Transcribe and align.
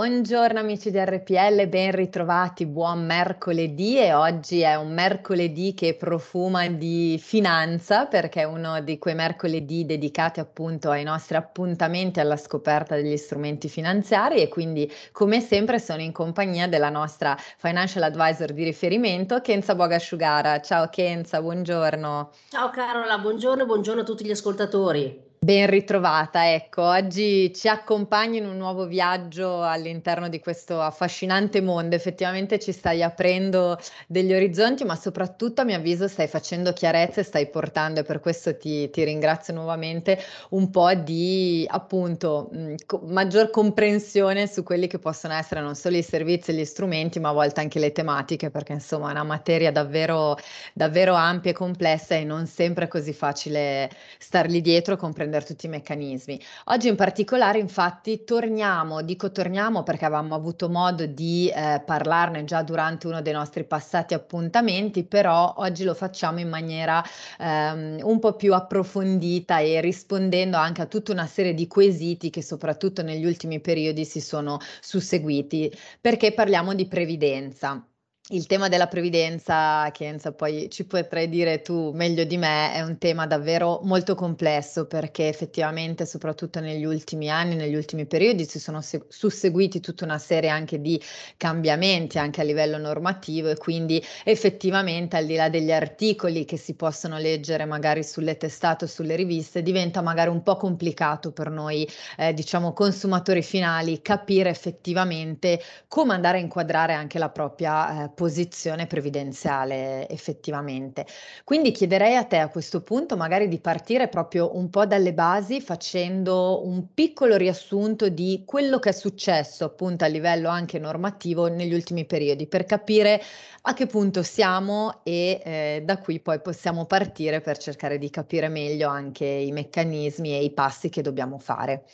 Buongiorno 0.00 0.58
amici 0.58 0.90
di 0.90 0.98
RPL, 0.98 1.68
ben 1.68 1.92
ritrovati, 1.92 2.64
buon 2.64 3.04
mercoledì 3.04 3.98
e 3.98 4.14
oggi 4.14 4.60
è 4.60 4.74
un 4.74 4.94
mercoledì 4.94 5.74
che 5.74 5.92
profuma 5.92 6.66
di 6.68 7.20
finanza 7.22 8.06
perché 8.06 8.40
è 8.40 8.44
uno 8.44 8.80
di 8.80 8.98
quei 8.98 9.14
mercoledì 9.14 9.84
dedicati 9.84 10.40
appunto 10.40 10.88
ai 10.88 11.04
nostri 11.04 11.36
appuntamenti 11.36 12.18
alla 12.18 12.38
scoperta 12.38 12.94
degli 12.94 13.18
strumenti 13.18 13.68
finanziari 13.68 14.40
e 14.40 14.48
quindi 14.48 14.90
come 15.12 15.42
sempre 15.42 15.78
sono 15.78 16.00
in 16.00 16.12
compagnia 16.12 16.66
della 16.66 16.88
nostra 16.88 17.36
financial 17.58 18.04
advisor 18.04 18.52
di 18.52 18.64
riferimento 18.64 19.42
Kenza 19.42 19.74
Bogasciugara. 19.74 20.62
Ciao 20.62 20.88
Kenza, 20.88 21.42
buongiorno. 21.42 22.30
Ciao 22.48 22.70
Carola, 22.70 23.18
buongiorno 23.18 23.66
buongiorno 23.66 24.00
a 24.00 24.04
tutti 24.04 24.24
gli 24.24 24.30
ascoltatori. 24.30 25.28
Ben 25.42 25.70
ritrovata, 25.70 26.52
ecco, 26.52 26.82
oggi 26.82 27.50
ci 27.54 27.66
accompagni 27.66 28.36
in 28.36 28.44
un 28.44 28.58
nuovo 28.58 28.84
viaggio 28.86 29.62
all'interno 29.62 30.28
di 30.28 30.38
questo 30.38 30.82
affascinante 30.82 31.62
mondo. 31.62 31.96
Effettivamente 31.96 32.58
ci 32.58 32.72
stai 32.72 33.02
aprendo 33.02 33.78
degli 34.06 34.34
orizzonti, 34.34 34.84
ma 34.84 34.96
soprattutto 34.96 35.62
a 35.62 35.64
mio 35.64 35.76
avviso 35.76 36.08
stai 36.08 36.26
facendo 36.28 36.74
chiarezza 36.74 37.20
e 37.20 37.24
stai 37.24 37.48
portando, 37.48 38.00
e 38.00 38.02
per 38.02 38.20
questo 38.20 38.54
ti, 38.58 38.90
ti 38.90 39.02
ringrazio 39.02 39.54
nuovamente, 39.54 40.18
un 40.50 40.68
po' 40.68 40.92
di 40.92 41.64
appunto 41.70 42.50
mh, 42.52 42.74
co- 42.84 43.00
maggior 43.06 43.48
comprensione 43.48 44.46
su 44.46 44.62
quelli 44.62 44.88
che 44.88 44.98
possono 44.98 45.32
essere 45.32 45.62
non 45.62 45.74
solo 45.74 45.96
i 45.96 46.02
servizi 46.02 46.50
e 46.50 46.54
gli 46.54 46.64
strumenti, 46.66 47.18
ma 47.18 47.30
a 47.30 47.32
volte 47.32 47.60
anche 47.60 47.78
le 47.78 47.92
tematiche, 47.92 48.50
perché 48.50 48.74
insomma 48.74 49.08
è 49.08 49.12
una 49.12 49.24
materia 49.24 49.72
davvero, 49.72 50.36
davvero 50.74 51.14
ampia 51.14 51.52
e 51.52 51.54
complessa 51.54 52.14
e 52.14 52.24
non 52.24 52.46
sempre 52.46 52.88
così 52.88 53.14
facile 53.14 53.88
stargli 54.18 54.60
dietro, 54.60 54.96
comprendere 54.98 55.28
comprendere 55.30 55.44
tutti 55.44 55.66
i 55.66 55.68
meccanismi. 55.68 56.40
Oggi 56.66 56.88
in 56.88 56.96
particolare 56.96 57.58
infatti 57.58 58.24
torniamo, 58.24 59.02
dico 59.02 59.30
torniamo 59.30 59.82
perché 59.82 60.04
avevamo 60.04 60.34
avuto 60.34 60.68
modo 60.68 61.06
di 61.06 61.48
eh, 61.48 61.82
parlarne 61.84 62.44
già 62.44 62.62
durante 62.62 63.06
uno 63.06 63.22
dei 63.22 63.32
nostri 63.32 63.64
passati 63.64 64.14
appuntamenti, 64.14 65.04
però 65.04 65.54
oggi 65.58 65.84
lo 65.84 65.94
facciamo 65.94 66.40
in 66.40 66.48
maniera 66.48 67.02
ehm, 67.38 68.00
un 68.02 68.18
po' 68.18 68.34
più 68.34 68.54
approfondita 68.54 69.60
e 69.60 69.80
rispondendo 69.80 70.56
anche 70.56 70.82
a 70.82 70.86
tutta 70.86 71.12
una 71.12 71.26
serie 71.26 71.54
di 71.54 71.66
quesiti 71.66 72.30
che 72.30 72.42
soprattutto 72.42 73.02
negli 73.02 73.24
ultimi 73.24 73.60
periodi 73.60 74.04
si 74.04 74.20
sono 74.20 74.58
susseguiti, 74.80 75.72
perché 76.00 76.32
parliamo 76.32 76.74
di 76.74 76.86
previdenza. 76.86 77.84
Il 78.32 78.46
tema 78.46 78.68
della 78.68 78.86
previdenza, 78.86 79.90
Kenza, 79.90 80.30
poi 80.30 80.70
ci 80.70 80.84
potrai 80.84 81.28
dire 81.28 81.62
tu 81.62 81.90
meglio 81.90 82.22
di 82.22 82.36
me, 82.36 82.72
è 82.72 82.80
un 82.80 82.96
tema 82.96 83.26
davvero 83.26 83.80
molto 83.82 84.14
complesso 84.14 84.86
perché 84.86 85.26
effettivamente, 85.26 86.06
soprattutto 86.06 86.60
negli 86.60 86.84
ultimi 86.84 87.28
anni, 87.28 87.56
negli 87.56 87.74
ultimi 87.74 88.06
periodi, 88.06 88.44
si 88.44 88.60
sono 88.60 88.82
se- 88.82 89.04
susseguiti 89.08 89.80
tutta 89.80 90.04
una 90.04 90.18
serie 90.18 90.48
anche 90.48 90.80
di 90.80 91.02
cambiamenti 91.36 92.18
anche 92.20 92.40
a 92.40 92.44
livello 92.44 92.78
normativo 92.78 93.48
e 93.48 93.56
quindi 93.56 94.00
effettivamente 94.22 95.16
al 95.16 95.26
di 95.26 95.34
là 95.34 95.48
degli 95.48 95.72
articoli 95.72 96.44
che 96.44 96.56
si 96.56 96.74
possono 96.74 97.18
leggere 97.18 97.64
magari 97.64 98.04
sulle 98.04 98.36
testate 98.36 98.84
o 98.84 98.88
sulle 98.88 99.16
riviste, 99.16 99.60
diventa 99.60 100.02
magari 100.02 100.30
un 100.30 100.42
po' 100.44 100.54
complicato 100.54 101.32
per 101.32 101.50
noi, 101.50 101.84
eh, 102.16 102.32
diciamo, 102.32 102.74
consumatori 102.74 103.42
finali 103.42 104.00
capire 104.02 104.50
effettivamente 104.50 105.60
come 105.88 106.14
andare 106.14 106.38
a 106.38 106.40
inquadrare 106.42 106.92
anche 106.92 107.18
la 107.18 107.30
propria 107.30 108.04
eh, 108.04 108.10
posizione 108.20 108.86
previdenziale 108.86 110.06
effettivamente. 110.10 111.06
Quindi 111.42 111.72
chiederei 111.72 112.16
a 112.16 112.24
te 112.24 112.36
a 112.36 112.50
questo 112.50 112.82
punto 112.82 113.16
magari 113.16 113.48
di 113.48 113.58
partire 113.58 114.08
proprio 114.08 114.58
un 114.58 114.68
po' 114.68 114.84
dalle 114.84 115.14
basi 115.14 115.62
facendo 115.62 116.60
un 116.66 116.92
piccolo 116.92 117.36
riassunto 117.36 118.10
di 118.10 118.42
quello 118.44 118.78
che 118.78 118.90
è 118.90 118.92
successo 118.92 119.64
appunto 119.64 120.04
a 120.04 120.08
livello 120.08 120.50
anche 120.50 120.78
normativo 120.78 121.46
negli 121.46 121.72
ultimi 121.72 122.04
periodi 122.04 122.46
per 122.46 122.64
capire 122.66 123.22
a 123.62 123.72
che 123.72 123.86
punto 123.86 124.22
siamo 124.22 125.00
e 125.02 125.40
eh, 125.42 125.82
da 125.82 125.96
qui 125.98 126.20
poi 126.20 126.42
possiamo 126.42 126.84
partire 126.84 127.40
per 127.40 127.56
cercare 127.56 127.96
di 127.96 128.10
capire 128.10 128.48
meglio 128.48 128.90
anche 128.90 129.24
i 129.24 129.50
meccanismi 129.50 130.34
e 130.34 130.44
i 130.44 130.52
passi 130.52 130.90
che 130.90 131.00
dobbiamo 131.00 131.38
fare. 131.38 131.84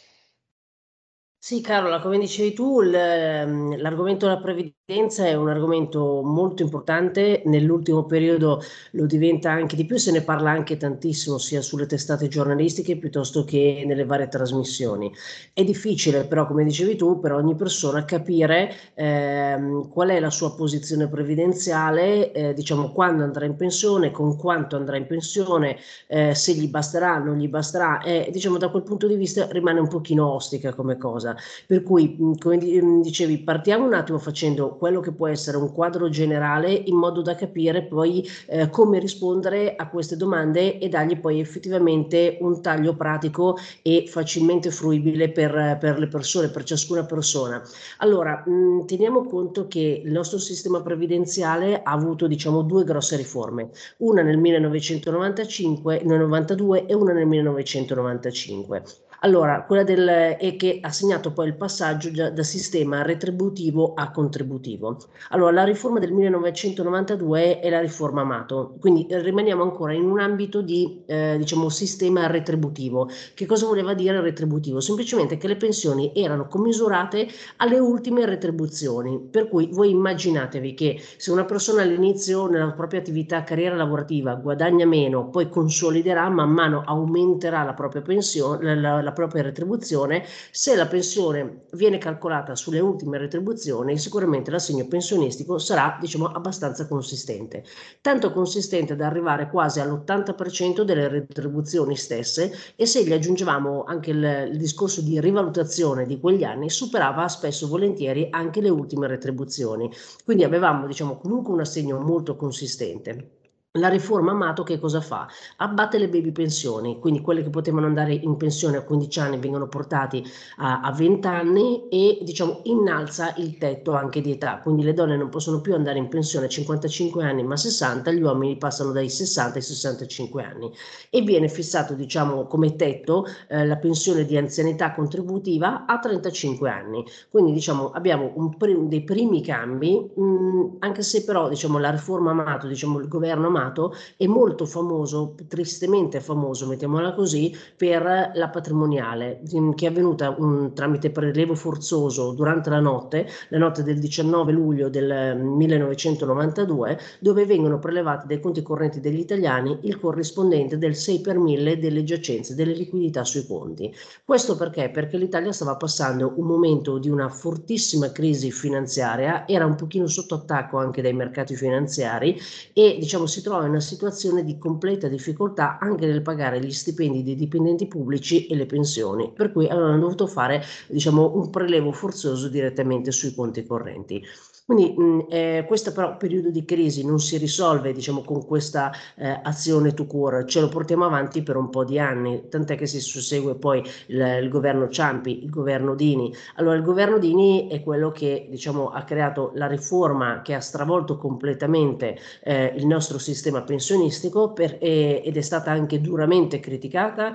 Sì, 1.46 1.60
Carola, 1.60 2.00
come 2.00 2.18
dicevi 2.18 2.52
tu, 2.54 2.80
l- 2.80 2.90
l'argomento 2.90 4.26
della 4.26 4.40
previdenza 4.40 5.26
è 5.26 5.34
un 5.34 5.48
argomento 5.48 6.20
molto 6.24 6.62
importante, 6.64 7.42
nell'ultimo 7.44 8.04
periodo 8.04 8.60
lo 8.92 9.06
diventa 9.06 9.52
anche 9.52 9.76
di 9.76 9.84
più, 9.86 9.96
se 9.96 10.10
ne 10.10 10.22
parla 10.22 10.50
anche 10.50 10.76
tantissimo 10.76 11.38
sia 11.38 11.62
sulle 11.62 11.86
testate 11.86 12.26
giornalistiche 12.26 12.96
piuttosto 12.98 13.44
che 13.44 13.84
nelle 13.86 14.04
varie 14.04 14.26
trasmissioni. 14.26 15.12
È 15.52 15.62
difficile 15.62 16.24
però, 16.26 16.46
come 16.48 16.64
dicevi 16.64 16.96
tu, 16.96 17.20
per 17.20 17.30
ogni 17.32 17.54
persona 17.54 18.04
capire 18.04 18.74
ehm, 18.94 19.88
qual 19.88 20.08
è 20.08 20.18
la 20.18 20.30
sua 20.30 20.52
posizione 20.56 21.08
previdenziale, 21.08 22.32
eh, 22.32 22.54
diciamo 22.54 22.90
quando 22.90 23.22
andrà 23.22 23.44
in 23.44 23.54
pensione, 23.54 24.10
con 24.10 24.36
quanto 24.36 24.74
andrà 24.74 24.96
in 24.96 25.06
pensione, 25.06 25.76
eh, 26.08 26.34
se 26.34 26.54
gli 26.54 26.68
basterà, 26.68 27.18
non 27.18 27.36
gli 27.38 27.48
basterà, 27.48 28.02
e 28.02 28.30
diciamo 28.32 28.58
da 28.58 28.68
quel 28.68 28.82
punto 28.82 29.06
di 29.06 29.14
vista 29.16 29.46
rimane 29.50 29.78
un 29.80 29.88
pochino 29.88 30.32
ostica 30.32 30.74
come 30.74 30.96
cosa. 30.96 31.35
Per 31.66 31.82
cui, 31.82 32.16
come 32.38 32.58
dicevi, 32.58 33.38
partiamo 33.38 33.86
un 33.86 33.94
attimo 33.94 34.18
facendo 34.18 34.76
quello 34.76 35.00
che 35.00 35.12
può 35.12 35.28
essere 35.28 35.56
un 35.56 35.72
quadro 35.72 36.08
generale 36.08 36.72
in 36.72 36.96
modo 36.96 37.22
da 37.22 37.34
capire 37.34 37.82
poi 37.82 38.26
eh, 38.46 38.70
come 38.70 38.98
rispondere 38.98 39.74
a 39.76 39.88
queste 39.88 40.16
domande 40.16 40.78
e 40.78 40.88
dargli 40.88 41.18
poi 41.18 41.40
effettivamente 41.40 42.38
un 42.40 42.60
taglio 42.60 42.94
pratico 42.94 43.56
e 43.82 44.04
facilmente 44.08 44.70
fruibile 44.70 45.30
per, 45.30 45.78
per 45.80 45.98
le 45.98 46.08
persone, 46.08 46.48
per 46.48 46.64
ciascuna 46.64 47.04
persona. 47.04 47.62
Allora, 47.98 48.42
mh, 48.46 48.86
teniamo 48.86 49.24
conto 49.24 49.66
che 49.68 50.02
il 50.04 50.12
nostro 50.12 50.38
sistema 50.38 50.82
previdenziale 50.82 51.82
ha 51.82 51.92
avuto 51.92 52.26
diciamo 52.26 52.62
due 52.62 52.84
grosse 52.84 53.16
riforme, 53.16 53.70
una 53.98 54.22
nel 54.22 54.38
1995, 54.38 56.02
nel 56.04 56.18
92 56.20 56.86
e 56.86 56.94
una 56.94 57.12
nel 57.12 57.26
1995. 57.26 59.05
Allora, 59.20 59.64
quella 59.64 59.82
del, 59.82 60.06
è 60.06 60.56
che 60.56 60.78
ha 60.82 60.90
segnato 60.90 61.32
poi 61.32 61.46
il 61.46 61.56
passaggio 61.56 62.10
da, 62.10 62.30
da, 62.30 62.42
sistema 62.42 63.02
retributivo 63.02 63.94
a 63.94 64.10
contributivo. 64.10 64.98
Allora, 65.30 65.52
la 65.52 65.64
riforma 65.64 65.98
del 65.98 66.12
1992 66.12 67.60
è 67.60 67.70
la 67.70 67.80
riforma 67.80 68.20
Amato, 68.20 68.76
quindi 68.78 69.06
rimaniamo 69.08 69.62
ancora 69.62 69.92
in 69.92 70.04
un 70.04 70.20
ambito 70.20 70.60
di, 70.60 71.02
eh, 71.06 71.36
diciamo, 71.38 71.68
sistema 71.68 72.26
retributivo. 72.26 73.08
Che 73.34 73.46
cosa 73.46 73.66
voleva 73.66 73.94
dire 73.94 74.20
retributivo? 74.20 74.80
Semplicemente 74.80 75.36
che 75.38 75.48
le 75.48 75.56
pensioni 75.56 76.12
erano 76.14 76.46
commisurate 76.46 77.26
alle 77.56 77.78
ultime 77.78 78.26
retribuzioni, 78.26 79.18
per 79.18 79.48
cui 79.48 79.68
voi 79.72 79.90
immaginatevi 79.90 80.74
che 80.74 81.00
se 81.16 81.30
una 81.30 81.44
persona 81.44 81.82
all'inizio 81.82 82.46
nella 82.48 82.72
propria 82.72 83.00
attività 83.00 83.44
carriera 83.44 83.76
lavorativa 83.76 84.34
guadagna 84.34 84.86
meno, 84.86 85.28
poi 85.28 85.48
consoliderà, 85.48 86.28
man 86.28 86.50
mano 86.50 86.82
aumenterà 86.84 87.62
la 87.62 87.74
propria 87.74 88.02
pensione, 88.02 88.74
la, 88.74 89.05
propria 89.12 89.42
retribuzione, 89.42 90.24
se 90.50 90.74
la 90.74 90.86
pensione 90.86 91.64
viene 91.72 91.98
calcolata 91.98 92.54
sulle 92.54 92.80
ultime 92.80 93.18
retribuzioni, 93.18 93.98
sicuramente 93.98 94.50
l'assegno 94.50 94.86
pensionistico 94.86 95.58
sarà 95.58 95.98
diciamo, 96.00 96.26
abbastanza 96.26 96.86
consistente, 96.86 97.64
tanto 98.00 98.32
consistente 98.32 98.96
da 98.96 99.06
arrivare 99.06 99.48
quasi 99.50 99.80
all'80% 99.80 100.82
delle 100.82 101.08
retribuzioni 101.08 101.96
stesse 101.96 102.52
e 102.76 102.86
se 102.86 103.04
gli 103.04 103.12
aggiungevamo 103.12 103.84
anche 103.84 104.10
il, 104.10 104.48
il 104.52 104.58
discorso 104.58 105.00
di 105.00 105.20
rivalutazione 105.20 106.06
di 106.06 106.18
quegli 106.20 106.44
anni, 106.44 106.70
superava 106.70 107.28
spesso 107.28 107.68
volentieri 107.68 108.28
anche 108.30 108.60
le 108.60 108.68
ultime 108.68 109.06
retribuzioni. 109.06 109.90
Quindi 110.24 110.44
avevamo 110.44 110.86
diciamo, 110.86 111.18
comunque 111.18 111.52
un 111.52 111.60
assegno 111.60 111.98
molto 111.98 112.36
consistente. 112.36 113.35
La 113.76 113.88
riforma 113.88 114.30
Amato 114.30 114.62
che 114.62 114.78
cosa 114.78 115.00
fa? 115.02 115.28
Abbatte 115.58 115.98
le 115.98 116.08
baby 116.08 116.32
pensioni, 116.32 116.98
quindi 116.98 117.20
quelle 117.20 117.42
che 117.42 117.50
potevano 117.50 117.86
andare 117.86 118.14
in 118.14 118.36
pensione 118.36 118.78
a 118.78 118.82
15 118.82 119.20
anni 119.20 119.36
vengono 119.38 119.68
portati 119.68 120.24
a, 120.58 120.80
a 120.80 120.92
20 120.92 121.26
anni 121.26 121.86
e 121.88 122.18
diciamo 122.22 122.60
innalza 122.64 123.34
il 123.36 123.58
tetto 123.58 123.92
anche 123.92 124.20
di 124.22 124.30
età, 124.32 124.60
quindi 124.60 124.82
le 124.82 124.94
donne 124.94 125.16
non 125.16 125.28
possono 125.28 125.60
più 125.60 125.74
andare 125.74 125.98
in 125.98 126.08
pensione 126.08 126.46
a 126.46 126.48
55 126.48 127.22
anni 127.22 127.42
ma 127.42 127.56
60, 127.56 128.10
gli 128.12 128.22
uomini 128.22 128.56
passano 128.56 128.92
dai 128.92 129.10
60 129.10 129.56
ai 129.56 129.62
65 129.62 130.42
anni. 130.42 130.72
E 131.10 131.20
viene 131.22 131.48
fissato 131.48 131.94
diciamo 131.94 132.46
come 132.46 132.76
tetto 132.76 133.26
eh, 133.48 133.66
la 133.66 133.76
pensione 133.76 134.24
di 134.24 134.36
anzianità 134.38 134.94
contributiva 134.94 135.84
a 135.86 135.98
35 135.98 136.70
anni, 136.70 137.04
quindi 137.30 137.52
diciamo 137.52 137.90
abbiamo 137.90 138.32
un 138.36 138.56
prim- 138.56 138.88
dei 138.88 139.02
primi 139.04 139.42
cambi, 139.42 140.10
mh, 140.14 140.76
anche 140.80 141.02
se 141.02 141.24
però 141.24 141.48
diciamo 141.48 141.78
la 141.78 141.90
riforma 141.90 142.30
Amato, 142.30 142.66
diciamo 142.66 142.98
il 142.98 143.08
governo 143.08 143.46
Amato 143.48 143.64
fortunato 143.66 143.94
e 144.16 144.28
molto 144.28 144.66
famoso, 144.66 145.34
tristemente 145.48 146.20
famoso, 146.20 146.66
mettiamola 146.66 147.14
così, 147.14 147.54
per 147.76 148.32
la 148.34 148.48
patrimoniale 148.48 149.40
che 149.74 149.86
è 149.86 149.88
avvenuta 149.88 150.34
un, 150.38 150.72
tramite 150.74 151.10
prelevo 151.10 151.54
forzoso 151.54 152.32
durante 152.32 152.70
la 152.70 152.80
notte, 152.80 153.28
la 153.48 153.58
notte 153.58 153.82
del 153.82 153.98
19 153.98 154.52
luglio 154.52 154.88
del 154.88 155.36
1992, 155.36 156.98
dove 157.20 157.46
vengono 157.46 157.78
prelevati 157.78 158.26
dai 158.26 158.40
conti 158.40 158.62
correnti 158.62 159.00
degli 159.00 159.18
italiani 159.18 159.78
il 159.82 159.98
corrispondente 159.98 160.78
del 160.78 160.94
6 160.94 161.20
per 161.20 161.38
1000 161.38 161.78
delle 161.78 162.04
giacenze, 162.04 162.54
delle 162.54 162.72
liquidità 162.72 163.24
sui 163.24 163.46
conti. 163.46 163.92
Questo 164.24 164.56
perché? 164.56 164.90
Perché 164.90 165.16
l'Italia 165.16 165.52
stava 165.52 165.76
passando 165.76 166.34
un 166.36 166.46
momento 166.46 166.98
di 166.98 167.08
una 167.08 167.28
fortissima 167.28 168.12
crisi 168.12 168.50
finanziaria, 168.50 169.46
era 169.46 169.66
un 169.66 169.74
pochino 169.74 170.06
sotto 170.06 170.34
attacco 170.36 170.78
anche 170.78 171.02
dai 171.02 171.12
mercati 171.12 171.56
finanziari 171.56 172.38
e 172.72 172.96
diciamo 172.98 173.26
si 173.26 173.42
trova 173.42 173.55
in 173.62 173.70
una 173.70 173.80
situazione 173.80 174.44
di 174.44 174.58
completa 174.58 175.08
difficoltà 175.08 175.78
anche 175.78 176.06
nel 176.06 176.22
pagare 176.22 176.60
gli 176.60 176.70
stipendi 176.72 177.22
dei 177.22 177.34
dipendenti 177.34 177.86
pubblici 177.86 178.46
e 178.46 178.54
le 178.56 178.66
pensioni, 178.66 179.32
per 179.32 179.52
cui 179.52 179.68
avevano 179.68 179.98
dovuto 179.98 180.26
fare 180.26 180.62
diciamo 180.88 181.34
un 181.36 181.50
prelevo 181.50 181.92
forzoso 181.92 182.48
direttamente 182.48 183.10
sui 183.12 183.34
conti 183.34 183.64
correnti. 183.64 184.22
Quindi 184.66 184.94
mh, 184.96 185.26
eh, 185.30 185.64
questo 185.66 185.92
però 185.92 186.16
periodo 186.16 186.50
di 186.50 186.64
crisi 186.64 187.04
non 187.06 187.20
si 187.20 187.36
risolve 187.38 187.92
diciamo, 187.92 188.22
con 188.22 188.44
questa 188.44 188.90
eh, 189.16 189.40
azione 189.44 189.94
to 189.94 190.06
cure, 190.06 190.44
ce 190.46 190.60
lo 190.60 190.68
portiamo 190.68 191.04
avanti 191.04 191.42
per 191.44 191.56
un 191.56 191.70
po' 191.70 191.84
di 191.84 192.00
anni, 192.00 192.48
tant'è 192.48 192.76
che 192.76 192.86
si 192.86 192.98
sussegue 193.00 193.54
poi 193.54 193.80
il, 194.08 194.40
il 194.42 194.48
governo 194.48 194.88
Ciampi, 194.88 195.44
il 195.44 195.50
governo 195.50 195.94
Dini. 195.94 196.34
Allora 196.56 196.74
il 196.74 196.82
governo 196.82 197.18
Dini 197.18 197.68
è 197.68 197.80
quello 197.80 198.10
che 198.10 198.48
diciamo, 198.50 198.88
ha 198.90 199.04
creato 199.04 199.52
la 199.54 199.68
riforma 199.68 200.42
che 200.42 200.54
ha 200.54 200.60
stravolto 200.60 201.16
completamente 201.16 202.18
eh, 202.42 202.72
il 202.76 202.86
nostro 202.86 203.18
sistema 203.18 203.62
pensionistico 203.62 204.52
per, 204.52 204.78
ed 204.80 205.36
è 205.36 205.40
stata 205.42 205.70
anche 205.70 206.00
duramente 206.00 206.58
criticata 206.60 207.32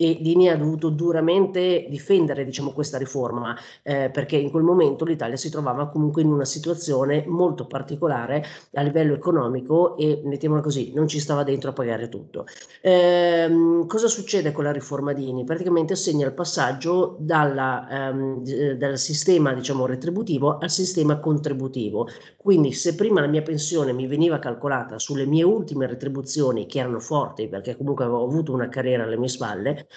e 0.00 0.16
Dini 0.18 0.48
ha 0.48 0.56
dovuto 0.56 0.88
duramente 0.88 1.86
difendere 1.90 2.46
diciamo, 2.46 2.72
questa 2.72 2.96
riforma 2.96 3.54
eh, 3.82 4.08
perché 4.10 4.36
in 4.36 4.50
quel 4.50 4.62
momento 4.62 5.04
l'Italia 5.04 5.36
si 5.36 5.50
trovava 5.50 5.88
comunque 5.88 6.22
in 6.22 6.32
una 6.32 6.46
situazione 6.46 7.24
molto 7.26 7.66
particolare 7.66 8.42
a 8.74 8.82
livello 8.82 9.12
economico 9.12 9.98
e 9.98 10.22
mettiamola 10.24 10.62
così 10.62 10.92
non 10.94 11.06
ci 11.06 11.20
stava 11.20 11.42
dentro 11.42 11.70
a 11.70 11.72
pagare 11.74 12.08
tutto 12.08 12.46
eh, 12.80 13.84
cosa 13.86 14.08
succede 14.08 14.52
con 14.52 14.64
la 14.64 14.72
riforma 14.72 15.12
Dini? 15.12 15.44
praticamente 15.44 15.94
segna 15.96 16.24
il 16.24 16.32
passaggio 16.32 17.16
dalla, 17.18 18.08
ehm, 18.08 18.74
dal 18.76 18.98
sistema 18.98 19.52
diciamo, 19.52 19.84
retributivo 19.84 20.56
al 20.58 20.70
sistema 20.70 21.18
contributivo 21.18 22.08
quindi 22.38 22.72
se 22.72 22.94
prima 22.94 23.20
la 23.20 23.26
mia 23.26 23.42
pensione 23.42 23.92
mi 23.92 24.06
veniva 24.06 24.38
calcolata 24.38 24.98
sulle 24.98 25.26
mie 25.26 25.42
ultime 25.42 25.86
retribuzioni 25.86 26.64
che 26.64 26.78
erano 26.78 27.00
forti 27.00 27.48
perché 27.48 27.76
comunque 27.76 28.04
avevo 28.04 28.24
avuto 28.24 28.52
una 28.52 28.70
carriera 28.70 29.04
alle 29.04 29.18
mie 29.18 29.28
spalle 29.28 29.69
pandemic 29.74 29.88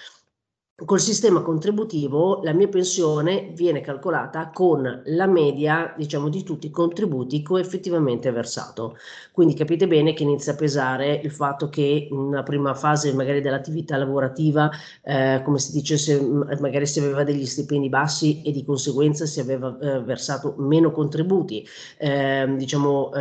Col 0.76 0.98
sistema 0.98 1.40
contributivo 1.40 2.40
la 2.42 2.52
mia 2.52 2.66
pensione 2.66 3.52
viene 3.54 3.80
calcolata 3.80 4.50
con 4.50 5.02
la 5.04 5.26
media, 5.28 5.94
diciamo, 5.96 6.28
di 6.28 6.42
tutti 6.42 6.66
i 6.66 6.70
contributi 6.70 7.44
che 7.44 7.52
ho 7.52 7.60
effettivamente 7.60 8.32
versato. 8.32 8.96
Quindi 9.30 9.54
capite 9.54 9.86
bene 9.86 10.14
che 10.14 10.24
inizia 10.24 10.50
a 10.52 10.56
pesare 10.56 11.20
il 11.22 11.30
fatto 11.30 11.68
che 11.68 12.08
in 12.10 12.16
una 12.16 12.42
prima 12.42 12.74
fase 12.74 13.12
magari 13.14 13.40
dell'attività 13.40 13.96
lavorativa, 13.96 14.68
eh, 15.04 15.42
come 15.44 15.60
si 15.60 15.70
dice, 15.70 15.96
se, 15.96 16.20
magari 16.58 16.86
si 16.86 16.98
aveva 16.98 17.22
degli 17.22 17.46
stipendi 17.46 17.88
bassi 17.88 18.42
e 18.42 18.50
di 18.50 18.64
conseguenza 18.64 19.26
si 19.26 19.38
aveva 19.38 19.78
eh, 19.80 20.00
versato 20.00 20.56
meno 20.58 20.90
contributi. 20.90 21.64
Eh, 21.98 22.52
diciamo, 22.56 23.12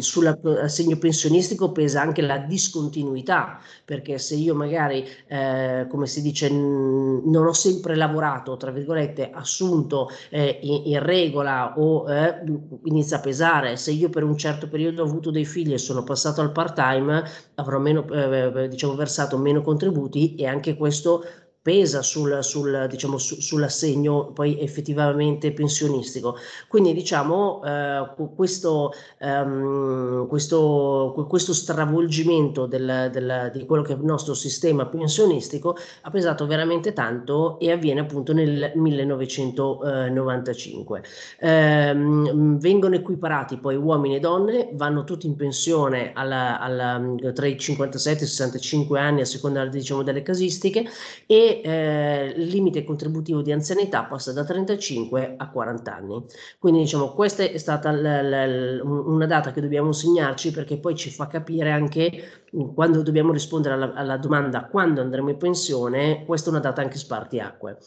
sull'assegno 0.00 0.98
pensionistico 0.98 1.70
pesa 1.70 2.00
anche 2.00 2.22
la 2.22 2.38
discontinuità, 2.38 3.60
perché 3.84 4.18
se 4.18 4.34
io 4.34 4.56
magari, 4.56 5.06
eh, 5.28 5.86
come 5.88 6.08
si 6.08 6.22
dice, 6.22 6.54
non 6.56 7.46
ho 7.46 7.52
sempre 7.52 7.94
lavorato, 7.94 8.56
tra 8.56 8.70
virgolette, 8.70 9.30
assunto 9.32 10.08
eh, 10.30 10.58
in, 10.62 10.82
in, 10.92 11.02
regola 11.02 11.74
o 11.78 12.10
eh, 12.10 12.42
inizia 12.84 13.18
a 13.18 13.20
pesare. 13.20 13.76
Se 13.76 13.92
io 13.92 14.08
per 14.08 14.24
un 14.24 14.36
certo 14.36 14.68
periodo 14.68 15.02
ho 15.02 15.06
avuto 15.06 15.30
dei 15.30 15.44
figli 15.44 15.72
e 15.72 15.78
sono 15.78 16.02
passato 16.02 16.40
al 16.40 16.52
part 16.52 16.74
time, 16.74 17.22
avrò 17.54 17.78
meno, 17.78 18.06
eh, 18.08 18.68
diciamo, 18.68 18.94
versato 18.94 19.38
meno 19.38 19.62
contributi 19.62 20.34
e 20.34 20.46
anche 20.46 20.76
questo 20.76 21.24
pesa 21.66 22.00
sul, 22.00 22.44
sul, 22.44 22.86
diciamo, 22.88 23.18
su, 23.18 23.40
sull'assegno 23.40 24.30
poi 24.32 24.60
effettivamente 24.60 25.50
pensionistico. 25.50 26.36
Quindi 26.68 26.94
diciamo 26.94 27.60
eh, 27.64 28.08
questo, 28.36 28.92
um, 29.18 30.28
questo, 30.28 31.26
questo, 31.28 31.52
stravolgimento 31.52 32.66
del, 32.66 33.08
del, 33.10 33.50
di 33.52 33.66
quello 33.66 33.82
che 33.82 33.94
è 33.94 33.96
il 33.96 34.04
nostro 34.04 34.34
sistema 34.34 34.86
pensionistico 34.86 35.76
ha 36.02 36.10
pesato 36.10 36.46
veramente 36.46 36.92
tanto 36.92 37.58
e 37.58 37.72
avviene 37.72 37.98
appunto 37.98 38.32
nel 38.32 38.70
1995. 38.76 41.02
Eh, 41.40 41.94
vengono 41.96 42.94
equiparati 42.94 43.56
poi 43.56 43.74
uomini 43.74 44.14
e 44.14 44.20
donne, 44.20 44.68
vanno 44.74 45.02
tutti 45.02 45.26
in 45.26 45.34
pensione 45.34 46.12
alla, 46.14 46.60
alla, 46.60 47.02
tra 47.34 47.48
i 47.48 47.58
57 47.58 48.20
e 48.20 48.24
i 48.24 48.28
65 48.28 49.00
anni 49.00 49.22
a 49.22 49.24
seconda 49.24 49.66
diciamo, 49.66 50.04
delle 50.04 50.22
casistiche 50.22 50.84
e 51.26 51.54
eh, 51.60 52.34
il 52.36 52.46
limite 52.48 52.84
contributivo 52.84 53.42
di 53.42 53.52
anzianità 53.52 54.04
passa 54.04 54.32
da 54.32 54.44
35 54.44 55.34
a 55.36 55.50
40 55.50 55.94
anni. 55.96 56.24
Quindi 56.58 56.80
diciamo 56.80 57.12
questa 57.12 57.42
è 57.44 57.56
stata 57.58 57.90
l- 57.92 58.02
l- 58.02 58.80
una 58.84 59.26
data 59.26 59.52
che 59.52 59.60
dobbiamo 59.60 59.92
segnarci 59.92 60.50
perché 60.52 60.78
poi 60.78 60.94
ci 60.96 61.10
fa 61.10 61.26
capire 61.26 61.70
anche 61.70 62.44
mm, 62.56 62.74
quando 62.74 63.02
dobbiamo 63.02 63.32
rispondere 63.32 63.74
alla, 63.74 63.92
alla 63.94 64.16
domanda 64.16 64.66
quando 64.66 65.00
andremo 65.00 65.30
in 65.30 65.36
pensione, 65.38 66.24
questa 66.24 66.48
è 66.48 66.52
una 66.52 66.60
data 66.60 66.82
anche 66.82 66.96
spartiacque. 66.98 67.78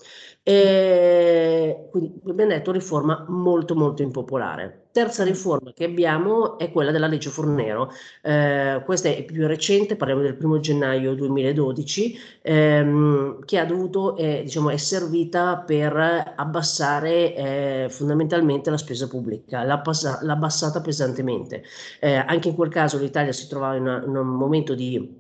E 0.44 1.88
quindi 1.92 2.19
abbiamo 2.27 2.51
detto 2.51 2.72
riforma 2.72 3.25
molto 3.30 3.75
molto 3.75 4.01
impopolare. 4.01 4.88
Terza 5.00 5.24
riforma 5.24 5.72
che 5.72 5.86
abbiamo 5.86 6.57
è 6.57 6.72
quella 6.72 6.92
della 6.92 7.07
legge 7.07 7.30
Fornero. 7.30 7.90
Eh, 8.22 8.81
questa 8.84 9.07
è 9.07 9.24
più 9.24 9.48
recente, 9.48 9.96
parliamo 9.96 10.22
del 10.22 10.36
primo 10.36 10.60
gennaio 10.60 11.16
2012, 11.16 12.19
ehm, 12.42 13.46
che 13.46 13.60
ha 13.60 13.66
dovuto, 13.66 14.18
eh, 14.18 14.42
diciamo, 14.44 14.72
è 14.72 14.75
servita 14.75 15.56
per 15.60 16.34
abbassare 16.36 17.34
eh, 17.34 17.88
fondamentalmente 17.90 18.69
la 18.69 18.75
spesa 18.75 19.07
pubblica, 19.07 19.63
l'ha, 19.63 19.80
passa- 19.80 20.19
l'ha 20.22 20.34
abbassata 20.34 20.81
pesantemente. 20.81 21.63
Eh, 22.01 22.16
anche 22.16 22.50
in 22.50 22.56
quel 22.56 22.69
caso 22.69 22.98
l'Italia 22.98 23.31
si 23.31 23.48
trovava 23.48 23.75
in, 23.78 23.84
una, 23.84 24.04
in 24.04 24.18
un 24.18 24.28
momento 24.28 24.75
di 24.75 25.19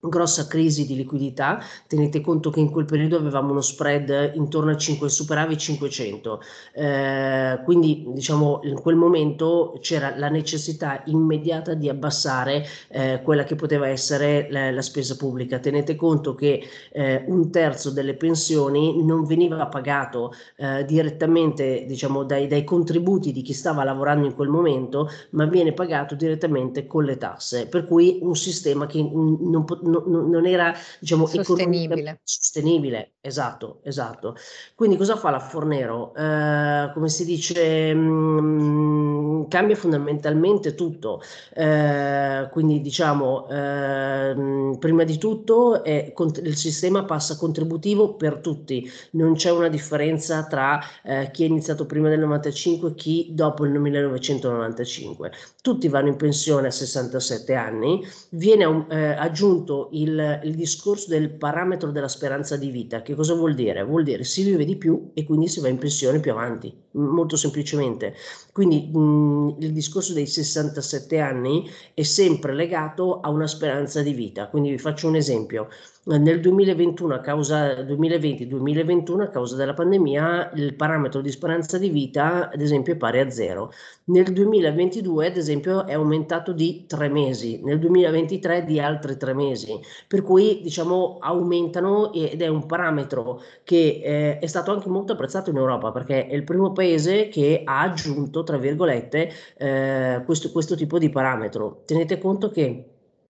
grossa 0.00 0.46
crisi 0.46 0.86
di 0.86 0.96
liquidità, 0.96 1.62
tenete 1.86 2.22
conto 2.22 2.50
che 2.50 2.60
in 2.60 2.70
quel 2.70 2.86
periodo 2.86 3.16
avevamo 3.16 3.50
uno 3.50 3.60
spread 3.60 4.32
intorno 4.34 4.70
a 4.70 4.76
5, 4.76 5.10
superavi 5.10 5.58
500, 5.58 6.40
eh, 6.72 7.60
quindi 7.64 8.06
diciamo 8.08 8.60
in 8.62 8.80
quel 8.80 8.96
momento 8.96 9.76
c'era 9.80 10.16
la 10.16 10.30
necessità 10.30 11.02
immediata 11.06 11.74
di 11.74 11.90
abbassare 11.90 12.64
eh, 12.88 13.20
quella 13.22 13.44
che 13.44 13.56
poteva 13.56 13.88
essere 13.88 14.46
la, 14.50 14.70
la, 14.70 14.82
spesa 14.82 15.16
pubblica. 15.16 15.58
Tenete 15.58 15.96
conto 15.96 16.34
che 16.34 16.62
eh, 16.92 17.24
un 17.26 17.50
terzo 17.50 17.90
delle 17.90 18.14
pensioni 18.14 19.04
non 19.04 19.24
veniva 19.24 19.66
pagato 19.66 20.32
eh, 20.56 20.84
direttamente 20.86 21.84
diciamo 21.86 22.24
dai, 22.24 22.46
dai 22.46 22.64
contributi 22.64 23.32
di 23.32 23.42
chi 23.42 23.52
stava 23.52 23.84
lavorando 23.84 24.26
in 24.26 24.34
quel 24.34 24.48
momento, 24.48 25.10
ma 25.30 25.44
viene 25.44 25.72
pagato 25.72 26.14
direttamente 26.14 26.86
con 26.86 27.04
le 27.04 27.18
tasse, 27.18 27.66
per 27.66 27.86
cui 27.86 28.18
un 28.22 28.34
sistema 28.34 28.86
che 28.86 29.02
non, 29.02 29.64
poteva 29.66 29.89
no, 29.90 30.26
non 30.26 30.46
era 30.46 30.74
diciamo, 30.98 31.26
sostenibile. 31.26 32.20
sostenibile. 32.24 33.14
Esatto, 33.22 33.80
esatto. 33.82 34.34
Quindi 34.74 34.96
cosa 34.96 35.14
fa 35.14 35.28
la 35.28 35.40
Fornero? 35.40 36.14
Eh, 36.14 36.90
come 36.94 37.10
si 37.10 37.26
dice, 37.26 37.92
mh, 37.92 38.40
mm, 38.40 39.48
cambia 39.48 39.76
fondamentalmente 39.76 40.74
tutto. 40.74 41.20
Eh, 41.52 42.48
quindi 42.50 42.80
diciamo, 42.80 43.46
eh, 43.50 44.76
prima 44.78 45.04
di 45.04 45.18
tutto 45.18 45.84
è, 45.84 46.14
il 46.42 46.56
sistema 46.56 47.04
passa 47.04 47.36
contributivo 47.36 48.14
per 48.14 48.38
tutti, 48.38 48.90
non 49.12 49.34
c'è 49.34 49.50
una 49.50 49.68
differenza 49.68 50.44
tra 50.46 50.80
eh, 51.02 51.30
chi 51.30 51.44
è 51.44 51.46
iniziato 51.46 51.84
prima 51.84 52.08
del 52.08 52.20
95 52.20 52.88
e 52.90 52.94
chi 52.94 53.28
dopo 53.32 53.66
il 53.66 53.78
1995. 53.78 55.30
Tutti 55.60 55.88
vanno 55.88 56.08
in 56.08 56.16
pensione 56.16 56.68
a 56.68 56.70
67 56.70 57.54
anni, 57.54 58.02
viene 58.30 58.86
eh, 58.88 59.10
aggiunto 59.12 59.88
il, 59.92 60.40
il, 60.44 60.54
discorso 60.54 61.08
del 61.10 61.30
parametro 61.30 61.90
della 61.90 62.08
speranza 62.08 62.56
di 62.56 62.70
vita. 62.70 63.02
Che 63.10 63.16
cosa 63.16 63.34
vuol 63.34 63.56
dire? 63.56 63.82
Vuol 63.82 64.04
dire 64.04 64.22
si 64.22 64.44
vive 64.44 64.64
di 64.64 64.76
più 64.76 65.10
e 65.14 65.24
quindi 65.24 65.48
si 65.48 65.58
va 65.58 65.66
in 65.66 65.78
pensione 65.78 66.20
più 66.20 66.30
avanti. 66.30 66.72
Molto 66.92 67.36
semplicemente. 67.36 68.14
Quindi 68.52 68.90
mh, 68.92 69.56
il 69.60 69.72
discorso 69.72 70.12
dei 70.12 70.26
67 70.26 71.18
anni 71.18 71.68
è 71.94 72.02
sempre 72.02 72.52
legato 72.54 73.20
a 73.20 73.30
una 73.30 73.46
speranza 73.46 74.02
di 74.02 74.12
vita. 74.12 74.48
Quindi 74.48 74.70
vi 74.70 74.78
faccio 74.78 75.08
un 75.08 75.16
esempio. 75.16 75.68
Nel 76.02 76.40
2021 76.40 77.14
a 77.14 77.20
causa 77.20 77.74
2020-2021 77.82 79.20
a 79.20 79.28
causa 79.28 79.54
della 79.56 79.74
pandemia 79.74 80.52
il 80.54 80.74
parametro 80.74 81.20
di 81.20 81.30
speranza 81.30 81.76
di 81.76 81.90
vita 81.90 82.50
ad 82.50 82.60
esempio 82.60 82.94
è 82.94 82.96
pari 82.96 83.20
a 83.20 83.30
zero. 83.30 83.70
Nel 84.04 84.32
2022 84.32 85.26
ad 85.26 85.36
esempio 85.36 85.86
è 85.86 85.92
aumentato 85.92 86.52
di 86.52 86.86
tre 86.88 87.08
mesi, 87.08 87.60
nel 87.62 87.78
2023 87.78 88.64
di 88.64 88.80
altri 88.80 89.16
tre 89.18 89.34
mesi, 89.34 89.78
per 90.08 90.22
cui 90.22 90.60
diciamo 90.62 91.18
aumentano 91.20 92.12
ed 92.12 92.40
è 92.42 92.48
un 92.48 92.66
parametro 92.66 93.40
che 93.62 94.00
eh, 94.02 94.38
è 94.38 94.46
stato 94.46 94.72
anche 94.72 94.88
molto 94.88 95.12
apprezzato 95.12 95.50
in 95.50 95.56
Europa 95.56 95.92
perché 95.92 96.26
è 96.26 96.34
il 96.34 96.44
primo 96.44 96.72
paese 96.72 96.79
che 97.28 97.62
ha 97.64 97.80
aggiunto 97.80 98.42
tra 98.42 98.58
virgolette 98.58 99.32
eh, 99.56 100.22
questo, 100.24 100.50
questo 100.52 100.74
tipo 100.76 100.98
di 100.98 101.10
parametro. 101.10 101.82
Tenete 101.84 102.18
conto 102.18 102.50
che 102.50 102.84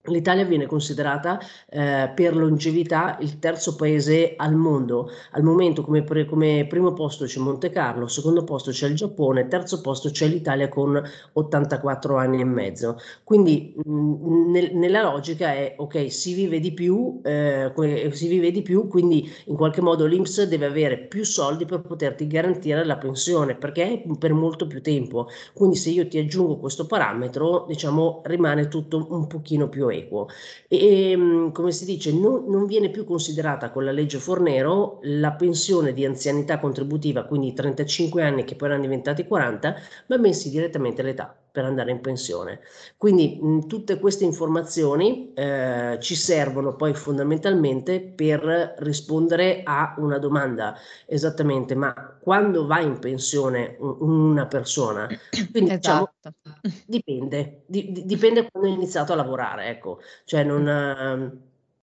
L'Italia 0.06 0.44
viene 0.44 0.66
considerata 0.66 1.38
eh, 1.70 2.10
per 2.12 2.34
longevità 2.34 3.18
il 3.20 3.38
terzo 3.38 3.76
paese 3.76 4.34
al 4.36 4.52
mondo. 4.56 5.08
Al 5.30 5.44
momento 5.44 5.82
come, 5.82 6.02
pre, 6.02 6.24
come, 6.24 6.66
primo 6.68 6.92
posto 6.92 7.24
c'è 7.24 7.38
Monte 7.38 7.70
Carlo, 7.70 8.08
secondo 8.08 8.42
posto 8.42 8.72
c'è 8.72 8.88
il 8.88 8.96
Giappone, 8.96 9.46
terzo 9.46 9.80
posto 9.80 10.10
c'è 10.10 10.26
l'Italia 10.26 10.68
con 10.68 11.00
84 11.34 12.16
anni 12.16 12.40
e 12.40 12.44
mezzo. 12.44 12.98
Quindi 13.22 13.74
mh, 13.76 14.50
nel, 14.50 14.74
nella 14.74 15.02
logica 15.02 15.52
è 15.52 15.76
ok, 15.76 16.10
si 16.10 16.34
vive 16.34 16.58
di 16.58 16.72
più, 16.72 17.20
eh, 17.22 17.70
si 18.10 18.26
vive 18.26 18.50
di 18.50 18.62
più, 18.62 18.88
quindi 18.88 19.30
in 19.46 19.54
qualche 19.54 19.82
modo 19.82 20.04
l'Inps 20.06 20.42
deve 20.42 20.66
avere 20.66 20.98
più 20.98 21.24
soldi 21.24 21.64
per 21.64 21.80
poterti 21.80 22.26
garantire 22.26 22.84
la 22.84 22.96
pensione, 22.96 23.54
perché 23.54 24.02
per 24.18 24.32
molto 24.32 24.66
più 24.66 24.82
tempo. 24.82 25.28
Quindi 25.54 25.76
se 25.76 25.90
io 25.90 26.08
ti 26.08 26.18
aggiungo 26.18 26.56
questo 26.58 26.86
parametro, 26.86 27.66
diciamo, 27.68 28.22
rimane 28.24 28.66
tutto 28.66 29.06
un 29.08 29.28
pochino 29.28 29.68
più 29.68 29.90
equo. 29.92 30.28
E 30.68 31.10
ehm, 31.10 31.52
come 31.52 31.72
si 31.72 31.84
dice, 31.84 32.12
non, 32.12 32.44
non, 32.48 32.66
viene 32.66 32.90
più 32.90 33.04
considerata 33.04 33.70
con 33.70 33.84
la 33.84 33.92
legge 33.92 34.18
Fornero 34.18 34.98
la 35.02 35.32
pensione 35.32 35.92
di 35.92 36.04
anzianità 36.04 36.58
contributiva, 36.58 37.24
quindi 37.24 37.48
i 37.48 37.54
35 37.54 38.22
anni 38.22 38.44
che 38.44 38.56
poi 38.56 38.68
erano 38.68 38.82
diventati 38.82 39.26
40, 39.26 39.74
ma 40.06 40.18
bensì 40.18 40.50
direttamente 40.50 41.02
l'età 41.02 41.41
per 41.52 41.66
andare 41.66 41.90
in 41.90 42.00
pensione. 42.00 42.60
Quindi 42.96 43.38
mh, 43.40 43.66
tutte 43.66 44.00
queste 44.00 44.24
informazioni 44.24 45.32
eh, 45.34 45.98
ci 46.00 46.14
servono 46.14 46.74
poi 46.74 46.94
fondamentalmente 46.94 48.00
per 48.00 48.74
rispondere 48.78 49.60
a 49.62 49.94
una 49.98 50.18
domanda 50.18 50.74
esattamente, 51.06 51.74
ma 51.74 51.92
quando 52.20 52.66
va 52.66 52.80
in 52.80 52.98
pensione 52.98 53.76
una 53.78 54.46
persona? 54.46 55.06
Quindi 55.50 55.76
diciamo, 55.76 56.10
esatto. 56.18 56.34
diciamo, 56.42 56.84
dipende, 56.86 57.62
di, 57.66 58.02
dipende 58.06 58.48
quando 58.50 58.70
hai 58.70 58.74
iniziato 58.74 59.12
a 59.12 59.16
lavorare, 59.16 59.68
ecco, 59.68 60.00
cioè 60.24 60.42
non, 60.42 60.66
uh, 60.66 61.38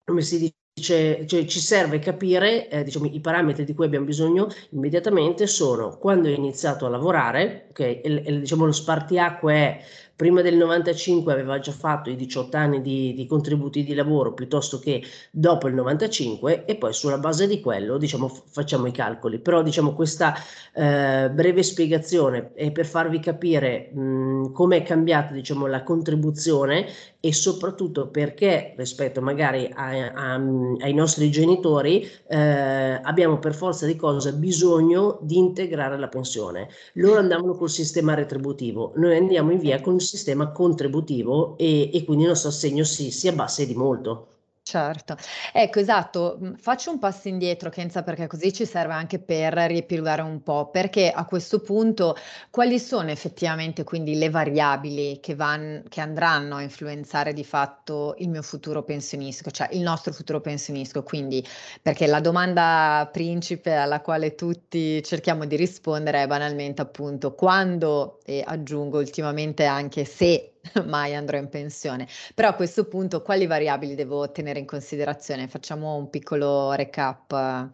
come 0.03 0.21
si 0.21 0.39
dice, 0.39 0.55
cioè, 0.73 1.25
ci 1.27 1.59
serve 1.59 1.99
capire 1.99 2.67
eh, 2.67 2.83
diciamo, 2.83 3.05
i 3.05 3.19
parametri 3.19 3.63
di 3.63 3.75
cui 3.75 3.85
abbiamo 3.85 4.05
bisogno 4.05 4.47
immediatamente 4.71 5.45
sono 5.45 5.97
quando 5.99 6.27
hai 6.27 6.35
iniziato 6.35 6.85
a 6.85 6.89
lavorare, 6.89 7.67
okay, 7.69 8.01
e, 8.01 8.23
e, 8.25 8.39
diciamo, 8.39 8.65
lo 8.65 8.71
spartiacque 8.71 9.53
è 9.53 9.83
prima 10.15 10.41
del 10.41 10.55
95 10.55 11.33
aveva 11.33 11.59
già 11.59 11.71
fatto 11.71 12.09
i 12.09 12.15
18 12.15 12.55
anni 12.55 12.81
di, 12.81 13.13
di, 13.13 13.25
contributi 13.25 13.83
di 13.83 13.95
lavoro 13.95 14.33
piuttosto 14.33 14.79
che 14.79 15.03
dopo 15.31 15.67
il 15.67 15.73
95 15.73 16.65
e 16.65 16.75
poi 16.75 16.93
sulla 16.93 17.17
base 17.17 17.47
di 17.47 17.59
quello 17.59 17.97
diciamo 17.97 18.27
facciamo 18.27 18.85
i 18.87 18.91
calcoli. 18.91 19.39
Però 19.39 19.63
diciamo 19.63 19.93
questa 19.93 20.35
eh, 20.73 21.29
breve 21.31 21.63
spiegazione 21.63 22.51
è 22.53 22.71
per 22.71 22.85
farvi 22.85 23.19
capire 23.19 23.91
come 23.93 24.77
è 24.77 24.83
cambiata 24.83 25.33
diciamo 25.33 25.65
la 25.65 25.83
contribuzione 25.83 26.87
e 27.19 27.33
soprattutto 27.33 28.09
perché 28.09 28.73
rispetto 28.77 29.21
magari 29.21 29.69
a, 29.73 30.11
a, 30.13 30.33
ai 30.33 30.93
nostri 30.93 31.31
genitori 31.31 32.05
eh, 32.27 32.99
abbiamo 33.01 33.39
per 33.39 33.55
forza 33.55 33.85
di 33.85 33.95
cose 33.95 34.33
bisogno 34.33 35.19
di 35.21 35.37
integrare 35.37 35.97
la 35.97 36.09
pensione. 36.09 36.67
Loro 36.93 37.19
andavano 37.19 37.55
col 37.55 37.69
sistema 37.69 38.13
retributivo. 38.13 38.91
Noi 38.97 39.15
andiamo 39.15 39.51
in 39.51 39.59
via 39.59 39.79
con 39.81 40.01
sistema 40.03 40.51
contributivo 40.51 41.57
e, 41.57 41.89
e 41.93 42.03
quindi 42.03 42.23
il 42.23 42.29
nostro 42.29 42.49
assegno 42.49 42.83
si, 42.83 43.11
si 43.11 43.27
abbassa 43.27 43.63
di 43.63 43.75
molto. 43.75 44.32
Certo, 44.65 45.17
ecco 45.51 45.79
esatto, 45.79 46.37
mhmm, 46.39 46.55
faccio 46.55 46.89
un 46.89 46.97
passo 46.97 47.27
indietro 47.27 47.69
Kenza 47.69 48.01
perché 48.01 48.27
così 48.27 48.53
ci 48.53 48.65
serve 48.65 48.93
anche 48.93 49.19
per 49.19 49.51
riepilogare 49.53 50.21
un 50.21 50.41
po', 50.41 50.69
perché 50.69 51.11
a 51.11 51.25
questo 51.25 51.59
punto 51.59 52.15
quali 52.49 52.79
sono 52.79 53.11
effettivamente 53.11 53.83
quindi 53.83 54.15
le 54.17 54.29
variabili 54.29 55.19
che, 55.19 55.35
van, 55.35 55.83
che 55.89 55.99
andranno 55.99 56.55
a 56.55 56.61
influenzare 56.61 57.33
di 57.33 57.43
fatto 57.43 58.15
il 58.19 58.29
mio 58.29 58.41
futuro 58.41 58.83
pensionistico, 58.83 59.51
cioè 59.51 59.67
il 59.73 59.81
nostro 59.81 60.13
futuro 60.13 60.39
pensionistico, 60.39 61.03
quindi 61.03 61.45
perché 61.81 62.07
la 62.07 62.21
domanda 62.21 63.09
principe 63.11 63.75
alla 63.75 63.99
quale 63.99 64.33
tutti 64.33 65.03
cerchiamo 65.03 65.43
di 65.45 65.57
rispondere 65.57 66.23
è 66.23 66.27
banalmente 66.27 66.81
appunto 66.81 67.35
quando, 67.35 68.19
e 68.23 68.41
aggiungo 68.45 68.97
ultimamente 68.97 69.65
anche 69.65 70.05
se 70.05 70.52
mai 70.85 71.15
andrò 71.15 71.37
in 71.37 71.49
pensione. 71.49 72.07
Però 72.33 72.47
a 72.49 72.53
questo 72.55 72.87
punto 72.87 73.21
quali 73.21 73.45
variabili 73.47 73.95
devo 73.95 74.31
tenere 74.31 74.59
in 74.59 74.65
considerazione? 74.65 75.47
Facciamo 75.47 75.95
un 75.95 76.09
piccolo 76.09 76.71
recap. 76.73 77.71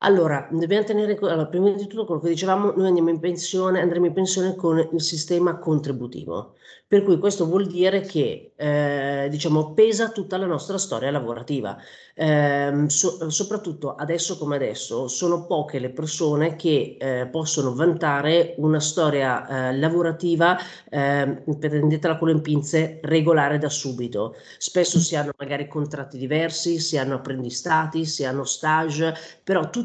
Allora, 0.00 0.46
dobbiamo 0.50 0.84
tenere 0.84 1.16
allora, 1.16 1.46
prima 1.46 1.70
di 1.70 1.86
tutto 1.86 2.04
quello 2.04 2.20
che 2.20 2.28
dicevamo, 2.28 2.72
noi 2.76 2.88
andiamo 2.88 3.08
in 3.08 3.18
pensione, 3.18 3.80
andremo 3.80 4.04
in 4.06 4.12
pensione 4.12 4.54
con 4.54 4.78
il 4.92 5.00
sistema 5.00 5.58
contributivo, 5.58 6.54
per 6.86 7.02
cui 7.02 7.18
questo 7.18 7.46
vuol 7.46 7.66
dire 7.66 8.02
che 8.02 8.52
eh, 8.54 9.26
diciamo, 9.30 9.72
pesa 9.72 10.10
tutta 10.10 10.36
la 10.36 10.44
nostra 10.44 10.76
storia 10.76 11.10
lavorativa. 11.10 11.78
Eh, 12.18 12.84
so, 12.88 13.28
soprattutto 13.30 13.94
adesso 13.94 14.38
come 14.38 14.56
adesso 14.56 15.06
sono 15.08 15.44
poche 15.46 15.78
le 15.78 15.90
persone 15.90 16.56
che 16.56 16.96
eh, 16.98 17.26
possono 17.30 17.74
vantare 17.74 18.54
una 18.58 18.80
storia 18.80 19.68
eh, 19.70 19.76
lavorativa, 19.76 20.56
eh, 20.88 21.42
prendetela 21.58 22.16
con 22.18 22.28
le 22.28 22.40
pinze, 22.40 23.00
regolare 23.02 23.58
da 23.58 23.68
subito. 23.70 24.34
Spesso 24.58 24.98
si 24.98 25.16
hanno 25.16 25.32
magari 25.38 25.68
contratti 25.68 26.18
diversi, 26.18 26.78
si 26.78 26.96
hanno 26.98 27.14
apprendistati, 27.16 28.04
si 28.04 28.24
hanno 28.24 28.44
stage, 28.44 29.14
però 29.42 29.68
tutto 29.70 29.84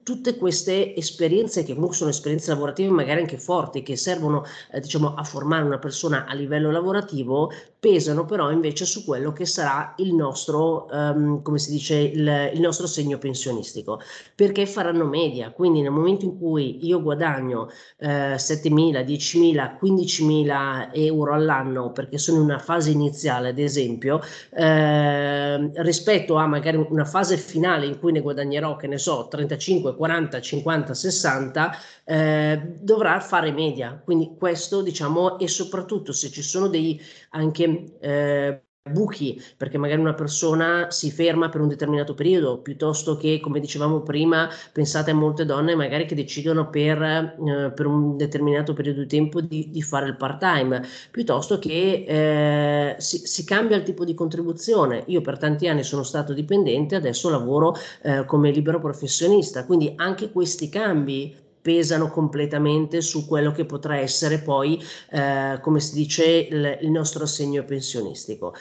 tutte 0.03 0.37
queste 0.37 0.95
esperienze 0.95 1.63
che 1.63 1.73
comunque 1.73 1.95
sono 1.95 2.09
esperienze 2.09 2.51
lavorative 2.51 2.89
magari 2.89 3.21
anche 3.21 3.37
forti 3.37 3.83
che 3.83 3.95
servono 3.95 4.43
eh, 4.71 4.79
diciamo 4.79 5.13
a 5.13 5.23
formare 5.23 5.63
una 5.63 5.79
persona 5.79 6.25
a 6.25 6.33
livello 6.33 6.71
lavorativo 6.71 7.51
pesano 7.81 8.25
però 8.25 8.51
invece 8.51 8.85
su 8.85 9.03
quello 9.03 9.33
che 9.33 9.45
sarà 9.45 9.95
il 9.97 10.13
nostro 10.13 10.87
um, 10.91 11.41
come 11.41 11.57
si 11.57 11.71
dice 11.71 11.95
il, 11.95 12.51
il, 12.53 12.61
nostro 12.61 12.85
segno 12.85 13.17
pensionistico. 13.17 13.99
Perché 14.35 14.67
faranno 14.67 15.05
media 15.05 15.51
quindi 15.51 15.81
nel 15.81 15.89
momento 15.89 16.25
in 16.25 16.37
cui 16.37 16.85
io 16.85 17.01
guadagno 17.01 17.69
eh, 17.97 18.35
7.000 18.35 19.03
10.000 19.03 19.77
15.000 19.81 20.89
euro 20.93 21.33
all'anno 21.33 21.91
perché 21.91 22.19
sono 22.19 22.37
in 22.37 22.43
una 22.43 22.59
fase 22.59 22.91
iniziale 22.91 23.49
ad 23.49 23.57
esempio 23.57 24.21
eh, 24.53 25.71
rispetto 25.81 26.35
a 26.35 26.45
magari 26.45 26.77
una 26.89 27.05
fase 27.05 27.37
finale 27.37 27.87
in 27.87 27.99
cui 27.99 28.11
ne 28.11 28.21
guadagnerò 28.21 28.75
che 28.75 28.87
ne 28.87 28.99
so 28.99 29.27
35 29.27 29.90
35, 29.91 29.95
40, 29.95 30.41
50, 30.41 30.93
60 30.93 31.77
eh, 32.05 32.77
dovrà 32.79 33.19
fare 33.19 33.51
media. 33.51 33.99
Quindi 34.03 34.35
questo 34.37 34.81
diciamo 34.81 35.39
e 35.39 35.47
soprattutto 35.47 36.11
se 36.13 36.29
ci 36.29 36.41
sono 36.41 36.67
dei 36.67 36.99
anche 37.31 37.97
eh, 37.99 38.63
buchi 38.89 39.39
perché 39.57 39.77
magari 39.77 40.01
una 40.01 40.15
persona 40.15 40.89
si 40.89 41.11
ferma 41.11 41.49
per 41.49 41.61
un 41.61 41.67
determinato 41.67 42.15
periodo 42.15 42.57
piuttosto 42.61 43.15
che 43.15 43.39
come 43.39 43.59
dicevamo 43.59 44.01
prima 44.01 44.49
pensate 44.73 45.11
a 45.11 45.13
molte 45.13 45.45
donne 45.45 45.75
magari 45.75 46.07
che 46.07 46.15
decidono 46.15 46.67
per, 46.67 46.99
eh, 46.99 47.71
per 47.75 47.85
un 47.85 48.17
determinato 48.17 48.73
periodo 48.73 49.01
di 49.01 49.07
tempo 49.07 49.39
di, 49.39 49.69
di 49.69 49.81
fare 49.83 50.07
il 50.07 50.17
part 50.17 50.39
time 50.39 50.81
piuttosto 51.11 51.59
che 51.59 52.05
eh, 52.07 52.95
si, 52.97 53.19
si, 53.19 53.45
cambia 53.45 53.77
il 53.77 53.83
tipo 53.83 54.03
di 54.03 54.15
contribuzione. 54.15 55.03
Io 55.07 55.21
per 55.21 55.37
tanti 55.37 55.67
anni 55.67 55.83
sono 55.83 56.01
stato 56.01 56.33
dipendente 56.33 56.95
adesso 56.95 57.29
lavoro 57.29 57.75
eh, 58.01 58.25
come 58.25 58.49
libero 58.49 58.79
professionista 58.79 59.63
quindi 59.65 59.93
anche 59.95 60.31
questi 60.31 60.69
cambi 60.69 61.35
pesano 61.61 62.09
completamente 62.09 63.01
su 63.01 63.27
quello 63.27 63.51
che 63.51 63.65
potrà 63.65 63.97
essere 63.97 64.39
poi, 64.39 64.81
eh, 65.11 65.59
come 65.61 65.79
si 65.79 65.93
dice, 65.93 66.25
il, 66.25 66.79
il 66.81 66.91
nostro 66.91 67.23
assegno 67.23 67.63
pensionistico. 67.63 68.53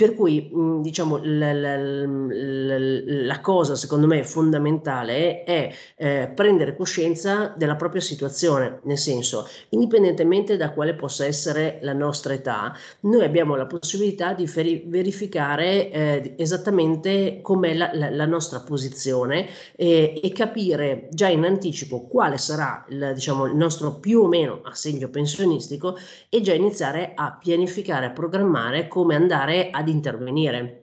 Per 0.00 0.14
cui, 0.14 0.50
diciamo, 0.80 1.20
la, 1.22 1.52
la, 1.52 1.76
la, 1.76 2.78
la, 2.78 3.40
cosa 3.40 3.74
secondo 3.74 4.06
me 4.06 4.24
fondamentale 4.24 5.44
è 5.44 5.70
eh, 5.94 6.32
prendere 6.34 6.74
coscienza 6.74 7.52
della 7.54 7.76
propria 7.76 8.00
situazione, 8.00 8.80
nel 8.84 8.96
senso, 8.96 9.46
indipendentemente 9.68 10.56
da 10.56 10.70
quale 10.70 10.94
possa 10.94 11.26
essere 11.26 11.80
la 11.82 11.92
nostra 11.92 12.32
età, 12.32 12.74
noi 13.00 13.24
abbiamo 13.24 13.56
la 13.56 13.66
possibilità 13.66 14.32
di 14.32 14.46
feri- 14.46 14.84
verificare 14.86 15.90
eh, 15.90 16.34
esattamente 16.38 17.40
com'è 17.42 17.74
la, 17.74 18.24
nostra 18.24 18.60
posizione 18.60 19.48
eh, 19.76 20.18
e 20.22 20.32
capire 20.32 21.08
già 21.10 21.28
in 21.28 21.44
anticipo 21.44 22.06
quale 22.06 22.38
sarà 22.38 22.86
il, 22.88 23.12
diciamo, 23.12 23.44
il 23.44 23.54
nostro 23.54 23.96
più 23.96 24.22
o 24.22 24.28
meno 24.28 24.62
assegno 24.64 25.10
pensionistico 25.10 25.98
e 26.30 26.40
già 26.40 26.54
iniziare 26.54 27.12
a 27.14 27.36
pianificare, 27.38 28.06
a 28.06 28.12
programmare 28.12 28.88
come 28.88 29.14
andare 29.14 29.68
ad 29.70 29.88
intervenire. 29.90 30.79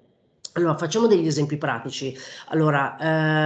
Allora, 0.58 0.76
facciamo 0.76 1.06
degli 1.06 1.28
esempi 1.28 1.56
pratici, 1.58 2.16
allora, 2.48 2.98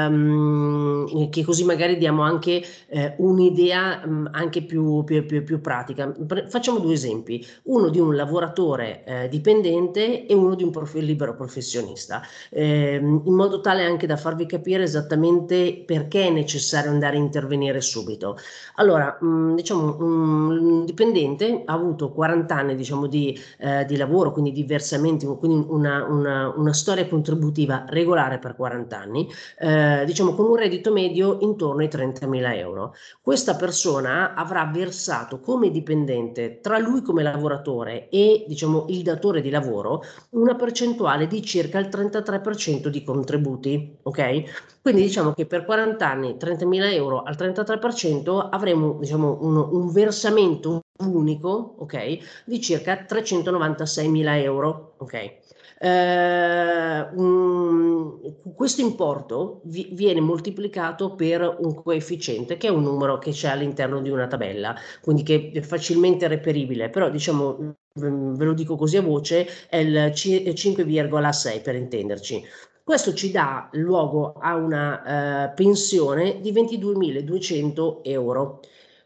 ehm, 0.06 1.30
che 1.30 1.44
così 1.44 1.66
magari 1.66 1.98
diamo 1.98 2.22
anche 2.22 2.64
eh, 2.88 3.16
un'idea 3.18 4.06
mh, 4.06 4.30
anche 4.32 4.64
più, 4.64 5.04
più, 5.04 5.26
più, 5.26 5.44
più 5.44 5.60
pratica. 5.60 6.08
Pre- 6.08 6.48
facciamo 6.48 6.80
due 6.80 6.94
esempi, 6.94 7.46
uno 7.64 7.90
di 7.90 8.00
un 8.00 8.16
lavoratore 8.16 9.04
eh, 9.04 9.28
dipendente 9.28 10.26
e 10.26 10.34
uno 10.34 10.56
di 10.56 10.64
un 10.64 10.72
prof- 10.72 10.96
libero 10.96 11.36
professionista, 11.36 12.22
eh, 12.50 12.96
in 13.02 13.34
modo 13.36 13.60
tale 13.60 13.84
anche 13.84 14.08
da 14.08 14.16
farvi 14.16 14.46
capire 14.46 14.84
esattamente 14.84 15.84
perché 15.86 16.28
è 16.28 16.30
necessario 16.30 16.92
andare 16.92 17.18
a 17.18 17.20
intervenire 17.20 17.82
subito. 17.82 18.38
Allora, 18.76 19.18
mh, 19.20 19.56
diciamo, 19.56 19.98
un 20.00 20.86
dipendente 20.86 21.64
ha 21.66 21.74
avuto 21.74 22.12
40 22.12 22.56
anni 22.56 22.76
diciamo, 22.76 23.08
di, 23.08 23.38
eh, 23.60 23.86
di 23.86 23.98
lavoro, 23.98 24.32
quindi 24.32 24.52
di 24.52 24.64
versamenti, 24.64 25.26
quindi 25.26 25.66
una, 25.70 26.04
una, 26.06 26.54
una 26.56 26.74
storia 26.74 27.01
storia 27.02 27.08
contributiva 27.08 27.86
regolare 27.88 28.40
per 28.40 28.56
40 28.56 28.98
anni, 28.98 29.28
eh, 29.60 30.04
diciamo 30.06 30.34
con 30.34 30.46
un 30.46 30.56
reddito 30.56 30.92
medio 30.92 31.38
intorno 31.42 31.82
ai 31.82 31.88
30.000 31.88 32.56
euro. 32.58 32.94
Questa 33.22 33.56
persona 33.56 34.34
avrà 34.34 34.70
versato 34.72 35.40
come 35.40 35.72
dipendente 35.72 36.60
tra 36.62 36.78
lui 36.78 37.02
come 37.02 37.24
lavoratore 37.24 38.10
e 38.10 38.46
diciamo 38.48 38.86
il 38.90 39.04
datore 39.04 39.42
di 39.42 39.50
lavoro 39.50 40.04
una 40.32 40.56
percentuale 40.56 41.28
di 41.28 41.42
circa 41.44 41.80
il 41.80 41.88
33% 41.88 42.88
di 42.88 43.04
contributi, 43.04 43.98
ok? 44.04 44.80
Quindi 44.82 45.02
diciamo 45.02 45.34
che 45.34 45.46
per 45.46 45.66
40 45.66 46.08
anni 46.08 46.36
30.000 46.40 46.94
euro 46.94 47.24
al 47.24 47.36
33% 47.38 48.48
avremo 48.50 48.98
diciamo 49.00 49.38
un, 49.42 49.58
un 49.58 49.92
versamento 49.92 50.82
unico, 51.00 51.76
ok, 51.80 52.44
di 52.46 52.62
circa 52.62 53.06
396.000 53.08 54.44
euro, 54.44 54.94
ok? 54.98 55.41
Eh, 55.84 57.08
um, 57.16 58.20
questo 58.56 58.82
importo 58.82 59.62
vi, 59.64 59.90
viene 59.94 60.22
moltiplicato 60.22 61.16
per 61.16 61.58
un 61.60 61.74
coefficiente 61.74 62.58
che 62.58 62.68
è 62.68 62.70
un 62.70 62.84
numero 62.84 63.18
che 63.18 63.32
c'è 63.32 63.50
all'interno 63.50 64.00
di 64.00 64.12
una 64.12 64.28
tabella, 64.28 64.76
quindi 65.02 65.24
che 65.24 65.52
è 65.52 65.62
facilmente 65.62 66.28
reperibile, 66.28 66.90
però 66.92 67.10
diciamo, 67.10 67.76
ve 67.94 68.46
lo 68.46 68.54
dico 68.54 68.76
così 68.76 68.98
a 68.98 69.02
voce, 69.02 69.48
è 69.70 69.78
il 69.78 70.12
5,6 70.14 71.62
per 71.64 71.76
intenderci. 71.76 72.44
Questo 72.84 73.14
ci 73.16 73.32
dà 73.32 73.68
luogo 73.74 74.34
a 74.34 74.56
una 74.56 75.50
uh, 75.50 75.56
pensione 75.56 76.42
di 76.42 76.52
22.200 76.52 78.02
euro. 78.04 78.60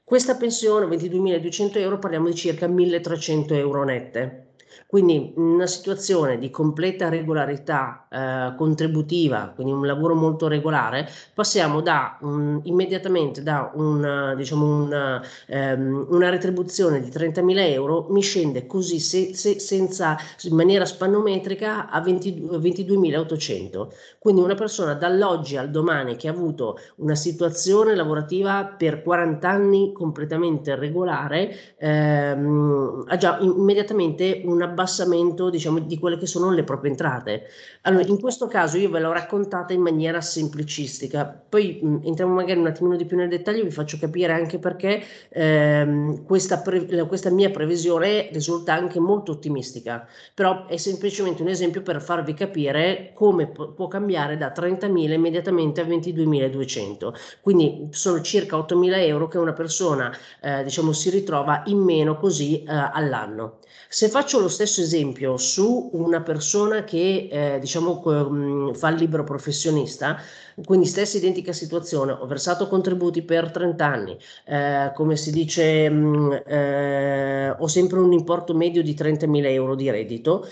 Questa 0.03 0.35
pensione, 0.35 0.93
22.200 0.93 1.77
euro, 1.79 1.99
parliamo 1.99 2.27
di 2.27 2.35
circa 2.35 2.67
1.300 2.67 3.53
euro 3.53 3.83
nette. 3.85 4.44
Quindi 4.87 5.33
una 5.35 5.65
situazione 5.65 6.37
di 6.37 6.49
completa 6.49 7.09
regolarità 7.09 8.07
eh, 8.09 8.55
contributiva, 8.55 9.51
quindi 9.53 9.73
un 9.73 9.85
lavoro 9.85 10.13
molto 10.15 10.47
regolare, 10.47 11.09
passiamo 11.33 11.81
da 11.81 12.17
un, 12.21 12.61
immediatamente 12.63 13.41
da 13.41 13.71
un, 13.73 14.33
diciamo 14.37 14.65
un, 14.65 15.21
ehm, 15.47 16.07
una 16.09 16.29
retribuzione 16.29 17.01
di 17.01 17.09
30.000 17.09 17.67
euro, 17.67 18.07
mi 18.09 18.21
scende 18.21 18.67
così 18.67 18.99
se, 18.99 19.33
se, 19.33 19.59
senza, 19.59 20.17
in 20.43 20.55
maniera 20.55 20.85
spannometrica 20.85 21.89
a 21.89 21.99
22.800. 22.01 23.87
Quindi 24.19 24.41
una 24.41 24.55
persona 24.55 24.93
dall'oggi 24.93 25.57
al 25.57 25.71
domani 25.71 26.15
che 26.15 26.27
ha 26.27 26.31
avuto 26.31 26.77
una 26.97 27.15
situazione 27.15 27.95
lavorativa 27.95 28.65
per 28.65 29.01
40 29.01 29.49
anni 29.49 29.91
completamente 29.91 30.75
regolare, 30.75 31.75
ehm, 31.77 33.03
ha 33.07 33.17
già 33.17 33.39
immediatamente 33.39 34.41
un 34.45 34.61
abbassamento 34.75 35.49
diciamo, 35.49 35.79
di 35.79 35.97
quelle 35.97 36.17
che 36.17 36.27
sono 36.27 36.51
le 36.51 36.63
proprie 36.63 36.91
entrate. 36.91 37.47
Allora, 37.81 38.05
in 38.05 38.19
questo 38.19 38.47
caso 38.47 38.77
io 38.77 38.89
ve 38.89 38.99
l'ho 38.99 39.11
raccontata 39.11 39.73
in 39.73 39.81
maniera 39.81 40.21
semplicistica, 40.21 41.25
poi 41.25 41.79
mh, 41.81 42.01
entriamo 42.03 42.33
magari 42.33 42.59
un 42.59 42.67
attimino 42.67 42.95
di 42.95 43.05
più 43.05 43.17
nel 43.17 43.29
dettaglio, 43.29 43.63
vi 43.63 43.71
faccio 43.71 43.97
capire 43.99 44.33
anche 44.33 44.59
perché 44.59 45.01
ehm, 45.29 46.25
questa, 46.25 46.59
pre- 46.59 46.85
questa 47.07 47.29
mia 47.31 47.49
previsione 47.49 48.29
risulta 48.31 48.73
anche 48.73 48.99
molto 48.99 49.31
ottimistica, 49.31 50.07
però 50.33 50.65
è 50.67 50.77
semplicemente 50.77 51.41
un 51.41 51.47
esempio 51.49 51.81
per 51.81 52.01
farvi 52.01 52.33
capire 52.33 53.11
come 53.13 53.47
po- 53.47 53.69
può 53.71 53.87
cambiare 53.87 54.37
da 54.37 54.51
30.000 54.51 55.13
immediatamente 55.13 55.81
a 55.81 55.85
22.200, 55.85 57.13
quindi 57.41 57.87
sono 57.91 58.21
circa 58.21 58.57
8.000 58.57 58.99
euro 59.07 59.27
che 59.27 59.37
una 59.37 59.53
persona 59.53 60.15
eh, 60.41 60.63
diciamo, 60.63 60.91
si 60.91 61.09
ritrova 61.09 61.63
in 61.67 61.79
meno 61.79 62.17
così 62.17 62.63
eh, 62.63 62.71
all'anno. 62.71 63.59
Se 63.87 64.09
faccio 64.09 64.39
lo 64.39 64.47
stesso 64.49 64.64
esempio 64.81 65.37
su 65.37 65.89
una 65.93 66.21
persona 66.21 66.83
che 66.83 67.27
eh, 67.31 67.59
diciamo 67.59 68.01
mm, 68.05 68.71
fa 68.73 68.89
il 68.89 68.97
libero 68.97 69.23
professionista, 69.23 70.17
quindi 70.63 70.85
stessa 70.85 71.17
identica 71.17 71.51
situazione, 71.53 72.11
ho 72.11 72.25
versato 72.25 72.67
contributi 72.67 73.21
per 73.21 73.51
30 73.51 73.85
anni, 73.85 74.17
eh, 74.45 74.91
come 74.93 75.15
si 75.15 75.31
dice, 75.31 75.89
mh, 75.89 75.95
mm, 75.95 76.31
eh, 76.45 77.55
ho 77.57 77.67
sempre 77.67 77.99
un 77.99 78.11
importo 78.13 78.53
medio 78.53 78.81
di 78.81 78.93
30.000 78.93 79.45
euro 79.51 79.75
di 79.75 79.89
reddito, 79.89 80.47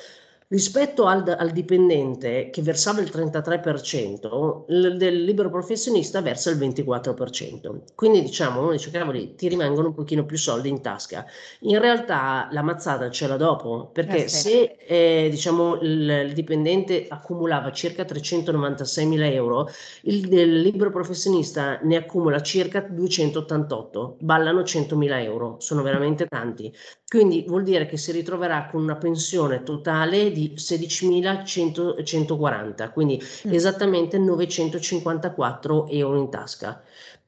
rispetto 0.54 1.06
al, 1.08 1.36
al, 1.36 1.50
dipendente 1.50 2.52
che 2.52 2.62
versava 2.62 3.02
il 3.02 3.10
33%, 3.12 4.66
il, 4.68 4.98
del 4.98 5.24
libero 5.24 5.50
professionista 5.50 6.22
versa 6.22 6.52
il 6.52 6.60
24%. 6.60 7.94
Quindi 7.96 8.22
diciamo, 8.22 8.62
uno 8.62 8.72
dice, 8.72 8.92
cavoli, 8.92 9.34
ti 9.34 9.48
rimangono 9.48 9.88
un 9.88 9.96
pochino 9.96 10.26
più 10.26 10.38
soldi 10.38 10.70
in 10.70 10.80
tasca. 10.80 11.26
In 11.62 11.80
realtà 11.80 12.50
la 12.52 12.62
mazzata 12.62 13.10
ce 13.10 13.26
l'ha 13.26 13.36
dopo, 13.36 13.90
perché 13.92 14.26
eh 14.26 14.28
sì. 14.28 14.50
se 14.50 14.76
eh, 14.86 15.28
diciamo, 15.32 15.80
il, 15.82 16.26
il, 16.28 16.34
dipendente 16.34 17.08
accumulava 17.10 17.72
circa 17.72 18.06
396 18.06 19.06
mila 19.08 19.26
euro, 19.26 19.68
il, 20.04 20.32
il, 20.32 20.62
libero 20.62 20.92
professionista 20.92 21.80
ne 21.82 21.96
accumula 21.96 22.44
circa 22.44 22.82
288, 22.82 24.18
ballano 24.20 24.64
100 24.64 24.96
mila 24.96 25.20
euro, 25.20 25.56
sono 25.58 25.82
veramente 25.82 26.28
tanti. 26.28 26.72
Quindi 27.08 27.44
vuol 27.48 27.64
dire 27.64 27.86
che 27.88 27.98
si 27.98 28.12
ritroverà 28.12 28.68
con 28.72 28.82
una 28.82 28.96
pensione 28.96 29.62
totale 29.64 30.32
di 30.32 30.43
16.140, 30.56 32.92
quindi 32.92 33.22
mm. 33.48 33.54
esattamente 33.54 34.18
954 34.18 35.88
euro 35.88 36.18
in 36.18 36.30
tasca. 36.30 36.84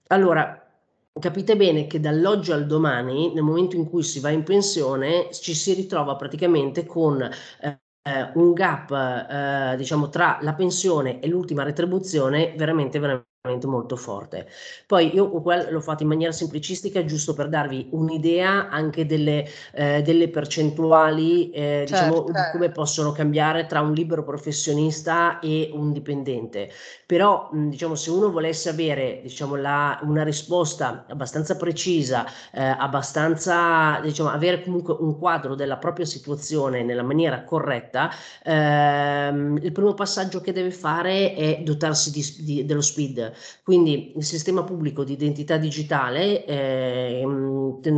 Allora, 0.07 0.61
capite 1.19 1.55
bene 1.55 1.87
che 1.87 1.99
dall'oggi 1.99 2.51
al 2.51 2.67
domani, 2.67 3.33
nel 3.33 3.43
momento 3.43 3.75
in 3.75 3.89
cui 3.89 4.03
si 4.03 4.19
va 4.19 4.29
in 4.29 4.43
pensione, 4.43 5.29
ci 5.31 5.53
si 5.53 5.73
ritrova 5.73 6.15
praticamente 6.15 6.85
con 6.85 7.21
eh, 7.21 7.79
un 8.33 8.53
gap, 8.53 8.91
eh, 8.91 9.75
diciamo, 9.77 10.09
tra 10.09 10.37
la 10.41 10.53
pensione 10.53 11.19
e 11.19 11.27
l'ultima 11.27 11.63
retribuzione 11.63 12.53
veramente, 12.55 12.99
veramente 12.99 13.33
molto 13.67 13.95
forte. 13.95 14.47
Poi 14.85 15.13
io 15.13 15.41
l'ho 15.69 15.81
fatto 15.81 16.03
in 16.03 16.09
maniera 16.09 16.31
semplicistica 16.31 17.03
giusto 17.05 17.33
per 17.33 17.49
darvi 17.49 17.87
un'idea 17.91 18.69
anche 18.69 19.05
delle, 19.05 19.47
eh, 19.73 20.01
delle 20.01 20.29
percentuali 20.29 21.51
eh, 21.51 21.83
diciamo, 21.85 22.13
certo, 22.13 22.31
diciamo, 22.31 22.45
di 22.45 22.51
come 22.51 22.71
possono 22.71 23.11
cambiare 23.11 23.65
tra 23.65 23.81
un 23.81 23.93
libero 23.93 24.23
professionista 24.23 25.39
e 25.39 25.69
un 25.73 25.91
dipendente. 25.91 26.69
Però 27.05 27.49
diciamo, 27.51 27.95
se 27.95 28.09
uno 28.09 28.31
volesse 28.31 28.69
avere 28.69 29.19
diciamo, 29.21 29.55
la, 29.55 29.99
una 30.03 30.23
risposta 30.23 31.05
abbastanza 31.07 31.55
precisa, 31.55 32.25
eh, 32.51 32.63
abbastanza 32.63 33.99
diciamo, 34.01 34.29
avere 34.29 34.63
comunque 34.63 34.95
un 34.99 35.17
quadro 35.17 35.55
della 35.55 35.77
propria 35.77 36.05
situazione 36.05 36.83
nella 36.83 37.03
maniera 37.03 37.43
corretta, 37.43 38.09
ehm, 38.43 39.59
il 39.61 39.71
primo 39.71 39.93
passaggio 39.93 40.41
che 40.41 40.51
deve 40.51 40.71
fare 40.71 41.33
è 41.33 41.61
dotarsi 41.63 42.11
di, 42.11 42.43
di, 42.43 42.65
dello 42.65 42.81
SPID 42.81 43.33
quindi 43.63 44.13
il 44.15 44.23
sistema 44.23 44.63
pubblico 44.63 45.03
di 45.03 45.13
identità 45.13 45.57
digitale 45.57 46.45
eh, 46.45 47.25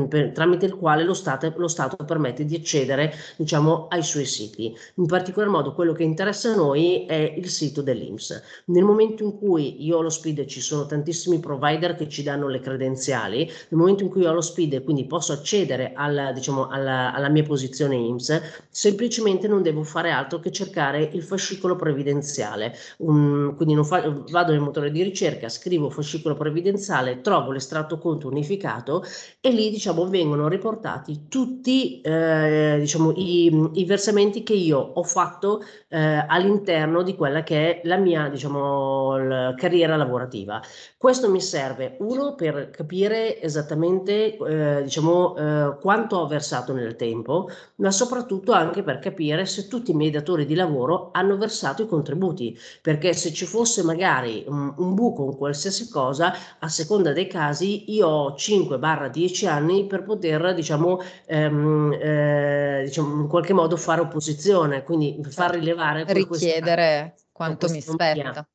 per, 0.08 0.32
tramite 0.32 0.66
il 0.66 0.76
quale 0.76 1.04
lo 1.04 1.14
Stato, 1.14 1.54
lo 1.58 1.68
Stato, 1.68 1.96
permette 2.06 2.46
di 2.46 2.56
accedere 2.56 3.14
diciamo, 3.36 3.88
ai 3.90 4.04
suoi 4.04 4.26
siti. 4.26 4.76
In 4.96 5.06
particolar 5.06 5.50
modo 5.50 5.74
quello 5.74 5.94
che 5.94 6.04
interessa 6.04 6.52
a 6.52 6.56
noi 6.56 7.06
è 7.06 7.34
il 7.38 7.50
sito 7.50 7.82
dell'Inps. 7.82 8.42
Nel 8.66 8.84
momento 8.84 9.24
in 9.24 9.38
cui 9.38 9.86
io 9.86 9.98
ho 9.98 10.02
lo 10.02 10.10
SPID 10.10 10.46
ci 10.46 10.62
sono 10.62 10.86
tantissimi 10.86 11.40
provider 11.40 11.96
che 11.96 12.08
ci 12.08 12.24
danno 12.24 12.48
le 12.48 12.60
credenziali, 12.60 13.46
nel 13.46 13.80
momento 13.80 14.04
in 14.04 14.10
cui 14.10 14.26
ho 14.26 14.34
lo 14.34 14.42
SPID 14.42 14.74
e 14.74 14.84
quindi 14.84 15.06
posso 15.06 15.34
accedere 15.34 15.92
alla, 15.94 16.32
diciamo, 16.32 16.68
alla, 16.68 17.14
alla 17.14 17.30
mia 17.30 17.44
posizione 17.44 17.96
IMSS, 17.96 18.66
semplicemente 18.70 19.48
non 19.48 19.62
devo 19.62 19.84
fare 19.84 20.12
altro 20.12 20.40
che 20.40 20.52
cercare 20.52 21.10
il 21.14 21.24
fascicolo 21.24 21.76
previdenziale. 21.76 22.74
Um, 22.98 23.56
quindi 23.56 23.84
fa, 23.84 24.02
vado 24.30 24.52
nel 24.52 24.62
motore 24.62 24.92
di 24.92 25.04
ricerca 25.04 25.27
ricerca, 25.28 25.50
scrivo 25.50 25.90
fascicolo 25.90 26.36
previdenziale, 26.36 27.22
trovo 27.22 27.52
l'estratto 27.52 27.98
conto 27.98 28.28
unificato 28.28 29.04
e 29.42 29.52
lì 29.52 29.70
diciamo 29.70 30.08
vengono 30.08 30.48
riportati 30.48 31.28
tutti 31.28 32.02
eh, 32.02 32.78
diciamo, 32.80 33.14
i, 33.16 33.70
i, 33.74 33.86
versamenti 33.86 34.44
che 34.44 34.54
io 34.54 34.80
ho 34.80 35.04
fatto 35.04 35.64
eh, 35.90 36.26
all'interno 36.28 37.04
di 37.04 37.16
quella 37.16 37.44
che 37.44 37.82
è 37.82 37.88
la 37.88 37.98
mia 37.98 38.30
diciamo, 38.30 39.18
la 39.18 39.54
carriera 39.56 39.96
lavorativa. 39.96 40.62
Questo 40.98 41.30
mi 41.30 41.42
serve, 41.42 41.98
uno, 42.00 42.36
per 42.36 42.70
capire 42.70 43.42
esattamente 43.42 44.38
eh, 44.38 44.84
diciamo, 44.84 45.36
eh, 45.36 45.78
quanto 45.80 46.18
ho 46.18 46.28
versato 46.28 46.74
nel 46.74 46.96
tempo, 46.96 47.50
ma 47.76 47.92
soprattutto 47.92 48.52
anche 48.52 48.84
per 48.84 49.00
capire 49.00 49.46
se 49.46 49.68
tutti 49.68 49.92
i 49.92 49.94
miei 49.94 50.12
datori 50.12 50.46
di 50.46 50.56
lavoro 50.56 51.10
hanno 51.12 51.38
versato 51.38 51.84
i 51.84 51.88
contributi, 51.88 52.58
perché 52.82 53.14
se 53.14 53.32
ci 53.32 53.46
fosse 53.46 53.84
magari 53.84 54.44
un, 54.48 54.74
un 54.78 54.94
buco 54.94 55.07
in 55.16 55.36
qualsiasi 55.36 55.90
cosa, 55.90 56.34
a 56.60 56.68
seconda 56.68 57.14
dei 57.14 57.28
casi, 57.28 57.94
io 57.94 58.08
ho 58.08 58.36
5-10 58.36 59.48
anni 59.48 59.86
per 59.86 60.04
poter, 60.04 60.54
diciamo, 60.54 61.00
ehm, 61.26 61.98
eh, 62.00 62.82
diciamo, 62.86 63.22
in 63.22 63.28
qualche 63.28 63.54
modo 63.54 63.78
fare 63.78 64.02
opposizione, 64.02 64.84
quindi 64.84 65.18
far 65.24 65.52
certo. 65.52 65.60
rilevare... 65.60 66.06
Richiedere 66.08 67.14
questa, 67.14 67.28
quanto 67.32 67.70
mi 67.70 67.82
spetta. 67.82 68.48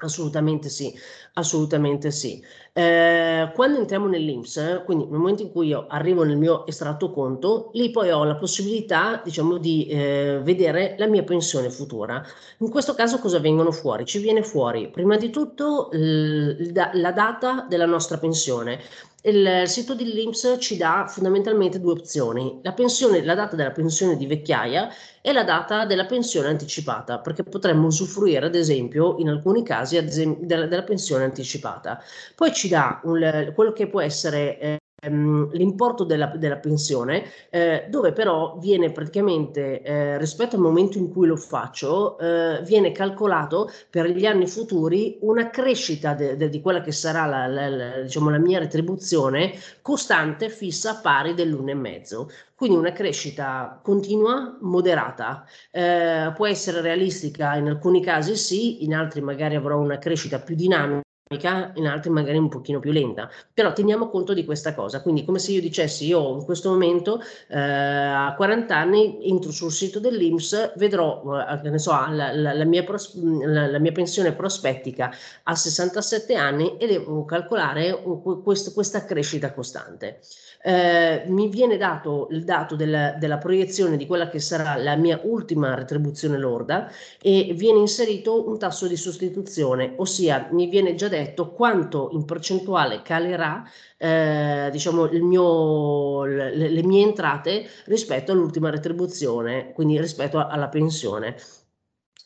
Assolutamente 0.00 0.68
sì, 0.68 0.94
assolutamente 1.34 2.12
sì. 2.12 2.40
Eh, 2.72 3.50
quando 3.52 3.80
entriamo 3.80 4.06
nell'INPS, 4.06 4.82
quindi 4.84 5.06
nel 5.06 5.18
momento 5.18 5.42
in 5.42 5.50
cui 5.50 5.66
io 5.68 5.88
arrivo 5.88 6.22
nel 6.22 6.36
mio 6.36 6.64
estratto 6.66 7.10
conto, 7.10 7.70
lì 7.74 7.90
poi 7.90 8.08
ho 8.12 8.22
la 8.22 8.36
possibilità, 8.36 9.20
diciamo, 9.24 9.56
di 9.58 9.86
eh, 9.88 10.38
vedere 10.44 10.94
la 10.98 11.08
mia 11.08 11.24
pensione 11.24 11.68
futura. 11.68 12.22
In 12.58 12.70
questo 12.70 12.94
caso 12.94 13.18
cosa 13.18 13.40
vengono 13.40 13.72
fuori? 13.72 14.04
Ci 14.04 14.20
viene 14.20 14.44
fuori 14.44 14.88
prima 14.88 15.16
di 15.16 15.30
tutto 15.30 15.88
l- 15.90 16.70
la 16.92 17.10
data 17.12 17.66
della 17.68 17.86
nostra 17.86 18.18
pensione. 18.18 18.78
Il 19.22 19.64
sito 19.66 19.94
di 19.94 20.04
LIMS 20.04 20.58
ci 20.60 20.76
dà 20.76 21.06
fondamentalmente 21.08 21.80
due 21.80 21.92
opzioni, 21.92 22.60
la, 22.62 22.72
pensione, 22.72 23.24
la 23.24 23.34
data 23.34 23.56
della 23.56 23.72
pensione 23.72 24.16
di 24.16 24.26
vecchiaia 24.26 24.88
e 25.20 25.32
la 25.32 25.42
data 25.42 25.84
della 25.86 26.06
pensione 26.06 26.48
anticipata, 26.48 27.18
perché 27.18 27.42
potremmo 27.42 27.88
usufruire 27.88 28.46
ad 28.46 28.54
esempio 28.54 29.16
in 29.18 29.28
alcuni 29.28 29.64
casi 29.64 29.96
esempio, 29.96 30.46
della, 30.46 30.66
della, 30.66 30.84
pensione 30.84 31.24
anticipata. 31.24 32.00
Poi 32.36 32.52
ci 32.52 32.68
dà 32.68 33.00
un, 33.04 33.52
quello 33.56 33.72
che 33.72 33.88
può 33.88 34.00
essere 34.00 34.58
eh, 34.60 34.78
l'importo 35.06 36.02
della, 36.02 36.26
della 36.26 36.56
pensione, 36.56 37.24
eh, 37.50 37.86
dove 37.88 38.12
però 38.12 38.56
viene 38.58 38.90
praticamente 38.90 39.80
eh, 39.82 40.18
rispetto 40.18 40.56
al 40.56 40.62
momento 40.62 40.98
in 40.98 41.08
cui 41.10 41.28
lo 41.28 41.36
faccio, 41.36 42.18
eh, 42.18 42.62
viene 42.64 42.90
calcolato 42.90 43.70
per 43.90 44.08
gli 44.08 44.26
anni 44.26 44.48
futuri 44.48 45.18
una 45.20 45.50
crescita 45.50 46.14
de, 46.14 46.36
de, 46.36 46.48
di 46.48 46.60
quella 46.60 46.80
che 46.80 46.90
sarà 46.90 47.26
la, 47.26 47.46
la, 47.46 47.68
la, 47.68 48.00
diciamo, 48.00 48.30
la 48.30 48.38
mia 48.38 48.58
retribuzione 48.58 49.52
costante, 49.82 50.48
fissa, 50.48 50.96
pari 51.00 51.34
dell'1,5. 51.34 52.26
Quindi 52.56 52.76
una 52.76 52.90
crescita 52.90 53.78
continua, 53.80 54.56
moderata. 54.62 55.46
Eh, 55.70 56.32
può 56.34 56.46
essere 56.46 56.80
realistica 56.80 57.54
in 57.54 57.68
alcuni 57.68 58.02
casi 58.02 58.34
sì, 58.34 58.82
in 58.82 58.94
altri 58.94 59.20
magari 59.20 59.54
avrò 59.54 59.78
una 59.78 59.98
crescita 59.98 60.40
più 60.40 60.56
dinamica 60.56 61.06
in 61.30 61.86
altri 61.86 62.10
magari 62.10 62.38
un 62.38 62.48
pochino 62.48 62.78
più 62.80 62.90
lenta, 62.90 63.30
però 63.52 63.72
teniamo 63.72 64.08
conto 64.08 64.32
di 64.32 64.44
questa 64.44 64.74
cosa, 64.74 65.02
quindi 65.02 65.24
come 65.24 65.38
se 65.38 65.52
io 65.52 65.60
dicessi 65.60 66.06
io 66.06 66.36
in 66.36 66.44
questo 66.44 66.70
momento 66.70 67.20
eh, 67.48 67.58
a 67.58 68.34
40 68.34 68.74
anni 68.74 69.18
entro 69.28 69.50
sul 69.50 69.70
sito 69.70 70.00
dell'Inps, 70.00 70.72
vedrò 70.76 71.22
eh, 71.62 71.78
so, 71.78 71.90
la, 71.90 72.32
la, 72.32 72.54
la, 72.54 72.64
mia 72.64 72.82
pros- 72.82 73.14
la, 73.14 73.66
la, 73.66 73.78
mia 73.78 73.92
pensione 73.92 74.32
prospettica 74.32 75.10
a 75.42 75.54
67 75.54 76.34
anni 76.34 76.76
e 76.78 76.86
devo 76.86 77.24
calcolare 77.24 78.00
questo, 78.42 78.72
questa 78.72 79.04
crescita 79.04 79.52
costante 79.52 80.20
eh, 80.68 81.24
mi 81.28 81.48
viene 81.48 81.78
dato 81.78 82.28
il 82.30 82.44
dato 82.44 82.76
della, 82.76 83.12
della, 83.12 83.38
proiezione 83.38 83.96
di 83.96 84.04
quella 84.06 84.28
che 84.28 84.38
sarà 84.38 84.76
la 84.76 84.96
mia 84.96 85.18
ultima 85.22 85.74
retribuzione 85.74 86.36
lorda 86.36 86.92
e 87.22 87.54
viene 87.56 87.78
inserito 87.78 88.46
un 88.46 88.58
tasso 88.58 88.86
di 88.86 88.96
sostituzione, 88.96 89.94
ossia 89.96 90.48
mi 90.52 90.68
viene 90.68 90.94
già 90.94 91.08
detto 91.08 91.52
quanto 91.52 92.10
in 92.12 92.26
percentuale 92.26 93.00
calerà 93.00 93.64
eh, 93.96 94.68
diciamo 94.70 95.08
mio, 95.22 96.24
le, 96.26 96.54
le 96.54 96.82
mie 96.82 97.02
entrate 97.02 97.66
rispetto 97.86 98.32
all'ultima 98.32 98.68
retribuzione, 98.68 99.72
quindi 99.72 99.98
rispetto 99.98 100.46
alla 100.46 100.68
pensione. 100.68 101.36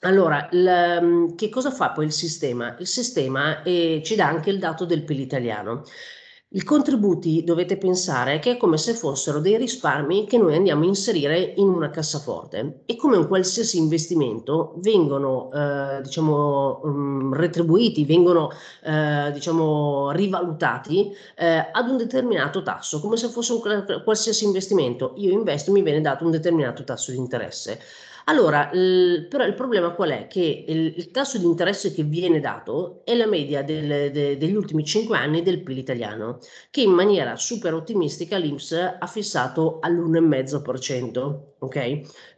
Allora, 0.01 0.49
il, 0.51 1.35
che 1.37 1.49
cosa 1.49 1.71
fa 1.71 1.91
poi 1.93 2.07
il 2.07 2.13
sistema? 2.13 2.75
Il 2.81 2.89
sistema 2.89 3.63
eh, 3.63 4.03
ci 4.05 4.17
dà 4.17 4.27
anche 4.27 4.51
il 4.51 4.59
dato 4.59 4.85
del 4.85 5.05
PIL 5.05 5.21
italiano. 5.21 5.85
I 6.55 6.65
contributi 6.65 7.45
dovete 7.45 7.79
pensare 7.79 8.39
che 8.39 8.51
è 8.53 8.57
come 8.59 8.77
se 8.77 8.93
fossero 8.93 9.41
dei 9.41 9.57
risparmi 9.57 10.27
che 10.27 10.37
noi 10.37 10.55
andiamo 10.55 10.83
a 10.83 10.87
inserire 10.87 11.55
in 11.57 11.67
una 11.67 11.89
cassaforte 11.89 12.81
e 12.85 12.95
come 12.97 13.17
un 13.17 13.27
qualsiasi 13.27 13.79
investimento 13.79 14.75
vengono 14.77 15.51
eh, 15.51 16.03
diciamo 16.03 16.81
um, 16.83 17.33
retribuiti, 17.33 18.05
vengono 18.05 18.51
eh, 18.85 19.31
diciamo 19.33 20.11
rivalutati 20.11 21.11
eh, 21.37 21.71
ad 21.73 21.89
un 21.89 21.97
determinato 21.97 22.63
tasso, 22.63 23.01
come 23.01 23.17
se 23.17 23.29
fosse 23.29 23.55
un 23.55 24.03
qualsiasi 24.05 24.45
investimento. 24.45 25.15
Io 25.17 25.31
investo 25.31 25.71
e 25.71 25.73
mi 25.73 25.83
viene 25.83 26.03
dato 26.03 26.27
un 26.27 26.33
determinato 26.33 26.85
tasso 26.85 27.13
di 27.13 27.17
interesse. 27.17 27.79
Allora, 28.27 28.71
il, 28.73 29.27
però 29.29 29.45
il 29.45 29.55
problema 29.55 29.91
qual 29.91 30.11
è? 30.11 30.27
Che 30.29 30.65
il, 30.69 30.95
il, 30.97 31.11
tasso 31.11 31.39
di 31.39 31.45
interesse 31.45 31.93
che 31.93 32.05
viene 32.05 32.39
dato 32.39 33.01
è 33.05 33.15
la 33.15 33.27
media 33.27 33.63
del, 33.63 34.13
de, 34.13 34.37
degli 34.37 34.55
ultimi 34.55 34.85
5 34.85 35.17
anni 35.17 35.43
del 35.43 35.61
PIL 35.63 35.79
italiano, 35.79 36.39
che 36.71 36.83
in 36.83 36.91
maniera 36.91 37.37
super 37.37 37.75
ottimistica 37.75 38.37
l'Inps 38.37 38.73
ha 38.73 39.07
fissato 39.07 39.79
all'1,5%. 39.81 41.41
Ok? 41.59 41.77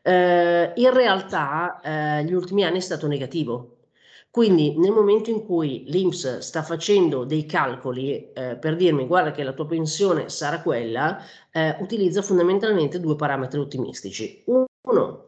Eh, 0.02 0.72
in 0.74 0.92
realtà 0.92 1.80
eh, 1.80 2.24
gli 2.24 2.32
ultimi 2.32 2.64
anni 2.64 2.78
è 2.78 2.80
stato 2.80 3.06
negativo. 3.06 3.70
Quindi 4.30 4.76
nel 4.78 4.90
momento 4.90 5.30
in 5.30 5.44
cui 5.44 5.84
l'Inps 5.86 6.38
sta 6.38 6.62
facendo 6.64 7.24
dei 7.24 7.46
calcoli 7.46 8.32
eh, 8.32 8.56
per 8.56 8.74
dirmi 8.74 9.06
guarda 9.06 9.30
che 9.30 9.44
la 9.44 9.52
tua 9.52 9.66
pensione 9.66 10.28
sarà 10.28 10.60
quella, 10.60 11.22
eh, 11.52 11.76
utilizza 11.78 12.20
fondamentalmente 12.20 12.98
due 12.98 13.14
parametri 13.14 13.60
ottimistici. 13.60 14.42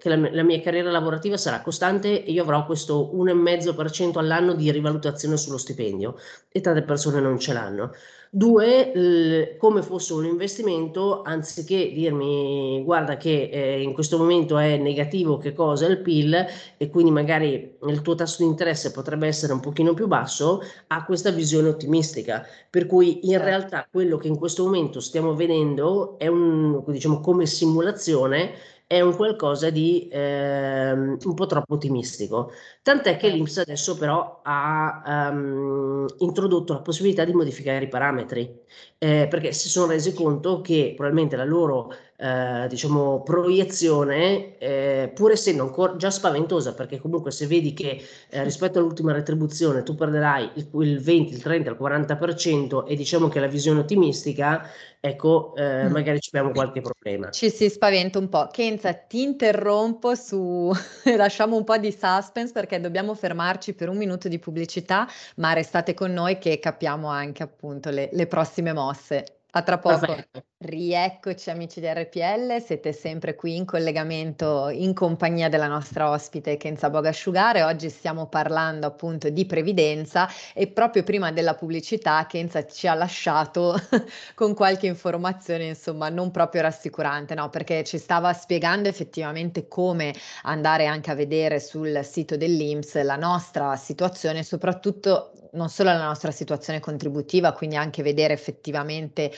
Che 0.06 0.14
la, 0.14 0.28
la, 0.30 0.44
mia 0.44 0.60
carriera 0.60 0.88
lavorativa 0.92 1.36
sarà 1.36 1.60
costante 1.60 2.24
e 2.24 2.30
io 2.30 2.44
avrò 2.44 2.64
questo 2.64 3.10
1,5% 3.12 4.18
all'anno 4.18 4.54
di 4.54 4.70
rivalutazione 4.70 5.36
sullo 5.36 5.58
stipendio 5.58 6.14
e 6.52 6.60
tante 6.60 6.82
persone 6.82 7.18
non 7.18 7.40
ce 7.40 7.52
l'hanno. 7.52 7.90
Due, 8.30 9.56
come 9.58 9.82
fosse 9.82 10.12
un 10.12 10.24
investimento, 10.24 11.22
anziché 11.22 11.90
dirmi 11.92 12.82
guarda 12.84 13.16
che 13.16 13.48
eh, 13.50 13.82
in 13.82 13.94
questo 13.94 14.16
momento 14.16 14.58
è 14.58 14.76
negativo 14.76 15.38
che 15.38 15.52
cosa 15.52 15.86
è 15.86 15.90
il 15.90 15.98
PIL 16.02 16.46
e 16.76 16.88
quindi 16.88 17.10
magari 17.10 17.76
il 17.84 18.02
tuo 18.02 18.14
tasso 18.14 18.44
di 18.44 18.48
interesse 18.48 18.92
potrebbe 18.92 19.26
essere 19.26 19.54
un 19.54 19.60
pochino 19.60 19.92
più 19.92 20.06
basso, 20.06 20.60
ha 20.88 21.04
questa 21.04 21.30
visione 21.30 21.68
ottimistica. 21.68 22.46
Per 22.70 22.86
cui 22.86 23.24
in 23.24 23.30
certo. 23.32 23.44
realtà 23.44 23.88
quello 23.90 24.18
che 24.18 24.28
in 24.28 24.38
questo 24.38 24.62
momento 24.62 25.00
stiamo 25.00 25.34
vedendo 25.34 26.16
è 26.18 26.28
un, 26.28 26.84
diciamo, 26.86 27.20
come 27.20 27.46
simulazione 27.46 28.52
è 28.88 29.00
un 29.00 29.16
qualcosa 29.16 29.70
di 29.70 30.08
eh, 30.08 30.92
un 30.92 31.34
po' 31.34 31.46
troppo 31.46 31.74
ottimistico. 31.74 32.52
Tant'è 32.82 33.16
che 33.16 33.28
l'INPS 33.28 33.58
adesso 33.58 33.96
però 33.96 34.40
ha 34.44 35.30
um, 35.32 36.06
introdotto 36.18 36.72
la 36.72 36.80
possibilità 36.82 37.24
di 37.24 37.32
modificare 37.32 37.84
i 37.84 37.88
parametri, 37.88 38.60
eh, 38.98 39.26
perché 39.28 39.52
si 39.52 39.68
sono 39.68 39.90
resi 39.90 40.12
conto 40.14 40.60
che 40.60 40.92
probabilmente 40.96 41.36
la 41.36 41.44
loro 41.44 41.92
eh, 42.16 42.66
diciamo, 42.68 43.22
proiezione, 43.22 44.56
eh, 44.58 45.10
pur 45.14 45.32
essendo 45.32 45.62
ancora 45.62 45.96
già 45.96 46.10
spaventosa, 46.10 46.74
perché 46.74 46.98
comunque 46.98 47.30
se 47.30 47.46
vedi 47.46 47.74
che 47.74 48.02
eh, 48.30 48.42
rispetto 48.42 48.78
all'ultima 48.78 49.12
retribuzione 49.12 49.82
tu 49.82 49.94
perderai 49.94 50.50
il, 50.54 50.68
il, 50.80 51.00
20, 51.00 51.32
il 51.34 51.42
30, 51.42 51.70
il 51.70 51.76
40% 51.78 52.86
e 52.86 52.96
diciamo 52.96 53.28
che 53.28 53.40
la 53.40 53.46
visione 53.46 53.80
ottimistica, 53.80 54.68
ecco, 54.98 55.54
eh, 55.56 55.84
mm. 55.84 55.92
magari 55.92 56.20
ci 56.20 56.30
abbiamo 56.32 56.52
qualche 56.52 56.80
problema. 56.80 57.30
Ci 57.30 57.50
si 57.50 57.68
spaventa 57.68 58.18
un 58.18 58.28
po'. 58.28 58.48
Kenza, 58.50 58.92
ti 58.94 59.22
interrompo 59.22 60.14
su, 60.14 60.72
lasciamo 61.16 61.56
un 61.56 61.64
po' 61.64 61.76
di 61.76 61.92
suspense 61.92 62.52
perché 62.52 62.80
dobbiamo 62.80 63.14
fermarci 63.14 63.74
per 63.74 63.88
un 63.88 63.96
minuto 63.96 64.28
di 64.28 64.38
pubblicità, 64.38 65.06
ma 65.36 65.52
restate 65.52 65.94
con 65.94 66.12
noi 66.12 66.38
che 66.38 66.58
capiamo 66.58 67.08
anche 67.08 67.42
appunto 67.42 67.90
le, 67.90 68.08
le 68.12 68.26
prossime 68.26 68.72
mosse. 68.72 69.24
A 69.56 69.62
tra 69.62 69.78
poco. 69.78 70.14
Rieccoci 70.58 71.48
amici 71.48 71.80
di 71.80 71.86
RPL, 71.86 72.62
siete 72.62 72.92
sempre 72.92 73.34
qui 73.34 73.56
in 73.56 73.64
collegamento 73.64 74.68
in 74.68 74.92
compagnia 74.92 75.48
della 75.48 75.66
nostra 75.66 76.10
ospite 76.10 76.58
Kenza 76.58 76.90
Bogasciugare. 76.90 77.62
Oggi 77.62 77.88
stiamo 77.88 78.26
parlando 78.26 78.86
appunto 78.86 79.30
di 79.30 79.46
previdenza 79.46 80.28
e 80.52 80.66
proprio 80.66 81.04
prima 81.04 81.32
della 81.32 81.54
pubblicità 81.54 82.26
Kenza 82.28 82.66
ci 82.66 82.86
ha 82.86 82.92
lasciato 82.92 83.80
con 84.36 84.52
qualche 84.52 84.88
informazione 84.88 85.68
insomma 85.68 86.10
non 86.10 86.30
proprio 86.30 86.60
rassicurante, 86.60 87.34
no? 87.34 87.48
Perché 87.48 87.82
ci 87.82 87.96
stava 87.96 88.34
spiegando 88.34 88.90
effettivamente 88.90 89.68
come 89.68 90.12
andare 90.42 90.84
anche 90.84 91.10
a 91.10 91.14
vedere 91.14 91.60
sul 91.60 91.98
sito 92.04 92.36
dell'Inps 92.36 93.02
la 93.02 93.16
nostra 93.16 93.74
situazione, 93.76 94.42
soprattutto 94.42 95.30
non 95.56 95.68
solo 95.68 95.90
la 95.90 96.04
nostra 96.04 96.30
situazione 96.30 96.80
contributiva, 96.80 97.52
quindi 97.52 97.76
anche 97.76 98.02
vedere 98.02 98.34
effettivamente 98.34 99.32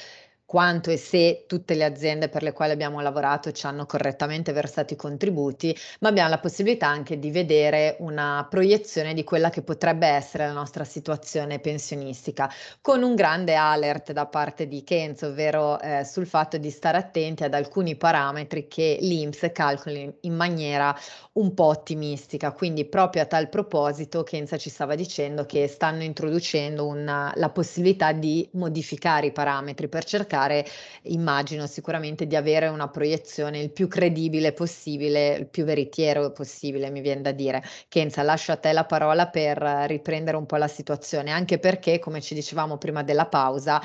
quanto 0.48 0.90
e 0.90 0.96
se 0.96 1.44
tutte 1.46 1.74
le 1.74 1.84
aziende 1.84 2.30
per 2.30 2.42
le 2.42 2.54
quali 2.54 2.72
abbiamo 2.72 3.02
lavorato 3.02 3.52
ci 3.52 3.66
hanno 3.66 3.84
correttamente 3.84 4.50
versato 4.52 4.94
i 4.94 4.96
contributi, 4.96 5.76
ma 6.00 6.08
abbiamo 6.08 6.30
la 6.30 6.38
possibilità 6.38 6.87
anche 6.87 7.18
di 7.18 7.30
vedere 7.30 7.96
una 7.98 8.46
proiezione 8.48 9.12
di 9.12 9.24
quella 9.24 9.50
che 9.50 9.61
potrebbe 9.61 10.06
essere 10.06 10.46
la 10.46 10.54
nostra 10.54 10.84
situazione 10.84 11.58
pensionistica, 11.58 12.50
con 12.80 13.02
un 13.02 13.14
grande 13.14 13.56
alert 13.56 14.12
da 14.12 14.24
parte 14.24 14.66
di 14.66 14.82
Kenzo, 14.84 15.26
ovvero 15.26 15.78
eh, 15.80 16.02
sul 16.06 16.26
fatto 16.26 16.56
di 16.56 16.70
stare 16.70 16.96
attenti 16.96 17.44
ad 17.44 17.52
alcuni 17.52 17.96
parametri 17.96 18.68
che 18.68 18.96
l'INPS 19.02 19.50
calcoli 19.52 20.11
in 20.22 20.34
maniera 20.34 20.96
un 21.32 21.52
po' 21.52 21.64
ottimistica. 21.64 22.52
Quindi 22.52 22.87
proprio 22.87 23.20
a 23.20 23.26
tal 23.26 23.50
proposito 23.50 24.22
Kenza 24.22 24.56
ci 24.56 24.70
stava 24.70 24.94
dicendo 24.94 25.44
che 25.44 25.68
stanno 25.68 26.04
introducendo 26.04 26.87
una, 26.87 27.34
la 27.37 27.50
possibilità 27.50 28.12
di 28.12 28.48
modificare 28.54 29.26
i 29.26 29.32
parametri 29.32 29.88
per 29.88 30.04
cercare 30.04 30.37
cercare, 30.38 30.64
immagino 31.03 31.66
sicuramente, 31.66 32.27
di 32.27 32.37
avere 32.37 32.68
una 32.68 32.88
proiezione 32.88 33.59
il 33.61 33.70
più 33.70 33.88
credibile 33.88 34.53
possibile, 34.53 35.35
il 35.37 35.46
più 35.46 35.64
veritiero 35.64 36.31
possibile, 36.31 36.90
mi 36.90 37.01
viene 37.01 37.22
da 37.22 37.33
dire. 37.33 37.62
Kenza, 37.88 38.22
lascio 38.22 38.53
a 38.53 38.57
te 38.57 38.72
la 38.72 38.85
parola 38.85 39.29
per 39.29 39.59
riprendere 39.87 40.37
un 40.37 40.46
po' 40.46 40.57
la 40.57 40.68
situazione, 40.68 41.31
anche 41.31 41.59
perché, 41.59 41.98
come 41.98 42.20
ci 42.20 42.35
dicevamo 42.35 42.79
prima 42.79 43.03
della 43.03 43.27
pausa, 43.27 43.83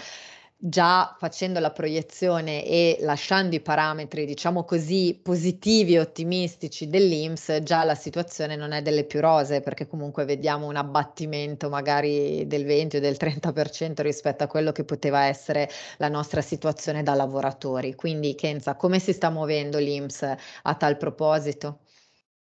già 0.66 1.14
facendo 1.20 1.60
la 1.60 1.72
proiezione 1.72 2.66
e 2.66 2.98
lasciando 3.02 3.54
i 3.54 3.60
parametri, 3.60 4.26
diciamo 4.26 4.64
così, 4.64 5.20
positivi 5.22 5.96
e 5.96 6.00
ottimistici 6.00 6.88
dell'IMS, 6.88 7.60
già 7.64 7.84
la 7.84 7.96
situazione 7.96 8.56
non 8.56 8.72
è 8.72 8.82
delle 8.82 9.04
più 9.04 9.20
rose, 9.20 9.60
perché 9.60 9.88
comunque 9.88 10.24
vediamo 10.24 10.68
un 10.68 10.78
abbattimento 10.78 11.68
magari 11.68 12.48
del 12.48 12.64
20 12.64 12.96
o 12.98 13.00
del 13.02 13.18
30% 13.20 14.02
rispetto 14.02 14.44
a 14.46 14.48
quello 14.48 14.72
che 14.72 14.86
poteva 14.86 15.26
essere 15.26 15.70
la 15.98 16.08
nostra 16.08 16.40
situazione 16.42 17.04
da 17.04 17.14
lavoratori. 17.14 17.94
Quindi 17.96 18.34
Kenza, 18.36 18.76
come 18.76 19.00
si 19.00 19.12
sta 19.12 19.30
muovendo 19.30 19.80
l'IMS 19.80 20.24
a 20.64 20.76
tal 20.76 20.96
proposito? 20.96 21.80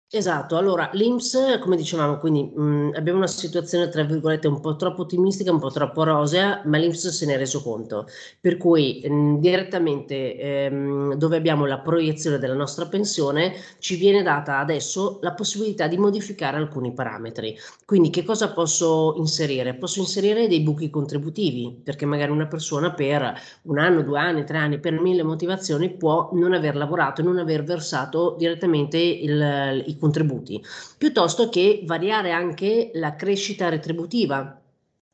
Esatto, 0.08 0.56
allora 0.56 0.88
l'INPS, 0.92 1.58
come 1.60 1.74
dicevamo, 1.76 2.18
quindi 2.18 2.44
mh, 2.44 2.92
abbiamo 2.94 3.18
una 3.18 3.26
situazione 3.26 3.88
tra 3.88 4.04
virgolette 4.04 4.46
un 4.46 4.60
po' 4.60 4.76
troppo 4.76 5.02
ottimistica, 5.02 5.50
un 5.50 5.58
po' 5.58 5.70
troppo 5.72 6.04
rosea, 6.04 6.62
ma 6.66 6.78
l'INPS 6.78 7.08
se 7.08 7.26
ne 7.26 7.34
è 7.34 7.36
reso 7.36 7.60
conto. 7.60 8.06
Per 8.40 8.56
cui 8.56 9.02
mh, 9.04 9.40
direttamente 9.40 10.36
ehm, 10.38 11.14
dove 11.14 11.36
abbiamo 11.36 11.66
la 11.66 11.80
proiezione 11.80 12.38
della 12.38 12.54
nostra 12.54 12.86
pensione 12.86 13.54
ci 13.80 13.96
viene 13.96 14.22
data 14.22 14.58
adesso 14.58 15.18
la 15.22 15.32
possibilità 15.34 15.88
di 15.88 15.98
modificare 15.98 16.56
alcuni 16.56 16.92
parametri. 16.94 17.56
Quindi 17.84 18.08
che 18.10 18.22
cosa 18.24 18.52
posso 18.52 19.14
inserire? 19.16 19.74
Posso 19.74 19.98
inserire 19.98 20.46
dei 20.46 20.60
buchi 20.60 20.88
contributivi, 20.88 21.80
perché 21.82 22.06
magari 22.06 22.30
una 22.30 22.46
persona 22.46 22.92
per 22.92 23.34
un 23.62 23.78
anno, 23.78 24.02
due 24.02 24.18
anni, 24.18 24.44
tre 24.44 24.58
anni, 24.58 24.78
per 24.78 25.00
mille 25.00 25.22
motivazioni 25.24 25.96
può 25.96 26.30
non 26.32 26.52
aver 26.52 26.76
lavorato 26.76 27.20
e 27.20 27.24
non 27.24 27.38
aver 27.38 27.64
versato 27.64 28.34
direttamente 28.38 28.98
il, 28.98 29.82
i 29.86 29.95
contributi, 29.98 30.62
piuttosto 30.98 31.48
che 31.48 31.82
variare 31.84 32.32
anche 32.32 32.90
la 32.94 33.14
crescita 33.14 33.68
retributiva 33.68 34.60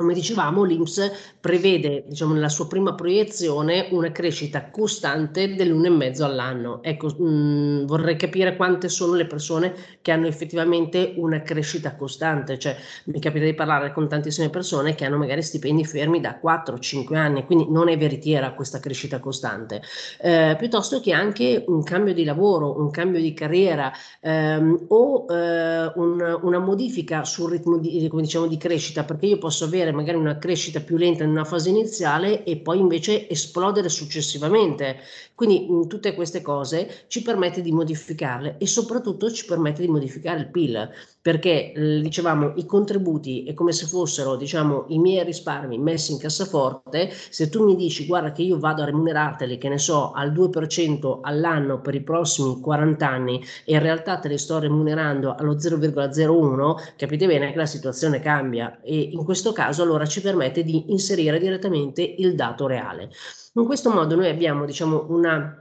come 0.02 0.14
dicevamo, 0.14 0.64
l'INPS 0.64 1.36
prevede, 1.38 2.04
diciamo, 2.08 2.34
nella 2.34 2.48
sua 2.48 2.66
prima 2.66 2.94
proiezione 2.94 3.86
una 3.92 4.10
crescita 4.10 4.68
costante 4.68 5.54
dell'1,5 5.54 6.22
all'anno. 6.22 6.82
Ecco, 6.82 7.06
mh, 7.06 7.24
mm, 7.24 7.84
vorrei 7.86 8.16
capire 8.16 8.56
quante 8.56 8.88
sono 8.88 9.14
le 9.14 9.26
persone 9.26 9.74
che 10.02 10.10
hanno 10.10 10.26
effettivamente 10.26 11.14
una 11.16 11.40
crescita 11.42 11.94
costante, 11.94 12.58
cioè 12.58 12.76
mi 13.04 13.20
capita 13.20 13.44
di 13.44 13.54
parlare 13.54 13.92
con 13.92 14.08
tantissime 14.08 14.50
persone 14.50 14.96
che 14.96 15.04
hanno 15.04 15.18
magari 15.18 15.42
stipendi 15.42 15.84
fermi 15.84 16.20
da 16.20 16.40
4-5 16.42 17.14
anni, 17.14 17.44
quindi 17.44 17.66
non 17.70 17.88
è 17.88 17.96
veritiera 17.96 18.52
questa 18.54 18.80
crescita 18.80 19.20
costante, 19.20 19.82
eh, 20.20 20.56
piuttosto 20.58 20.98
che 21.00 21.12
anche 21.12 21.64
un 21.68 21.84
cambio 21.84 22.12
di 22.12 22.24
lavoro, 22.24 22.76
un 22.80 22.90
cambio 22.90 23.20
di 23.20 23.32
carriera 23.34 23.92
ehm, 24.20 24.86
o 24.88 25.26
eh, 25.30 25.92
un, 25.94 26.38
una 26.42 26.58
modifica 26.58 27.24
sul 27.24 27.50
ritmo 27.50 27.78
di, 27.78 28.10
diciamo, 28.12 28.46
di 28.48 28.56
crescita, 28.56 29.04
perché 29.04 29.26
io 29.26 29.38
posso 29.38 29.64
avere 29.64 29.91
avere 29.92 29.94
magari 29.94 30.16
una 30.16 30.38
crescita 30.38 30.80
più 30.80 30.96
lenta 30.96 31.24
in 31.24 31.30
una 31.30 31.44
fase 31.44 31.68
iniziale 31.68 32.44
e 32.44 32.56
poi 32.56 32.78
invece 32.78 33.28
esplodere 33.28 33.88
successivamente. 33.88 34.96
Quindi 35.34 35.66
mh, 35.68 35.86
tutte 35.86 36.14
queste 36.14 36.40
cose 36.40 37.04
ci 37.08 37.22
permette 37.22 37.62
di 37.62 37.72
modificarle 37.72 38.56
e 38.58 38.66
soprattutto 38.66 39.30
ci 39.30 39.44
permette 39.44 39.82
di 39.82 39.88
modificare 39.88 40.40
il 40.40 40.50
PIL, 40.50 40.90
perché 41.20 41.72
eh, 41.72 42.00
dicevamo 42.00 42.52
i 42.56 42.66
contributi 42.66 43.44
è 43.44 43.54
come 43.54 43.72
se 43.72 43.86
fossero 43.86 44.36
diciamo 44.36 44.86
i 44.88 44.98
miei 44.98 45.24
risparmi 45.24 45.78
messi 45.78 46.12
in 46.12 46.18
cassaforte, 46.18 47.10
se 47.30 47.48
tu 47.48 47.64
mi 47.64 47.76
dici 47.76 48.06
guarda 48.06 48.32
che 48.32 48.42
io 48.42 48.58
vado 48.58 48.82
a 48.82 48.86
remunerarteli 48.86 49.58
che 49.58 49.68
ne 49.68 49.78
so 49.78 50.12
al 50.12 50.32
2% 50.32 51.18
all'anno 51.22 51.80
per 51.80 51.94
i 51.94 52.02
prossimi 52.02 52.60
40 52.60 53.08
anni 53.08 53.42
e 53.64 53.72
in 53.74 53.80
realtà 53.80 54.18
te 54.18 54.28
li 54.28 54.38
sto 54.38 54.58
remunerando 54.58 55.34
allo 55.34 55.54
0,01, 55.54 56.94
capite 56.96 57.26
bene 57.26 57.50
che 57.50 57.56
la 57.56 57.66
situazione 57.66 58.20
cambia 58.20 58.80
e 58.82 58.96
in 58.96 59.24
questo 59.24 59.52
caso 59.52 59.71
caso 59.72 59.82
allora 59.82 60.06
ci 60.06 60.20
permette 60.20 60.62
di 60.62 60.92
inserire 60.92 61.38
direttamente 61.38 62.02
il 62.02 62.34
dato 62.34 62.66
reale. 62.66 63.10
In 63.54 63.64
questo 63.64 63.90
modo 63.90 64.14
noi 64.14 64.28
abbiamo 64.28 64.64
diciamo 64.64 65.06
una 65.08 65.56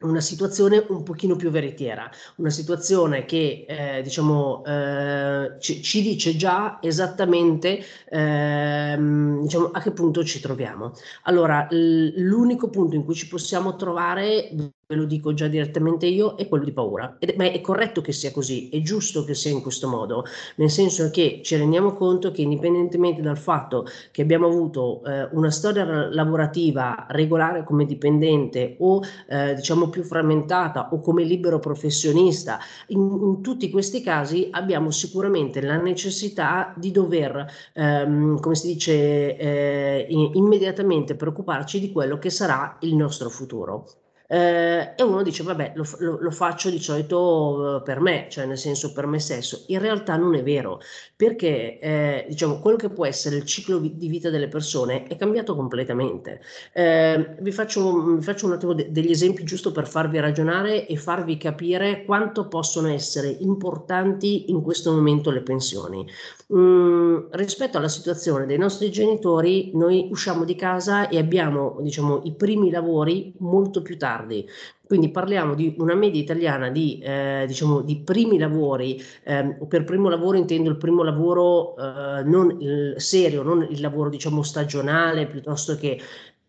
una 0.00 0.20
situazione 0.20 0.84
un 0.90 1.02
pochino 1.02 1.34
più 1.34 1.50
veritiera, 1.50 2.08
una 2.36 2.50
situazione 2.50 3.24
che 3.24 3.64
eh, 3.68 4.00
diciamo, 4.00 4.62
eh, 4.64 5.56
ci, 5.58 5.82
ci, 5.82 6.02
dice 6.02 6.36
già 6.36 6.78
esattamente 6.80 7.84
eh, 8.08 8.96
diciamo, 9.42 9.70
a 9.72 9.80
che 9.80 9.90
punto 9.90 10.22
ci 10.22 10.38
troviamo. 10.38 10.92
Allora, 11.24 11.66
l'unico 11.70 12.70
punto 12.70 12.94
in 12.94 13.04
cui 13.04 13.16
ci 13.16 13.26
possiamo 13.26 13.74
trovare 13.74 14.50
ve 14.90 14.96
lo 14.96 15.04
dico 15.04 15.34
già 15.34 15.48
direttamente 15.48 16.06
io, 16.06 16.34
è 16.36 16.48
quello 16.48 16.64
di 16.64 16.72
paura. 16.72 17.16
Ed, 17.18 17.34
ma 17.36 17.44
è 17.44 17.60
corretto 17.60 18.00
che 18.00 18.12
sia 18.12 18.32
così, 18.32 18.70
è 18.70 18.80
giusto 18.80 19.22
che 19.22 19.34
sia 19.34 19.50
in 19.50 19.60
questo 19.60 19.86
modo, 19.86 20.24
nel 20.56 20.70
senso 20.70 21.10
che 21.10 21.40
ci 21.44 21.56
rendiamo 21.56 21.92
conto 21.92 22.30
che 22.30 22.40
indipendentemente 22.40 23.20
dal 23.20 23.36
fatto 23.36 23.84
che 24.10 24.22
abbiamo 24.22 24.46
avuto 24.46 25.04
eh, 25.04 25.28
una 25.32 25.50
storia 25.50 25.84
lavorativa 26.10 27.04
regolare 27.10 27.64
come 27.64 27.84
dipendente 27.84 28.76
o 28.78 29.02
eh, 29.28 29.54
diciamo 29.56 29.90
più 29.90 30.02
frammentata 30.04 30.88
o 30.90 31.00
come 31.00 31.22
libero 31.22 31.58
professionista, 31.58 32.58
in, 32.86 33.00
in, 33.00 33.42
tutti 33.42 33.68
questi 33.68 34.00
casi 34.00 34.48
abbiamo 34.52 34.90
sicuramente 34.90 35.60
la 35.60 35.76
necessità 35.76 36.72
di 36.74 36.90
dover, 36.92 37.44
ehm, 37.74 38.40
come 38.40 38.54
si 38.54 38.68
dice, 38.68 39.36
eh, 39.36 40.06
immediatamente 40.08 41.14
preoccuparci 41.14 41.78
di 41.78 41.92
quello 41.92 42.16
che 42.18 42.30
sarà 42.30 42.78
il 42.80 42.96
nostro 42.96 43.28
futuro. 43.28 43.84
Eh, 44.30 44.92
e 44.94 45.02
uno 45.02 45.22
dice, 45.22 45.42
vabbè, 45.42 45.72
lo, 45.74 45.84
lo, 46.00 46.18
lo, 46.20 46.30
faccio 46.30 46.68
di 46.68 46.78
solito 46.78 47.78
eh, 47.78 47.82
per 47.82 47.98
me, 48.00 48.26
cioè 48.28 48.44
nel 48.44 48.58
senso 48.58 48.92
per 48.92 49.06
me 49.06 49.18
stesso. 49.18 49.64
In 49.68 49.78
realtà 49.78 50.16
non 50.16 50.34
è 50.34 50.42
vero, 50.42 50.80
perché 51.16 51.78
eh, 51.78 52.26
diciamo, 52.28 52.58
quello 52.60 52.76
che 52.76 52.90
può 52.90 53.06
essere 53.06 53.36
il 53.36 53.44
ciclo 53.44 53.78
di 53.78 54.08
vita 54.08 54.28
delle 54.28 54.48
persone 54.48 55.04
è 55.04 55.16
cambiato 55.16 55.56
completamente. 55.56 56.42
Eh, 56.74 57.36
vi, 57.40 57.52
faccio, 57.52 58.16
vi, 58.16 58.22
faccio, 58.22 58.44
un 58.46 58.52
attimo 58.52 58.74
de- 58.74 58.92
degli 58.92 59.10
esempi 59.10 59.44
giusto 59.44 59.72
per 59.72 59.88
farvi 59.88 60.20
ragionare 60.20 60.86
e 60.86 60.96
farvi 60.96 61.38
capire 61.38 62.04
quanto 62.04 62.48
possono 62.48 62.88
essere 62.88 63.28
importanti 63.40 64.50
in 64.50 64.60
questo 64.60 64.92
momento 64.92 65.30
le 65.30 65.40
pensioni. 65.40 66.06
Mm, 66.50 67.26
rispetto 67.32 67.76
alla 67.76 67.88
situazione 67.88 68.46
dei 68.46 68.56
nostri 68.56 68.90
genitori, 68.90 69.70
noi 69.74 70.08
usciamo 70.10 70.44
di 70.44 70.54
casa 70.54 71.08
e 71.08 71.18
abbiamo 71.18 71.76
diciamo, 71.82 72.22
i 72.24 72.32
primi 72.34 72.70
lavori 72.70 73.34
molto 73.40 73.82
più 73.82 73.98
tardi. 73.98 74.48
Quindi 74.86 75.10
parliamo 75.10 75.54
di 75.54 75.74
una 75.78 75.94
media 75.94 76.18
italiana 76.22 76.70
di, 76.70 76.98
eh, 77.00 77.44
diciamo, 77.46 77.82
di 77.82 77.98
primi 78.00 78.38
lavori, 78.38 78.98
eh, 79.24 79.58
per 79.68 79.84
primo 79.84 80.08
lavoro 80.08 80.38
intendo 80.38 80.70
il 80.70 80.78
primo 80.78 81.02
lavoro 81.02 81.76
eh, 81.76 82.22
non 82.24 82.56
il 82.60 82.94
serio, 82.96 83.42
non 83.42 83.66
il 83.68 83.80
lavoro 83.82 84.08
diciamo 84.08 84.42
stagionale, 84.42 85.26
piuttosto 85.26 85.76
che 85.76 86.00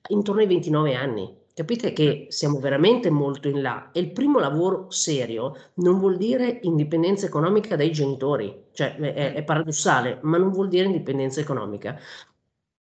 intorno 0.09 0.39
ai 0.39 0.47
29 0.47 0.95
anni. 0.95 1.38
Capite 1.60 1.91
che 1.91 2.28
siamo 2.30 2.58
veramente 2.62 3.10
molto 3.10 3.50
in 3.50 3.62
là. 3.62 3.91
E 3.91 4.00
il 4.00 4.13
primo 4.13 4.39
lavoro 4.39 4.89
serio 4.91 5.72
non 5.74 6.00
vuol 6.00 6.15
dire 6.15 6.60
indipendenza 6.62 7.26
economica 7.26 7.76
dai 7.76 7.91
genitori, 7.91 8.67
cioè 8.72 8.95
è, 8.95 9.34
è 9.34 9.43
paradossale, 9.43 10.19
ma 10.22 10.38
non 10.38 10.52
vuol 10.54 10.69
dire 10.69 10.86
indipendenza 10.86 11.41
economica. 11.41 12.00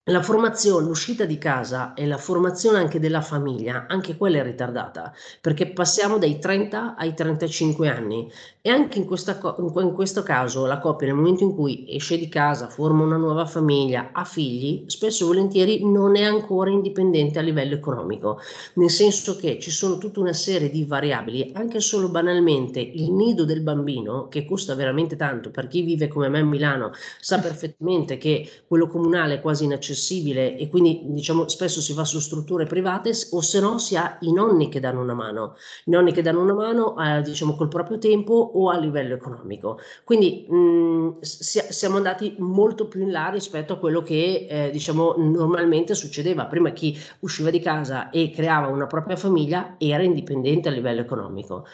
La 0.09 0.21
formazione, 0.21 0.87
l'uscita 0.87 1.25
di 1.25 1.37
casa 1.37 1.93
e 1.93 2.05
la 2.05 2.17
formazione 2.17 2.77
anche 2.77 2.99
della 2.99 3.21
famiglia, 3.21 3.87
anche 3.89 4.15
quella 4.15 4.39
è 4.39 4.43
ritardata, 4.43 5.13
perché 5.41 5.67
passiamo 5.67 6.17
dai 6.17 6.39
30 6.39 6.95
ai 6.95 7.13
35 7.13 7.89
anni. 7.89 8.31
E 8.61 8.69
anche 8.69 8.97
in, 8.97 9.05
questa, 9.05 9.39
in 9.59 9.93
questo 9.93 10.23
caso 10.23 10.65
la 10.65 10.79
coppia 10.79 11.07
nel 11.07 11.15
momento 11.15 11.43
in 11.43 11.55
cui 11.55 11.85
esce 11.87 12.17
di 12.17 12.27
casa, 12.27 12.67
forma 12.67 13.03
una 13.03 13.15
nuova 13.15 13.45
famiglia, 13.45 14.09
ha 14.11 14.25
figli, 14.25 14.83
spesso 14.87 15.23
e 15.23 15.27
volentieri 15.27 15.89
non 15.89 16.17
è 16.17 16.23
ancora 16.23 16.69
indipendente 16.69 17.39
a 17.39 17.41
livello 17.41 17.75
economico, 17.75 18.39
nel 18.73 18.89
senso 18.89 19.37
che 19.37 19.57
ci 19.59 19.71
sono 19.71 19.97
tutta 19.97 20.19
una 20.19 20.33
serie 20.33 20.69
di 20.69 20.83
variabili, 20.83 21.51
anche 21.53 21.79
solo 21.79 22.09
banalmente 22.09 22.81
il 22.81 23.09
nido 23.11 23.45
del 23.45 23.61
bambino, 23.61 24.27
che 24.27 24.45
costa 24.45 24.75
veramente 24.75 25.15
tanto, 25.15 25.49
per 25.49 25.67
chi 25.67 25.81
vive 25.81 26.09
come 26.09 26.27
me 26.27 26.39
a 26.39 26.43
Milano 26.43 26.91
sa 27.19 27.39
perfettamente 27.39 28.17
che 28.17 28.49
quello 28.67 28.87
comunale 28.87 29.35
è 29.35 29.41
quasi 29.41 29.63
inaccessibile, 29.63 29.96
accessibile 29.97 30.55
e 30.55 30.69
quindi 30.69 31.01
diciamo 31.05 31.47
spesso 31.47 31.81
si 31.81 31.93
va 31.93 32.05
su 32.05 32.19
strutture 32.19 32.65
private 32.65 33.11
o 33.31 33.41
se 33.41 33.59
no 33.59 33.79
si 33.79 33.97
ha 33.97 34.17
i 34.21 34.31
nonni 34.31 34.69
che 34.69 34.79
danno 34.79 35.01
una 35.01 35.15
mano, 35.15 35.55
i 35.85 35.91
nonni 35.91 36.13
che 36.13 36.21
danno 36.21 36.41
una 36.41 36.53
mano 36.53 36.95
eh, 37.03 37.21
diciamo 37.23 37.55
col 37.55 37.67
proprio 37.67 37.97
tempo 37.97 38.33
o 38.33 38.69
a 38.69 38.77
livello 38.77 39.15
economico. 39.15 39.79
Quindi 40.03 40.45
mh, 40.47 41.19
siamo 41.21 41.97
andati 41.97 42.35
molto 42.37 42.87
più 42.87 43.01
in 43.01 43.11
là 43.11 43.29
rispetto 43.29 43.73
a 43.73 43.77
quello 43.77 44.03
che 44.03 44.47
eh, 44.49 44.69
diciamo 44.71 45.15
normalmente 45.17 45.95
succedeva. 45.95 46.45
Prima 46.45 46.69
chi 46.71 46.97
usciva 47.19 47.49
di 47.49 47.59
casa 47.59 48.09
e 48.11 48.29
creava 48.29 48.67
una 48.67 48.85
propria 48.87 49.15
famiglia 49.15 49.75
era 49.79 50.03
indipendente 50.03 50.69
a 50.69 50.71
livello 50.71 51.01
economico. 51.01 51.65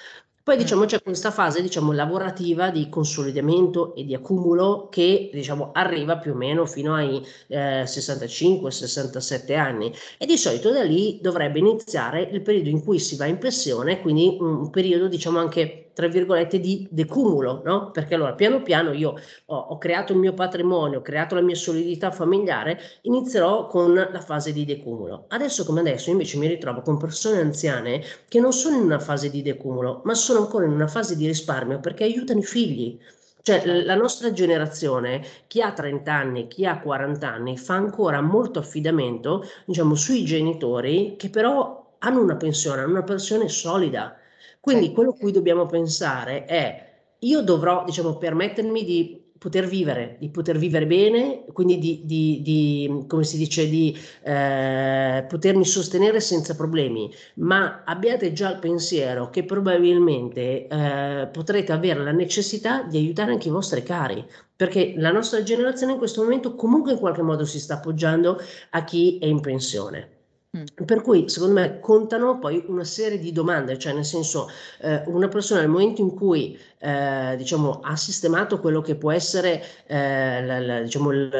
Poi 0.43 0.57
diciamo 0.57 0.83
c'è 0.83 1.01
questa 1.01 1.31
fase 1.31 1.61
diciamo 1.61 1.93
lavorativa 1.93 2.69
di 2.69 2.89
consolidamento 2.89 3.95
e 3.95 4.03
di 4.03 4.13
accumulo 4.13 4.89
che 4.89 5.29
diciamo 5.31 5.71
arriva 5.71 6.17
più 6.17 6.33
o 6.33 6.35
meno 6.35 6.65
fino 6.65 6.93
ai 6.95 7.25
eh, 7.47 7.85
65-67 7.85 9.55
anni. 9.57 9.93
E 10.17 10.25
di 10.25 10.37
solito 10.37 10.69
da 10.71 10.83
lì 10.83 11.19
dovrebbe 11.21 11.59
iniziare 11.59 12.23
il 12.23 12.41
periodo 12.41 12.67
in 12.69 12.83
cui 12.83 12.99
si 12.99 13.15
va 13.15 13.25
in 13.25 13.37
pensione, 13.37 14.01
quindi 14.01 14.35
un 14.39 14.69
periodo 14.69 15.07
diciamo 15.07 15.39
anche 15.39 15.82
tra 15.93 16.07
virgolette, 16.07 16.59
di 16.59 16.87
decumulo, 16.89 17.61
no? 17.63 17.91
Perché 17.91 18.15
allora 18.15 18.33
piano 18.33 18.61
piano 18.61 18.91
io 18.91 19.15
ho, 19.45 19.55
ho, 19.55 19.77
creato 19.77 20.13
il 20.13 20.19
mio 20.19 20.33
patrimonio, 20.33 20.99
ho 20.99 21.01
creato 21.01 21.35
la 21.35 21.41
mia 21.41 21.55
solidità 21.55 22.11
familiare, 22.11 22.79
inizierò 23.01 23.67
con 23.67 23.93
la 23.93 24.21
fase 24.21 24.51
di 24.51 24.65
decumulo. 24.65 25.25
Adesso 25.29 25.65
come 25.65 25.81
adesso 25.81 26.09
invece 26.09 26.37
mi 26.37 26.47
ritrovo 26.47 26.81
con 26.81 26.97
persone 26.97 27.39
anziane 27.39 28.03
che 28.27 28.39
non 28.39 28.53
sono 28.53 28.77
in 28.77 28.83
una 28.83 28.99
fase 28.99 29.29
di 29.29 29.41
decumulo, 29.41 30.01
ma 30.05 30.13
sono 30.13 30.39
ancora 30.39 30.65
in 30.65 30.71
una 30.71 30.87
fase 30.87 31.15
di 31.15 31.27
risparmio 31.27 31.79
perché 31.79 32.03
aiutano 32.03 32.39
i 32.39 32.43
figli. 32.43 32.99
Cioè 33.41 33.83
la 33.83 33.95
nostra 33.95 34.31
generazione, 34.31 35.21
chi 35.47 35.61
ha 35.61 35.73
30 35.73 36.13
anni, 36.13 36.47
chi 36.47 36.65
ha 36.65 36.79
40 36.79 37.27
anni, 37.29 37.57
fa 37.57 37.75
ancora 37.75 38.21
molto 38.21 38.59
affidamento, 38.59 39.45
diciamo, 39.65 39.95
sui 39.95 40.23
genitori 40.23 41.15
che 41.17 41.29
però 41.29 41.95
hanno 41.99 42.21
una 42.21 42.37
pensione, 42.37 42.81
hanno 42.81 42.91
una 42.91 43.03
pensione 43.03 43.49
solida 43.49 44.17
quindi 44.63 44.93
quello 44.93 45.09
a 45.09 45.15
cui 45.17 45.33
dobbiamo 45.33 45.65
pensare 45.65 46.45
è 46.45 46.91
io 47.19 47.41
dovrò, 47.41 47.83
diciamo, 47.83 48.15
permettermi 48.15 48.85
di 48.85 49.21
poter 49.37 49.67
vivere, 49.67 50.15
di 50.21 50.29
poter 50.29 50.57
vivere 50.57 50.87
bene, 50.87 51.43
quindi 51.51 51.77
di, 51.79 52.03
di, 52.05 52.41
di 52.41 53.03
come 53.07 53.25
si 53.25 53.35
dice, 53.35 53.67
di 53.67 53.93
eh, 54.23 55.25
potermi 55.27 55.65
sostenere 55.65 56.21
senza 56.21 56.55
problemi, 56.55 57.13
ma 57.35 57.83
abbiate 57.83 58.31
già 58.31 58.51
il 58.51 58.59
pensiero 58.59 59.29
che 59.29 59.43
probabilmente 59.43 60.67
eh, 60.67 61.27
potrete 61.29 61.73
avere 61.73 62.01
la 62.01 62.13
necessità 62.13 62.83
di 62.83 62.95
aiutare 62.95 63.33
anche 63.33 63.49
i 63.49 63.51
vostri 63.51 63.83
cari, 63.83 64.25
perché 64.55 64.93
la 64.95 65.11
nostra 65.11 65.43
generazione 65.43 65.91
in 65.91 65.97
questo 65.97 66.21
momento 66.21 66.55
comunque 66.55 66.93
in 66.93 66.99
qualche 66.99 67.21
modo 67.21 67.43
si 67.43 67.59
sta 67.59 67.73
appoggiando 67.73 68.39
a 68.69 68.83
chi 68.85 69.17
è 69.19 69.25
in 69.25 69.41
pensione. 69.41 70.12
Mm. 70.55 70.85
Per 70.85 71.01
cui 71.01 71.29
secondo 71.29 71.59
me 71.59 71.79
contano 71.79 72.37
poi 72.37 72.63
una 72.67 72.83
serie 72.83 73.17
di 73.17 73.31
domande, 73.31 73.79
cioè 73.79 73.91
nel 73.91 74.05
senso 74.05 74.51
eh, 74.81 75.01
una 75.07 75.27
persona 75.27 75.61
nel 75.61 75.69
momento 75.69 76.01
in 76.01 76.13
cui 76.13 76.55
eh, 76.77 77.35
diciamo, 77.37 77.79
ha 77.81 77.95
sistemato 77.95 78.59
quello 78.59 78.81
che 78.81 78.95
può 78.95 79.11
essere 79.11 79.63
eh, 79.87 80.45
la, 80.45 80.59
la, 80.59 80.81
diciamo, 80.81 81.11
il, 81.11 81.31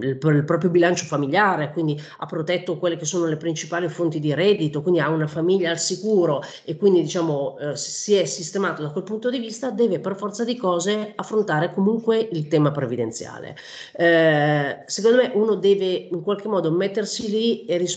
il, 0.00 0.08
il, 0.08 0.44
proprio 0.44 0.70
bilancio 0.70 1.04
familiare, 1.04 1.70
quindi 1.72 2.00
ha 2.18 2.24
protetto 2.24 2.78
quelle 2.78 2.96
che 2.96 3.04
sono 3.04 3.26
le 3.26 3.36
principali 3.36 3.88
fonti 3.88 4.20
di 4.20 4.32
reddito, 4.32 4.80
quindi 4.80 5.00
ha 5.00 5.10
una 5.10 5.26
famiglia 5.26 5.70
al 5.70 5.78
sicuro 5.78 6.42
e 6.64 6.76
quindi 6.76 7.02
diciamo, 7.02 7.58
eh, 7.58 7.76
si 7.76 8.14
è 8.14 8.24
sistemato 8.24 8.80
da 8.80 8.90
quel 8.90 9.04
punto 9.04 9.28
di 9.28 9.38
vista, 9.38 9.68
deve 9.70 10.00
per 10.00 10.16
forza 10.16 10.44
di 10.44 10.56
cose 10.56 11.12
affrontare 11.14 11.74
comunque 11.74 12.26
il 12.32 12.48
tema 12.48 12.70
previdenziale. 12.70 13.54
Eh, 13.92 14.84
secondo 14.86 15.18
me 15.18 15.30
uno 15.34 15.56
deve 15.56 16.08
in 16.10 16.22
qualche 16.22 16.48
modo 16.48 16.70
mettersi 16.70 17.28
lì 17.28 17.66
e 17.66 17.76
rispondere 17.76 17.96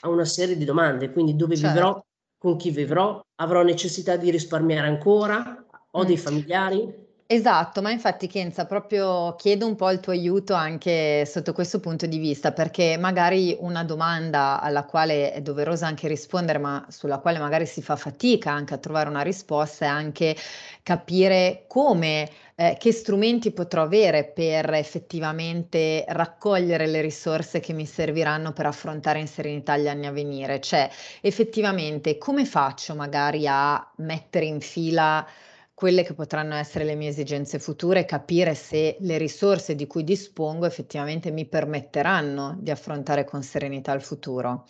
a 0.00 0.08
una 0.08 0.24
serie 0.24 0.56
di 0.56 0.64
domande, 0.64 1.10
quindi 1.10 1.36
dove 1.36 1.56
certo. 1.56 1.72
vivrò, 1.72 2.04
con 2.38 2.56
chi 2.56 2.70
vivrò, 2.70 3.20
avrò 3.36 3.62
necessità 3.62 4.16
di 4.16 4.30
risparmiare 4.30 4.86
ancora, 4.86 5.64
ho 5.90 6.04
dei 6.04 6.16
familiari? 6.16 7.00
Esatto, 7.32 7.80
ma 7.80 7.90
infatti 7.90 8.26
Kenza, 8.26 8.66
proprio 8.66 9.34
chiedo 9.36 9.66
un 9.66 9.74
po' 9.74 9.90
il 9.90 10.00
tuo 10.00 10.12
aiuto 10.12 10.52
anche 10.52 11.24
sotto 11.24 11.54
questo 11.54 11.80
punto 11.80 12.04
di 12.04 12.18
vista, 12.18 12.52
perché 12.52 12.98
magari 12.98 13.56
una 13.58 13.84
domanda 13.84 14.60
alla 14.60 14.84
quale 14.84 15.32
è 15.32 15.40
doverosa 15.40 15.86
anche 15.86 16.08
rispondere, 16.08 16.58
ma 16.58 16.84
sulla 16.90 17.20
quale 17.20 17.38
magari 17.38 17.64
si 17.64 17.80
fa 17.80 17.96
fatica 17.96 18.50
anche 18.50 18.74
a 18.74 18.78
trovare 18.78 19.08
una 19.08 19.22
risposta, 19.22 19.86
è 19.86 19.88
anche 19.88 20.36
capire 20.82 21.64
come, 21.68 22.28
eh, 22.54 22.76
che 22.78 22.92
strumenti 22.92 23.52
potrò 23.52 23.82
avere 23.82 24.24
per 24.30 24.72
effettivamente 24.74 26.04
raccogliere 26.08 26.86
le 26.86 27.00
risorse 27.00 27.60
che 27.60 27.72
mi 27.72 27.86
serviranno 27.86 28.52
per 28.52 28.66
affrontare 28.66 29.20
in 29.20 29.26
serenità 29.26 29.76
gli 29.76 29.88
anni 29.88 30.06
a 30.06 30.12
venire. 30.12 30.60
Cioè, 30.60 30.88
effettivamente, 31.20 32.18
come 32.18 32.44
faccio 32.44 32.94
magari 32.94 33.46
a 33.46 33.92
mettere 33.96 34.44
in 34.46 34.60
fila 34.60 35.26
quelle 35.74 36.04
che 36.04 36.14
potranno 36.14 36.54
essere 36.54 36.84
le 36.84 36.94
mie 36.94 37.08
esigenze 37.08 37.58
future, 37.58 38.04
capire 38.04 38.54
se 38.54 38.96
le 39.00 39.18
risorse 39.18 39.74
di 39.74 39.86
cui 39.86 40.04
dispongo 40.04 40.66
effettivamente 40.66 41.30
mi 41.32 41.46
permetteranno 41.46 42.56
di 42.60 42.70
affrontare 42.70 43.24
con 43.24 43.42
serenità 43.42 43.92
il 43.92 44.02
futuro. 44.02 44.66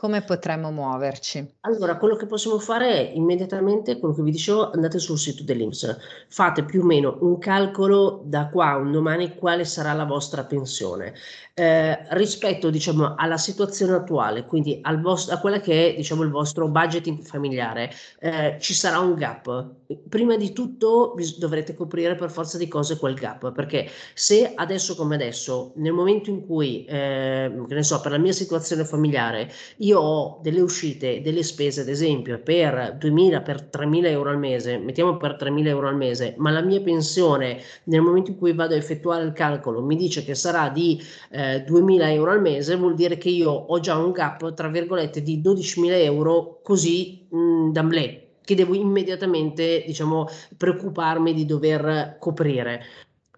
Come 0.00 0.22
potremmo 0.22 0.70
muoverci? 0.70 1.56
Allora, 1.62 1.96
quello 1.98 2.14
che 2.14 2.26
possiamo 2.26 2.58
fare 2.60 2.88
è 2.88 3.12
immediatamente 3.14 3.98
quello 3.98 4.14
che 4.14 4.22
vi 4.22 4.30
dicevo, 4.30 4.70
andate 4.70 4.98
sul 5.00 5.18
sito 5.18 5.42
dell'Inps, 5.42 5.96
fate 6.28 6.64
più 6.64 6.82
o 6.82 6.84
meno 6.84 7.18
un 7.22 7.38
calcolo 7.38 8.22
da 8.24 8.48
qua 8.48 8.68
a 8.70 8.76
un 8.76 8.92
domani 8.92 9.34
quale 9.34 9.64
sarà 9.64 9.92
la 9.92 10.04
vostra 10.04 10.44
pensione. 10.44 11.14
Eh, 11.58 12.06
rispetto 12.10 12.70
diciamo, 12.70 13.16
alla 13.16 13.36
situazione 13.36 13.94
attuale, 13.94 14.46
quindi 14.46 14.80
vostro, 15.00 15.34
a 15.34 15.38
quella 15.38 15.58
che 15.58 15.90
è 15.90 15.96
diciamo, 15.96 16.22
il 16.22 16.30
vostro 16.30 16.68
budget 16.68 17.20
familiare, 17.22 17.90
eh, 18.20 18.58
ci 18.60 18.74
sarà 18.74 19.00
un 19.00 19.14
gap. 19.14 19.70
Prima 20.08 20.36
di 20.36 20.52
tutto 20.52 21.16
dovrete 21.38 21.74
coprire 21.74 22.14
per 22.14 22.30
forza 22.30 22.58
di 22.58 22.68
cose 22.68 22.96
quel 22.96 23.14
gap, 23.14 23.50
perché 23.50 23.88
se 24.14 24.52
adesso 24.54 24.94
come 24.94 25.16
adesso, 25.16 25.72
nel 25.76 25.92
momento 25.92 26.30
in 26.30 26.46
cui, 26.46 26.84
eh, 26.84 27.50
che 27.66 27.74
ne 27.74 27.82
so, 27.82 28.00
per 28.00 28.12
la 28.12 28.18
mia 28.18 28.32
situazione 28.32 28.84
familiare, 28.84 29.50
io 29.78 29.98
ho 29.98 30.40
delle 30.40 30.60
uscite, 30.60 31.20
delle 31.22 31.42
spese, 31.42 31.80
ad 31.80 31.88
esempio, 31.88 32.40
per 32.40 32.96
2.000, 33.00 33.42
per 33.42 33.68
3.000 33.68 34.06
euro 34.06 34.30
al 34.30 34.38
mese, 34.38 34.78
mettiamo 34.78 35.16
per 35.16 35.36
3.000 35.36 35.66
euro 35.66 35.88
al 35.88 35.96
mese, 35.96 36.34
ma 36.36 36.52
la 36.52 36.62
mia 36.62 36.80
pensione 36.80 37.60
nel 37.84 38.00
momento 38.00 38.30
in 38.30 38.38
cui 38.38 38.52
vado 38.52 38.74
a 38.74 38.76
effettuare 38.76 39.24
il 39.24 39.32
calcolo 39.32 39.82
mi 39.82 39.96
dice 39.96 40.24
che 40.24 40.36
sarà 40.36 40.68
di 40.68 41.02
eh, 41.30 41.47
2.000 41.56 42.10
euro 42.10 42.30
al 42.32 42.40
mese, 42.40 42.76
vuol 42.76 42.94
dire 42.94 43.16
che 43.18 43.28
io 43.28 43.50
ho 43.50 43.80
già 43.80 43.96
un 43.96 44.12
gap, 44.12 44.54
tra 44.54 44.68
virgolette, 44.68 45.22
di 45.22 45.40
12.000 45.40 46.02
euro 46.02 46.60
così 46.62 47.26
mh, 47.30 47.70
d'amblè 47.72 48.26
che 48.48 48.54
devo 48.54 48.74
immediatamente, 48.74 49.84
diciamo, 49.86 50.26
preoccuparmi 50.56 51.34
di 51.34 51.44
dover 51.44 52.16
coprire. 52.18 52.80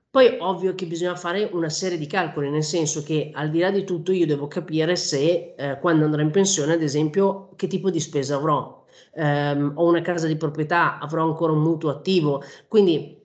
Poi 0.09 0.37
ovvio 0.39 0.77
che 0.77 0.87
bisogna 0.87 1.17
fare 1.17 1.49
una 1.53 1.69
serie 1.69 1.99
di 1.99 2.07
calcoli, 2.07 2.49
nel 2.49 2.63
senso 2.63 3.03
che 3.03 3.31
al 3.35 3.51
di 3.51 3.59
là 3.59 3.73
di 3.73 3.83
tutto 3.83 4.13
io 4.13 4.27
devo 4.27 4.47
capire 4.47 4.95
se 4.95 5.55
eh, 5.57 5.79
quando 5.81 6.05
andrò 6.05 6.21
in 6.23 6.31
pensione, 6.31 6.75
ad 6.75 6.83
esempio, 6.83 7.51
che 7.57 7.67
tipo 7.67 7.91
di 7.91 7.99
spesa 7.99 8.37
avrò. 8.37 8.85
Eh, 9.13 9.53
ho 9.53 9.85
una 9.85 10.01
casa 10.01 10.29
di 10.29 10.37
proprietà, 10.37 11.01
avrò 11.01 11.25
ancora 11.25 11.53
un 11.53 11.63
mutuo 11.63 11.91
attivo, 11.91 12.43
quindi 12.69 13.20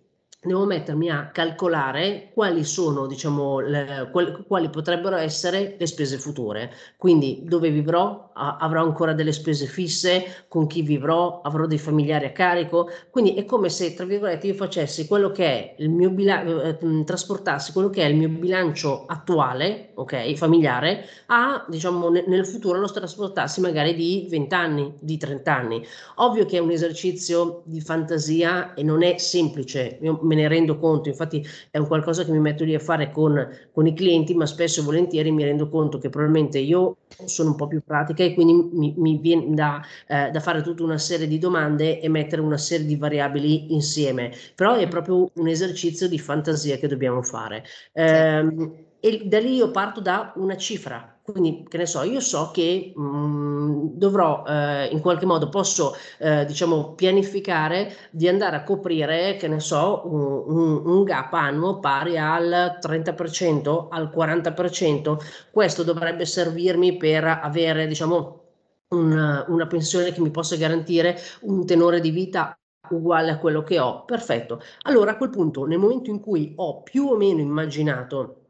devo 0.46 0.66
mettermi 0.66 1.10
a 1.10 1.30
calcolare 1.32 2.30
quali 2.34 2.64
sono, 2.64 3.08
diciamo, 3.08 3.60
le, 3.60 4.10
quali, 4.12 4.70
potrebbero 4.70 5.16
essere 5.16 5.76
le 5.78 5.86
spese 5.88 6.18
future. 6.18 6.72
Quindi 6.98 7.42
dove 7.44 7.70
vivrò, 7.70 8.32
avrò 8.34 8.84
ancora 8.84 9.14
delle 9.14 9.32
spese 9.32 9.66
fisse, 9.66 10.46
con 10.48 10.68
chi 10.68 10.82
vivrò, 10.82 11.42
avrò 11.42 11.66
dei 11.66 11.78
familiari 11.78 12.26
a 12.26 12.32
carico. 12.32 12.90
Quindi 13.10 13.34
è 13.36 13.46
come 13.46 13.70
se, 13.70 13.94
tra 13.94 14.06
virgolette, 14.06 14.48
io 14.48 14.54
facessi 14.54 15.08
quello 15.08 15.32
che 15.32 15.46
è 15.46 15.76
il 15.80 15.90
mio 15.90 16.10
bilancio, 16.10 16.62
eh, 16.62 16.78
mm, 16.84 17.04
trasportassi 17.04 17.72
quello 17.72 17.90
che 17.90 18.04
è 18.04 18.06
il 18.06 18.16
mio 18.16 18.30
bilancio 18.30 19.06
attuale, 19.08 19.92
ok, 19.96 20.34
familiare, 20.36 21.06
a, 21.28 21.66
diciamo, 21.68 22.10
ne, 22.10 22.24
nel 22.28 22.46
futuro 22.46 22.80
lo 22.80 22.92
trasportassi 22.92 23.62
magari 23.62 23.94
di 23.96 24.28
20 24.30 24.54
anni, 24.54 24.94
di 25.00 25.18
30 25.18 25.56
anni. 25.56 25.86
Ovvio 26.16 26.46
che 26.46 26.58
è 26.58 26.60
un 26.60 26.72
esercizio 26.72 27.62
di 27.66 27.82
fantasia 27.82 28.74
e 28.74 28.84
non 28.84 29.04
è 29.04 29.18
semplice. 29.18 29.98
Io 30.02 30.20
me 30.36 30.42
ne 30.42 30.48
rendo 30.48 30.78
conto, 30.78 31.10
infatti 31.10 31.46
è 31.72 31.78
un 31.78 31.88
qualcosa 31.88 32.24
che 32.26 32.32
mi 32.32 32.40
metto 32.40 32.64
lì 32.64 32.76
a 32.76 32.80
fare 32.80 33.12
con, 33.12 33.48
con 33.72 33.88
i 33.88 33.94
clienti, 33.94 34.36
ma 34.36 34.46
spesso 34.46 34.82
e 34.82 34.84
volentieri 34.84 35.32
mi 35.32 35.44
rendo 35.44 35.70
conto 35.70 35.98
che 35.98 36.10
probabilmente 36.10 36.60
io 36.60 36.98
sono 37.26 37.52
un 37.52 37.56
po' 37.56 37.68
più 37.68 37.82
pratica 37.84 38.24
e 38.24 38.34
quindi 38.34 38.70
mi, 38.74 38.94
mi 38.98 39.18
viene 39.18 39.54
da, 39.54 39.82
eh, 40.08 40.30
da, 40.32 40.40
fare 40.40 40.62
tutta 40.62 40.84
una 40.84 40.98
serie 40.98 41.28
di 41.28 41.40
domande 41.40 42.00
e 42.00 42.10
mettere 42.10 42.42
una 42.42 42.58
serie 42.58 42.86
di 42.86 42.96
variabili 42.96 43.74
insieme, 43.74 44.32
però 44.54 44.76
è 44.76 44.88
proprio 44.88 45.30
un 45.34 45.48
esercizio 45.48 46.08
di 46.08 46.20
fantasia 46.20 46.78
che 46.78 46.88
dobbiamo 46.88 47.22
fare. 47.22 47.64
Eh, 47.94 48.84
e 49.00 49.22
da 49.26 49.40
lì 49.40 49.56
io 49.56 49.72
parto 49.72 50.02
da 50.02 50.34
una 50.36 50.58
cifra, 50.58 51.15
quindi, 51.26 51.66
che 51.68 51.78
ne 51.78 51.88
so, 51.88 52.04
io 52.04 52.20
so 52.20 52.52
che 52.54 52.94
mh, 52.96 53.02
mm, 53.02 53.88
dovrò 53.94 54.44
eh, 54.48 54.86
in 54.92 55.00
qualche 55.00 55.26
modo 55.26 55.50
posso 55.50 55.96
eh, 56.20 56.46
diciamo 56.46 56.94
pianificare 56.94 57.96
di 58.12 58.28
andare 58.28 58.56
a 58.58 58.64
coprire, 58.64 59.36
che 59.36 59.48
ne 59.48 59.60
so, 59.60 60.04
un, 60.06 60.44
un, 60.56 60.82
un, 60.86 61.04
gap 61.04 61.34
annuo 61.34 61.80
pari 61.80 62.18
al 62.20 62.78
30%, 62.80 63.88
al 63.90 64.12
40%. 64.16 65.18
Questo 65.50 65.84
dovrebbe 65.84 66.26
servirmi 66.26 66.96
per 66.98 67.26
avere, 67.42 67.88
diciamo, 67.88 68.42
una, 68.90 69.46
una 69.48 69.66
pensione 69.66 70.12
che 70.12 70.22
mi 70.22 70.30
possa 70.30 70.56
garantire 70.58 71.18
un 71.42 71.66
tenore 71.66 72.02
di 72.02 72.12
vita 72.12 72.56
uguale 72.90 73.32
a 73.32 73.40
quello 73.40 73.64
che 73.64 73.80
ho. 73.80 74.06
Perfetto. 74.06 74.62
Allora 74.84 75.12
a 75.12 75.18
quel 75.18 75.32
punto, 75.32 75.66
nel 75.66 75.80
momento 75.80 76.12
in 76.12 76.20
cui 76.20 76.54
ho 76.58 76.84
più 76.84 77.08
o 77.08 77.16
meno 77.18 77.40
immaginato 77.40 78.45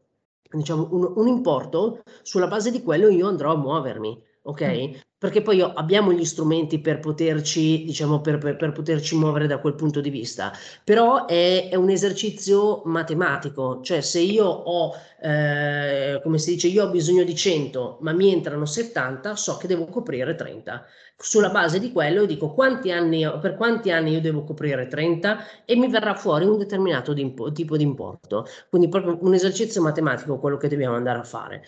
diciamo, 0.57 0.87
un, 0.91 1.13
un, 1.15 1.27
importo, 1.27 2.01
sulla 2.21 2.47
base 2.47 2.71
di 2.71 2.81
quello 2.81 3.09
io 3.09 3.27
andrò 3.27 3.53
a 3.53 3.57
muovermi, 3.57 4.21
ok? 4.43 5.14
Perché 5.25 5.41
poi 5.41 5.59
abbiamo 5.59 6.13
gli 6.13 6.23
strumenti 6.23 6.77
per 6.77 6.99
poterci, 6.99 7.83
diciamo, 7.83 8.21
per, 8.21 8.37
per, 8.37 8.57
per, 8.57 8.71
poterci 8.71 9.17
muovere 9.17 9.47
da 9.47 9.57
quel 9.57 9.73
punto 9.73 9.99
di 9.99 10.11
vista, 10.11 10.53
però 10.83 11.25
è, 11.25 11.67
è 11.71 11.73
un 11.73 11.89
esercizio 11.89 12.83
matematico, 12.85 13.81
cioè 13.81 14.01
se 14.01 14.19
io 14.19 14.45
ho, 14.45 14.93
eh, 15.19 16.19
come 16.21 16.37
si 16.37 16.51
dice, 16.51 16.67
io 16.67 16.85
ho 16.85 16.91
bisogno 16.91 17.23
di 17.23 17.33
100, 17.33 17.97
ma 18.01 18.11
mi 18.11 18.31
entrano 18.31 18.67
70, 18.67 19.35
so 19.35 19.57
che 19.57 19.65
devo 19.65 19.85
coprire 19.85 20.35
30 20.35 20.85
sulla 21.17 21.49
base 21.49 21.79
di 21.79 21.91
quello 21.91 22.25
dico 22.25 22.53
quanti 22.53 22.91
anni, 22.91 23.27
per 23.41 23.55
quanti 23.55 23.89
anni 23.89 24.11
io 24.11 24.21
devo 24.21 24.43
coprire 24.43 24.85
30 24.85 25.63
e 25.65 25.75
mi 25.75 25.87
verrà 25.87 26.13
fuori 26.13 26.45
un 26.45 26.57
determinato 26.57 27.15
tipo 27.51 27.77
di 27.77 27.83
importo. 27.83 28.45
Quindi 28.69 28.89
proprio 28.89 29.17
un 29.21 29.33
esercizio 29.33 29.81
matematico 29.81 30.37
quello 30.37 30.57
che 30.57 30.67
dobbiamo 30.67 30.95
andare 30.95 31.17
a 31.17 31.23
fare. 31.23 31.63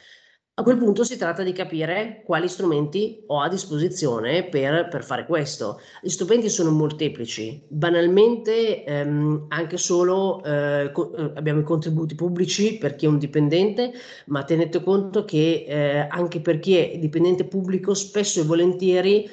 A 0.59 0.63
quel 0.63 0.77
punto 0.77 1.03
si 1.03 1.17
tratta 1.17 1.43
di 1.43 1.51
capire 1.51 2.23
quali 2.25 2.47
strumenti 2.47 3.23
ho 3.27 3.41
a 3.41 3.47
disposizione 3.47 4.43
per, 4.49 4.87
per 4.87 5.03
fare 5.03 5.25
questo. 5.27 5.79
Gli 6.01 6.09
strumenti 6.09 6.49
sono 6.49 6.71
molteplici, 6.71 7.63
banalmente 7.67 8.83
ehm, 8.83 9.45
anche 9.49 9.77
solo 9.77 10.43
eh, 10.43 10.89
co- 10.91 11.15
eh, 11.15 11.31
abbiamo 11.35 11.59
i 11.59 11.63
contributi 11.63 12.15
pubblici 12.15 12.79
per 12.79 12.95
chi 12.95 13.05
è 13.05 13.07
un 13.07 13.19
dipendente, 13.19 13.91
ma 14.27 14.43
tenete 14.43 14.81
conto 14.81 15.25
che 15.25 15.65
eh, 15.67 16.07
anche 16.09 16.41
per 16.41 16.57
chi 16.59 16.75
è 16.75 16.97
dipendente 16.97 17.45
pubblico 17.45 17.93
spesso 17.93 18.39
e 18.41 18.43
volentieri 18.43 19.29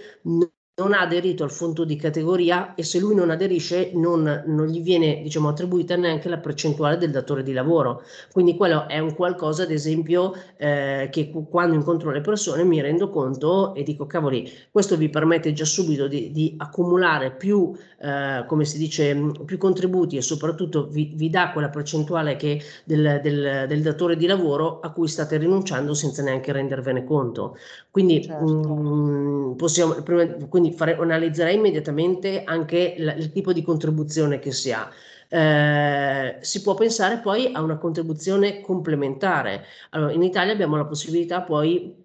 non 0.76 0.92
ha 0.92 1.00
aderito 1.00 1.44
al 1.44 1.52
fondo 1.52 1.84
di 1.84 1.94
categoria 1.94 2.74
e 2.74 2.82
se 2.82 2.98
lui 2.98 3.14
non 3.14 3.30
aderisce 3.30 3.92
non, 3.94 4.42
non, 4.46 4.66
gli 4.66 4.82
viene 4.82 5.22
diciamo, 5.22 5.48
attribuita 5.48 5.94
neanche 5.94 6.28
la 6.28 6.38
percentuale 6.38 6.98
del 6.98 7.12
datore 7.12 7.44
di 7.44 7.52
lavoro. 7.52 8.02
Quindi 8.32 8.56
quello 8.56 8.88
è 8.88 8.98
un 8.98 9.14
qualcosa, 9.14 9.62
ad 9.62 9.70
esempio, 9.70 10.34
eh, 10.56 11.08
che 11.12 11.30
quando 11.48 11.76
incontro 11.76 12.10
le 12.10 12.20
persone 12.20 12.64
mi 12.64 12.80
rendo 12.80 13.08
conto 13.08 13.72
e 13.74 13.84
dico, 13.84 14.06
cavoli, 14.06 14.50
questo 14.72 14.96
vi 14.96 15.08
permette 15.08 15.52
già 15.52 15.64
subito 15.64 16.08
di, 16.08 16.32
di 16.32 16.54
accumulare 16.56 17.30
più, 17.30 17.72
eh, 18.00 18.44
come 18.48 18.64
si 18.64 18.76
dice, 18.76 19.14
più 19.44 19.58
contributi 19.58 20.16
e 20.16 20.22
soprattutto 20.22 20.88
vi, 20.88 21.12
vi 21.14 21.30
dà 21.30 21.52
quella 21.52 21.68
percentuale 21.68 22.34
che 22.34 22.60
del, 22.82 23.20
del, 23.22 23.66
del, 23.68 23.80
datore 23.80 24.16
di 24.16 24.26
lavoro 24.26 24.80
a 24.80 24.90
cui 24.90 25.06
state 25.06 25.36
rinunciando 25.36 25.94
senza 25.94 26.22
neanche 26.24 26.50
rendervene 26.50 27.04
conto. 27.04 27.56
Quindi, 27.92 28.24
certo. 28.24 28.44
mh, 28.44 29.54
possiamo, 29.56 29.94
prima, 30.02 30.26
quindi 30.48 30.63
quindi 30.64 30.76
fare, 30.76 30.96
analizzerei 30.96 31.56
immediatamente 31.56 32.44
anche 32.44 32.94
la, 32.98 33.14
il 33.14 33.30
tipo 33.30 33.52
di 33.52 33.62
contribuzione 33.62 34.38
che 34.38 34.52
si 34.52 34.72
ha. 34.72 34.90
Eh, 35.28 36.38
si 36.40 36.62
può 36.62 36.74
pensare 36.74 37.18
poi 37.18 37.50
a 37.52 37.60
una 37.62 37.76
contribuzione 37.76 38.60
complementare. 38.60 39.64
Allora, 39.90 40.12
in 40.12 40.22
Italia 40.22 40.52
abbiamo 40.52 40.76
la 40.76 40.86
possibilità 40.86 41.42
poi 41.42 42.02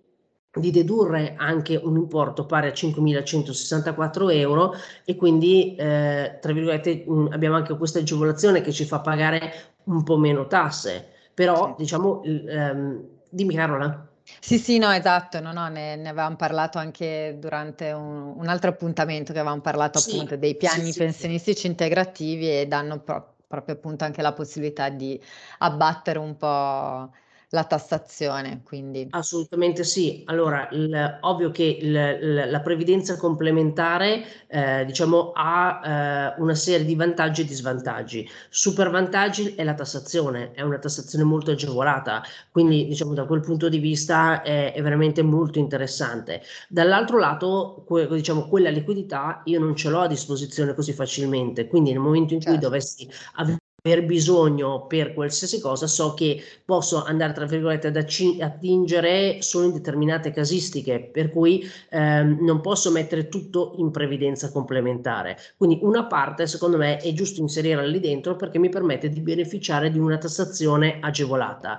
di 0.51 0.71
dedurre 0.71 1.35
anche 1.37 1.79
un 1.81 1.95
importo 1.95 2.45
pari 2.45 2.67
a 2.67 2.71
5.164 2.73 4.29
euro 4.31 4.73
e 5.05 5.15
quindi 5.15 5.75
eh, 5.75 6.39
tra 6.41 6.51
virgolette 6.53 7.05
mh, 7.07 7.29
abbiamo 7.31 7.55
anche 7.55 7.77
questa 7.77 7.99
agevolazione 7.99 8.61
che 8.61 8.71
ci 8.71 8.83
fa 8.83 8.99
pagare 8.99 9.53
un 9.85 10.03
po' 10.03 10.17
meno 10.17 10.47
tasse 10.47 11.05
però 11.35 11.75
diciamo 11.77 12.23
ehm, 12.23 13.07
dimmi 13.29 13.53
Carola 13.53 14.08
sì, 14.39 14.57
sì, 14.59 14.77
no, 14.77 14.91
esatto, 14.91 15.39
no, 15.39 15.51
no, 15.51 15.67
ne, 15.69 15.95
ne 15.95 16.09
avevamo 16.09 16.35
parlato 16.35 16.77
anche 16.77 17.35
durante 17.39 17.91
un, 17.91 18.33
un 18.37 18.47
altro 18.47 18.69
appuntamento 18.69 19.33
che 19.33 19.39
avevamo 19.39 19.61
parlato 19.61 19.97
Sì, 19.97 19.99
appunto 19.99 20.35
dei 20.37 20.55
sì, 20.59 20.81
piani 20.81 20.83
sì. 20.83 21.03
pensionistici 21.03 21.67
integrativi 21.67 22.49
e 22.61 22.65
danno 22.67 22.99
pro- 23.01 23.35
proprio 23.47 23.75
appunto 23.75 24.03
anche 24.05 24.21
la 24.21 24.33
possibilità 24.33 24.89
di 24.89 25.19
abbattere 25.59 26.19
un 26.19 26.37
po' 26.37 27.11
la 27.51 27.63
tassazione, 27.63 28.61
quindi 28.63 29.07
Assolutamente 29.09 29.83
sì. 29.83 30.21
Allora, 30.25 30.69
il, 30.71 31.17
ovvio 31.21 31.49
che 31.49 31.79
il, 31.81 32.49
la 32.49 32.59
previdenza 32.61 33.17
complementare, 33.17 34.23
eh, 34.47 34.85
diciamo, 34.85 35.31
ha 35.33 36.35
eh, 36.35 36.41
una 36.41 36.53
serie 36.53 36.85
di 36.85 36.95
vantaggi 36.95 37.41
e 37.41 37.45
di 37.45 37.53
svantaggi. 37.53 38.29
Super 38.49 38.89
vantaggi 38.91 39.55
è 39.55 39.63
la 39.63 39.73
tassazione, 39.73 40.51
è 40.51 40.61
una 40.61 40.77
tassazione 40.77 41.23
molto 41.23 41.51
agevolata, 41.51 42.21
quindi 42.51 42.85
diciamo 42.85 43.13
da 43.13 43.25
quel 43.25 43.41
punto 43.41 43.67
di 43.67 43.79
vista 43.79 44.43
è, 44.43 44.73
è 44.73 44.81
veramente 44.81 45.23
molto 45.23 45.57
interessante. 45.57 46.41
Dall'altro 46.67 47.17
lato, 47.17 47.83
que, 47.87 48.07
diciamo, 48.07 48.47
quella 48.47 48.69
liquidità 48.69 49.41
io 49.45 49.59
non 49.59 49.75
ce 49.75 49.89
l'ho 49.89 50.01
a 50.01 50.07
disposizione 50.07 50.75
così 50.75 50.93
facilmente, 50.93 51.67
quindi 51.67 51.91
nel 51.91 51.99
momento 51.99 52.33
in 52.33 52.41
cui 52.41 52.53
certo. 52.53 52.67
dovessi 52.67 53.09
avere 53.35 53.57
aver 53.81 54.05
bisogno 54.05 54.85
per 54.87 55.13
qualsiasi 55.13 55.59
cosa, 55.59 55.87
so 55.87 56.13
che 56.13 56.41
posso 56.65 57.03
andare 57.03 57.33
tra 57.33 57.45
virgolette 57.45 57.87
ad 57.87 57.97
attingere 57.97 59.41
solo 59.41 59.65
in 59.65 59.73
determinate 59.73 60.31
casistiche, 60.31 61.09
per 61.11 61.29
cui 61.31 61.63
ehm, 61.89 62.37
non 62.41 62.61
posso 62.61 62.91
mettere 62.91 63.27
tutto 63.27 63.73
in 63.77 63.91
previdenza 63.91 64.51
complementare. 64.51 65.37
Quindi 65.57 65.79
una 65.81 66.05
parte, 66.05 66.47
secondo 66.47 66.77
me, 66.77 66.97
è 66.97 67.13
giusto 67.13 67.41
inserirla 67.41 67.83
lì 67.83 67.99
dentro 67.99 68.35
perché 68.35 68.59
mi 68.59 68.69
permette 68.69 69.09
di 69.09 69.21
beneficiare 69.21 69.91
di 69.91 69.99
una 69.99 70.17
tassazione 70.17 70.97
agevolata. 71.01 71.77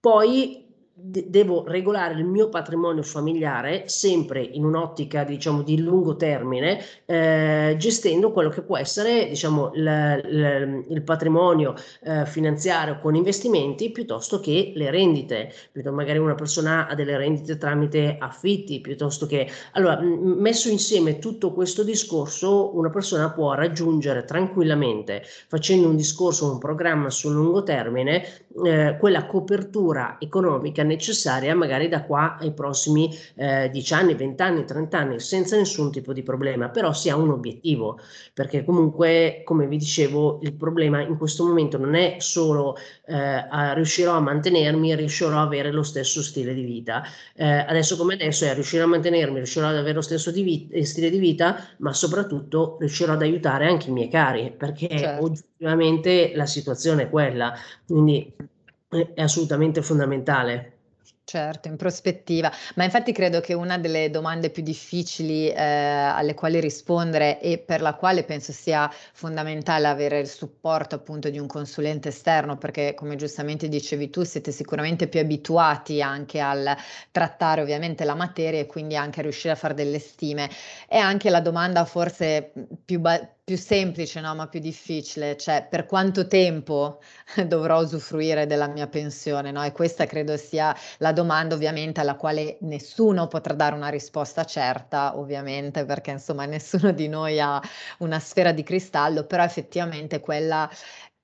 Poi 0.00 0.68
devo 1.02 1.64
regolare 1.66 2.14
il 2.14 2.24
mio 2.24 2.48
patrimonio 2.48 3.02
familiare 3.02 3.88
sempre 3.88 4.42
in 4.42 4.64
un'ottica 4.64 5.24
diciamo 5.24 5.62
di 5.62 5.80
lungo 5.80 6.16
termine 6.16 6.82
eh, 7.06 7.74
gestendo 7.78 8.32
quello 8.32 8.50
che 8.50 8.62
può 8.62 8.76
essere 8.76 9.28
diciamo 9.28 9.70
l, 9.74 9.82
l, 9.82 10.84
il 10.88 11.02
patrimonio 11.02 11.74
eh, 12.02 12.26
finanziario 12.26 12.98
con 12.98 13.14
investimenti 13.14 13.90
piuttosto 13.90 14.40
che 14.40 14.72
le 14.74 14.90
rendite. 14.90 15.52
Magari 15.90 16.18
una 16.18 16.34
persona 16.34 16.86
ha 16.86 16.94
delle 16.94 17.16
rendite 17.16 17.56
tramite 17.56 18.16
affitti 18.18 18.80
piuttosto 18.80 19.26
che 19.26 19.48
allora 19.72 20.00
messo 20.00 20.68
insieme 20.68 21.18
tutto 21.18 21.52
questo 21.52 21.82
discorso 21.82 22.76
una 22.76 22.90
persona 22.90 23.30
può 23.30 23.54
raggiungere 23.54 24.24
tranquillamente 24.24 25.22
facendo 25.48 25.88
un 25.88 25.96
discorso 25.96 26.50
un 26.50 26.58
programma 26.58 27.10
sul 27.10 27.34
lungo 27.34 27.62
termine 27.62 28.24
eh, 28.64 28.96
quella 28.98 29.26
copertura 29.26 30.16
economica 30.18 30.82
necessaria 30.90 31.54
magari 31.54 31.88
da 31.88 32.02
qua 32.02 32.36
ai 32.38 32.52
prossimi 32.52 33.16
eh, 33.36 33.70
10 33.70 33.94
anni, 33.94 34.14
20 34.14 34.42
anni, 34.42 34.64
30 34.64 34.98
anni, 34.98 35.20
senza 35.20 35.56
nessun 35.56 35.90
tipo 35.90 36.12
di 36.12 36.22
problema, 36.22 36.68
però 36.68 36.92
si 36.92 37.08
ha 37.08 37.16
un 37.16 37.30
obiettivo, 37.30 37.98
perché 38.34 38.64
comunque, 38.64 39.42
come 39.44 39.66
vi 39.66 39.76
dicevo, 39.76 40.40
il 40.42 40.52
problema 40.54 41.00
in 41.00 41.16
questo 41.16 41.44
momento 41.44 41.78
non 41.78 41.94
è 41.94 42.16
solo 42.18 42.76
eh, 43.06 43.14
a, 43.14 43.72
riuscirò 43.72 44.12
a 44.14 44.20
mantenermi, 44.20 44.94
riuscirò 44.94 45.38
a 45.38 45.42
avere 45.42 45.70
lo 45.70 45.82
stesso 45.82 46.22
stile 46.22 46.52
di 46.54 46.64
vita. 46.64 47.02
Eh, 47.34 47.46
adesso 47.46 47.96
come 47.96 48.14
adesso 48.14 48.44
è 48.44 48.54
riuscire 48.54 48.82
a 48.82 48.86
mantenermi, 48.86 49.36
riuscirò 49.36 49.68
ad 49.68 49.76
avere 49.76 49.94
lo 49.94 50.02
stesso 50.02 50.30
di 50.30 50.42
vita, 50.42 50.74
eh, 50.74 50.84
stile 50.84 51.10
di 51.10 51.18
vita, 51.18 51.68
ma 51.78 51.92
soprattutto 51.92 52.76
riuscirò 52.80 53.12
ad 53.12 53.22
aiutare 53.22 53.66
anche 53.66 53.88
i 53.88 53.92
miei 53.92 54.08
cari, 54.08 54.52
perché 54.56 54.88
certo. 54.88 55.24
oggettivamente 55.24 56.32
la 56.34 56.46
situazione 56.46 57.04
è 57.04 57.10
quella. 57.10 57.54
Quindi 57.86 58.32
è 58.90 59.22
assolutamente 59.22 59.82
fondamentale. 59.82 60.79
Certo, 61.30 61.68
in 61.68 61.76
prospettiva, 61.76 62.50
ma 62.74 62.82
infatti 62.82 63.12
credo 63.12 63.38
che 63.40 63.54
una 63.54 63.78
delle 63.78 64.10
domande 64.10 64.50
più 64.50 64.64
difficili 64.64 65.48
eh, 65.48 65.62
alle 65.62 66.34
quali 66.34 66.58
rispondere 66.58 67.40
e 67.40 67.58
per 67.58 67.82
la 67.82 67.94
quale 67.94 68.24
penso 68.24 68.50
sia 68.50 68.90
fondamentale 69.12 69.86
avere 69.86 70.18
il 70.18 70.26
supporto 70.26 70.96
appunto 70.96 71.30
di 71.30 71.38
un 71.38 71.46
consulente 71.46 72.08
esterno, 72.08 72.58
perché 72.58 72.94
come 72.94 73.14
giustamente 73.14 73.68
dicevi 73.68 74.10
tu 74.10 74.24
siete 74.24 74.50
sicuramente 74.50 75.06
più 75.06 75.20
abituati 75.20 76.02
anche 76.02 76.40
al 76.40 76.76
trattare 77.12 77.60
ovviamente 77.62 78.02
la 78.04 78.16
materia 78.16 78.58
e 78.58 78.66
quindi 78.66 78.96
anche 78.96 79.20
a 79.20 79.22
riuscire 79.22 79.52
a 79.52 79.56
fare 79.56 79.74
delle 79.74 80.00
stime, 80.00 80.50
è 80.88 80.96
anche 80.98 81.30
la 81.30 81.40
domanda 81.40 81.84
forse 81.84 82.52
più, 82.84 82.98
ba- 82.98 83.20
più 83.50 83.58
semplice, 83.58 84.20
no, 84.20 84.32
ma 84.36 84.46
più 84.46 84.60
difficile, 84.60 85.36
cioè 85.36 85.66
per 85.68 85.84
quanto 85.84 86.28
tempo 86.28 87.00
dovrò 87.48 87.80
usufruire 87.80 88.46
della 88.46 88.68
mia 88.68 88.86
pensione, 88.86 89.50
no? 89.50 89.64
E 89.64 89.72
questa 89.72 90.06
credo 90.06 90.36
sia 90.36 90.72
la 90.98 91.10
domanda 91.12 91.56
ovviamente 91.56 91.98
alla 91.98 92.14
quale 92.14 92.58
nessuno 92.60 93.26
potrà 93.26 93.54
dare 93.54 93.74
una 93.74 93.88
risposta 93.88 94.44
certa, 94.44 95.18
ovviamente, 95.18 95.84
perché 95.84 96.12
insomma 96.12 96.44
nessuno 96.46 96.92
di 96.92 97.08
noi 97.08 97.40
ha 97.40 97.60
una 97.98 98.20
sfera 98.20 98.52
di 98.52 98.62
cristallo, 98.62 99.24
però 99.24 99.42
effettivamente 99.42 100.20
quella 100.20 100.70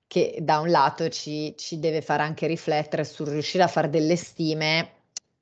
che 0.09 0.39
da 0.41 0.59
un 0.59 0.71
lato 0.71 1.09
ci, 1.09 1.55
ci 1.57 1.79
deve 1.79 2.03
fare 2.03 2.25
anche 2.25 2.49
riflettere 2.49 3.05
sul 3.05 3.29
riuscire 3.29 3.63
a 3.63 3.69
fare 3.69 3.89
delle 3.89 4.17
stime 4.17 4.95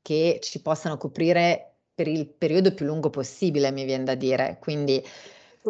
che 0.03 0.39
ci 0.43 0.61
possano 0.61 0.99
coprire 0.99 1.76
per 1.95 2.09
il 2.09 2.26
periodo 2.26 2.74
più 2.74 2.85
lungo 2.85 3.09
possibile, 3.09 3.70
mi 3.70 3.85
viene 3.87 4.05
da 4.05 4.14
dire. 4.14 4.59
Quindi 4.61 5.03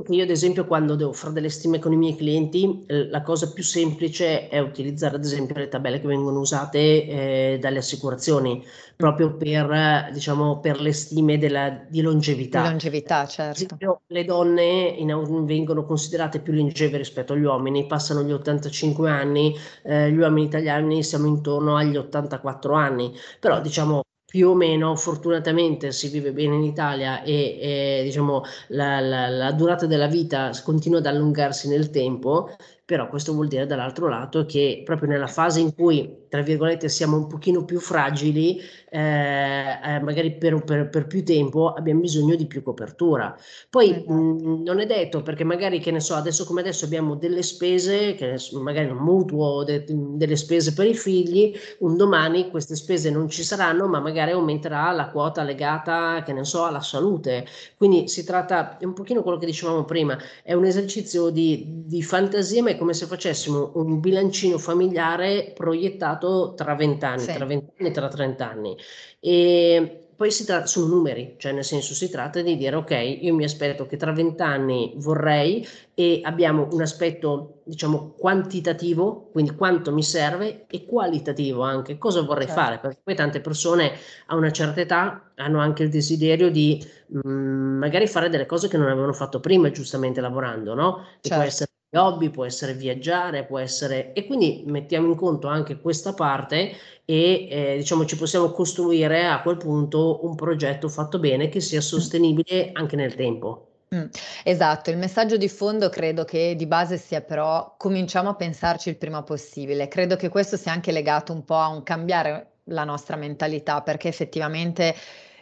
io 0.09 0.25
ad 0.25 0.31
esempio 0.31 0.67
quando 0.67 0.97
devo 0.97 1.13
fare 1.13 1.33
delle 1.33 1.49
stime 1.49 1.79
con 1.79 1.93
i 1.93 1.97
miei 1.97 2.17
clienti, 2.17 2.85
eh, 2.89 3.09
la 3.09 3.23
cosa 3.23 3.53
più 3.53 3.63
semplice 3.63 4.49
è 4.49 4.59
utilizzare 4.59 5.15
ad 5.15 5.23
esempio 5.23 5.55
le 5.55 5.69
tabelle 5.69 6.01
che 6.01 6.09
vengono 6.09 6.41
usate 6.41 6.79
eh, 6.79 7.59
dalle 7.61 7.79
assicurazioni, 7.79 8.65
proprio 8.97 9.37
per, 9.37 10.11
diciamo, 10.13 10.59
per 10.59 10.81
le 10.81 10.93
stime 10.93 11.39
della, 11.39 11.87
di 11.89 12.01
longevità. 12.01 12.63
Di 12.63 12.69
longevità, 12.71 13.25
certo. 13.27 13.65
Esempio, 13.65 14.01
le 14.09 14.25
donne 14.25 14.95
in, 14.99 15.45
vengono 15.45 15.85
considerate 15.85 16.41
più 16.41 16.53
longeve 16.53 16.97
rispetto 16.97 17.35
agli 17.35 17.45
uomini, 17.45 17.87
passano 17.87 18.25
gli 18.25 18.33
85 18.33 19.09
anni, 19.09 19.55
eh, 19.85 20.11
gli 20.11 20.19
uomini 20.19 20.47
italiani 20.47 21.05
siamo 21.05 21.29
intorno 21.29 21.77
agli 21.77 21.97
84 21.97 22.75
anni, 22.75 23.13
però 23.39 23.61
diciamo 23.61 24.03
più 24.35 24.49
o 24.49 24.55
meno 24.57 24.97
fortunatamente 24.97 25.93
si 25.93 26.09
vive 26.09 26.33
bene 26.33 26.57
in 26.57 26.65
Italia 26.65 27.23
e, 27.23 27.57
e 27.61 28.01
diciamo, 28.03 28.43
la, 28.71 28.99
la, 28.99 29.29
la, 29.29 29.53
durata 29.53 29.87
della 29.87 30.09
vita 30.09 30.51
continua 30.65 30.99
ad 30.99 31.07
allungarsi 31.07 31.69
nel 31.69 31.91
tempo, 31.91 32.51
però 32.85 33.09
questo 33.09 33.33
vuol 33.33 33.47
dire 33.47 33.65
dall'altro 33.65 34.09
lato 34.09 34.45
che 34.45 34.83
proprio 34.85 35.09
nella 35.09 35.29
fase 35.29 35.61
in 35.61 35.73
cui, 35.73 36.24
tra 36.35 36.43
virgolette, 36.43 36.89
siamo 36.89 37.17
un 37.17 37.29
pochino 37.29 37.65
più 37.65 37.79
fragili, 37.79 38.61
eh, 38.91 39.79
eh, 39.85 40.01
magari 40.01 40.33
per, 40.37 40.65
per, 40.65 40.89
per, 40.89 41.07
più 41.07 41.23
tempo 41.23 41.73
abbiamo 41.73 42.01
bisogno 42.01 42.35
di 42.35 42.47
più 42.47 42.61
copertura. 42.61 43.39
Poi 43.71 43.91
esatto. 43.91 44.13
mh, 44.13 44.63
non 44.65 44.81
è 44.81 44.87
detto 44.87 45.23
perché 45.23 45.45
magari, 45.45 45.79
che 45.79 45.93
ne 45.93 46.01
so, 46.01 46.15
adesso 46.15 46.45
come 46.45 46.63
adesso 46.63 46.87
abbiamo 46.87 47.15
delle 47.15 47.45
spese, 47.45 48.17
che 48.17 48.35
magari 48.55 48.89
un 48.89 48.97
mutuo, 48.97 49.63
de, 49.63 49.85
delle 49.87 50.35
spese 50.35 50.73
per 50.73 50.89
i 50.89 50.95
figli, 50.95 51.57
un 51.79 51.97
domani 51.97 52.51
queste 52.51 52.75
spese 52.75 53.11
non 53.11 53.29
ci 53.29 53.45
saranno, 53.45 53.87
ma 53.87 54.01
magari 54.01 54.33
aumenterà 54.33 54.91
la 54.91 55.11
quota 55.11 55.45
legata, 55.45 56.25
che 56.25 56.33
ne 56.33 56.45
so, 56.45 56.65
alla 56.65 56.81
salute. 56.81 57.47
Quindi 57.77 58.09
si 58.09 58.25
tratta, 58.25 58.77
è 58.79 58.85
un 58.85 58.95
pochino 58.95 59.23
quello 59.23 59.39
che 59.39 59.47
dicevamo 59.47 59.85
prima, 59.85 60.19
è 60.43 60.53
un 60.55 60.65
esercizio 60.65 61.31
di, 61.31 61.85
di 61.87 62.03
fantasia, 62.03 62.61
ma 62.61 62.71
è 62.71 62.77
come 62.77 62.93
se 62.93 63.07
facessimo 63.07 63.71
un 63.75 64.01
bilancino 64.01 64.59
familiare 64.59 65.53
proiettato 65.55 66.23
tra 66.55 66.75
20 66.75 67.05
anni, 67.05 67.21
sì. 67.21 67.33
tra 67.33 67.45
20 67.45 67.73
anni 67.79 67.89
e 67.89 67.93
tra 67.93 68.09
30 68.09 68.51
anni. 68.51 68.77
E 69.21 70.05
poi 70.17 70.31
si 70.31 70.45
tratta, 70.45 70.67
sono 70.67 70.87
numeri, 70.87 71.35
cioè 71.39 71.53
nel 71.53 71.65
senso 71.65 71.93
si 71.93 72.09
tratta 72.09 72.41
di 72.41 72.57
dire 72.57 72.77
ok, 72.77 73.19
io 73.21 73.35
mi 73.35 73.45
aspetto 73.45 73.87
che 73.87 73.97
tra 73.97 74.13
20 74.13 74.43
anni 74.43 74.93
vorrei 74.97 75.67
e 75.95 76.21
abbiamo 76.23 76.69
un 76.71 76.83
aspetto 76.83 77.61
diciamo 77.65 78.15
quantitativo, 78.17 79.29
quindi 79.33 79.55
quanto 79.55 79.93
mi 79.93 80.03
serve 80.03 80.67
e 80.69 80.85
qualitativo 80.87 81.63
anche, 81.63 81.99
cosa 81.99 82.23
vorrei 82.23 82.47
certo. 82.47 82.61
fare, 82.61 82.79
perché 82.79 83.01
poi 83.03 83.15
tante 83.15 83.41
persone 83.41 83.93
a 84.27 84.37
una 84.37 84.53
certa 84.53 84.81
età 84.81 85.33
hanno 85.35 85.59
anche 85.59 85.83
il 85.83 85.91
desiderio 85.91 86.51
di 86.51 86.85
mh, 87.07 87.29
mm, 87.29 87.79
magari 87.79 88.07
fare 88.07 88.29
delle 88.29 88.47
cose 88.47 88.69
che 88.69 88.77
non 88.77 88.89
avevano 88.89 89.13
fatto 89.13 89.41
prima 89.41 89.71
giustamente 89.71 90.21
lavorando, 90.21 90.75
no? 90.75 90.97
Che 91.21 91.29
certo. 91.29 91.35
può 91.35 91.45
essere 91.45 91.74
hobby, 91.97 92.31
può 92.31 92.45
essere 92.45 92.75
viaggiare, 92.75 93.45
può 93.45 93.59
essere... 93.59 94.13
E 94.13 94.27
quindi 94.27 94.65
mettiamo 94.67 95.09
in 95.09 95.17
conto 95.17 95.49
anche 95.49 95.81
questa 95.81 96.15
parte 96.15 96.73
e 97.05 97.49
eh, 97.51 97.77
diciamo 97.77 98.05
ci 98.07 98.17
possiamo 98.17 98.51
costruire 98.51 99.27
a 99.27 99.43
quel 99.43 99.59
punto 99.59 100.25
un 100.25 100.35
progetto 100.35 100.89
fatto 100.89 101.19
bene 101.19 101.49
che 101.49 101.61
sia 101.61 101.81
sostenibile 101.81 102.71
anche 102.73 102.97
nel 102.97 103.15
tempo. 103.15 103.69
Mm, 103.95 104.07
esatto, 104.43 104.91
il 104.91 104.97
messaggio 104.97 105.37
di 105.37 105.49
fondo 105.49 105.89
credo 105.89 106.25
che 106.25 106.55
di 106.57 106.67
base 106.67 106.97
sia 106.97 107.21
però 107.21 107.75
cominciamo 107.77 108.31
a 108.31 108.35
pensarci 108.35 108.89
il 108.89 108.97
prima 108.97 109.23
possibile. 109.23 109.89
Credo 109.89 110.17
che 110.17 110.29
questo 110.29 110.57
sia 110.57 110.73
anche 110.73 110.91
legato 110.91 111.33
un 111.33 111.45
po' 111.45 111.57
a 111.57 111.69
un 111.69 111.83
cambiare 111.83 112.49
la 112.69 112.85
nostra 112.85 113.17
mentalità 113.17 113.83
perché 113.83 114.09
effettivamente 114.09 114.95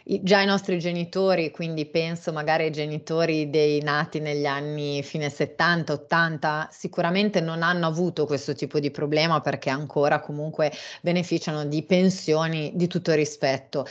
già 0.05 0.41
i 0.41 0.45
nostri 0.45 0.79
genitori, 0.79 1.49
quindi 1.49 1.85
penso 1.85 2.33
magari 2.33 2.63
ai 2.65 2.71
genitori 2.71 3.49
dei 3.49 3.81
nati 3.81 4.19
negli 4.19 4.45
anni 4.45 5.01
fine 5.01 5.29
70, 5.29 5.93
80, 5.93 6.67
sicuramente 6.71 7.39
non 7.39 7.63
hanno 7.63 7.87
avuto 7.87 8.25
questo 8.25 8.53
tipo 8.53 8.79
di 8.79 8.91
problema 8.91 9.39
perché 9.39 9.69
ancora 9.69 10.19
comunque 10.19 10.73
beneficiano 11.01 11.65
di 11.65 11.83
pensioni 11.83 12.73
di 12.75 12.87
tutto 12.87 13.13
rispetto 13.13 13.85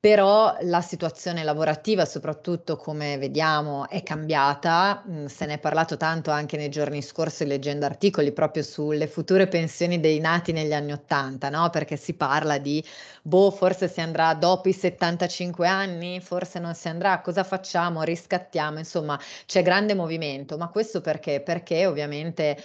però 0.00 0.56
la 0.62 0.80
situazione 0.80 1.42
lavorativa, 1.42 2.04
soprattutto 2.04 2.76
come 2.76 3.18
vediamo, 3.18 3.88
è 3.88 4.02
cambiata. 4.04 5.02
Mm, 5.08 5.26
se 5.26 5.44
ne 5.46 5.54
è 5.54 5.58
parlato 5.58 5.96
tanto 5.96 6.30
anche 6.30 6.56
nei 6.56 6.68
giorni 6.68 7.02
scorsi 7.02 7.44
leggendo 7.46 7.84
articoli 7.84 8.32
proprio 8.32 8.62
sulle 8.62 9.08
future 9.08 9.48
pensioni 9.48 9.98
dei 9.98 10.20
nati 10.20 10.52
negli 10.52 10.72
anni 10.72 10.92
Ottanta, 10.92 11.48
no? 11.50 11.68
Perché 11.70 11.96
si 11.96 12.14
parla 12.14 12.58
di, 12.58 12.82
boh, 13.22 13.50
forse 13.50 13.88
si 13.88 14.00
andrà 14.00 14.34
dopo 14.34 14.68
i 14.68 14.72
75 14.72 15.66
anni, 15.66 16.20
forse 16.20 16.58
non 16.60 16.74
si 16.74 16.88
andrà, 16.88 17.20
cosa 17.20 17.42
facciamo? 17.44 18.02
Riscattiamo, 18.02 18.78
insomma, 18.78 19.18
c'è 19.46 19.62
grande 19.62 19.94
movimento, 19.94 20.56
ma 20.56 20.68
questo 20.68 21.00
perché? 21.00 21.40
Perché 21.40 21.86
ovviamente 21.86 22.56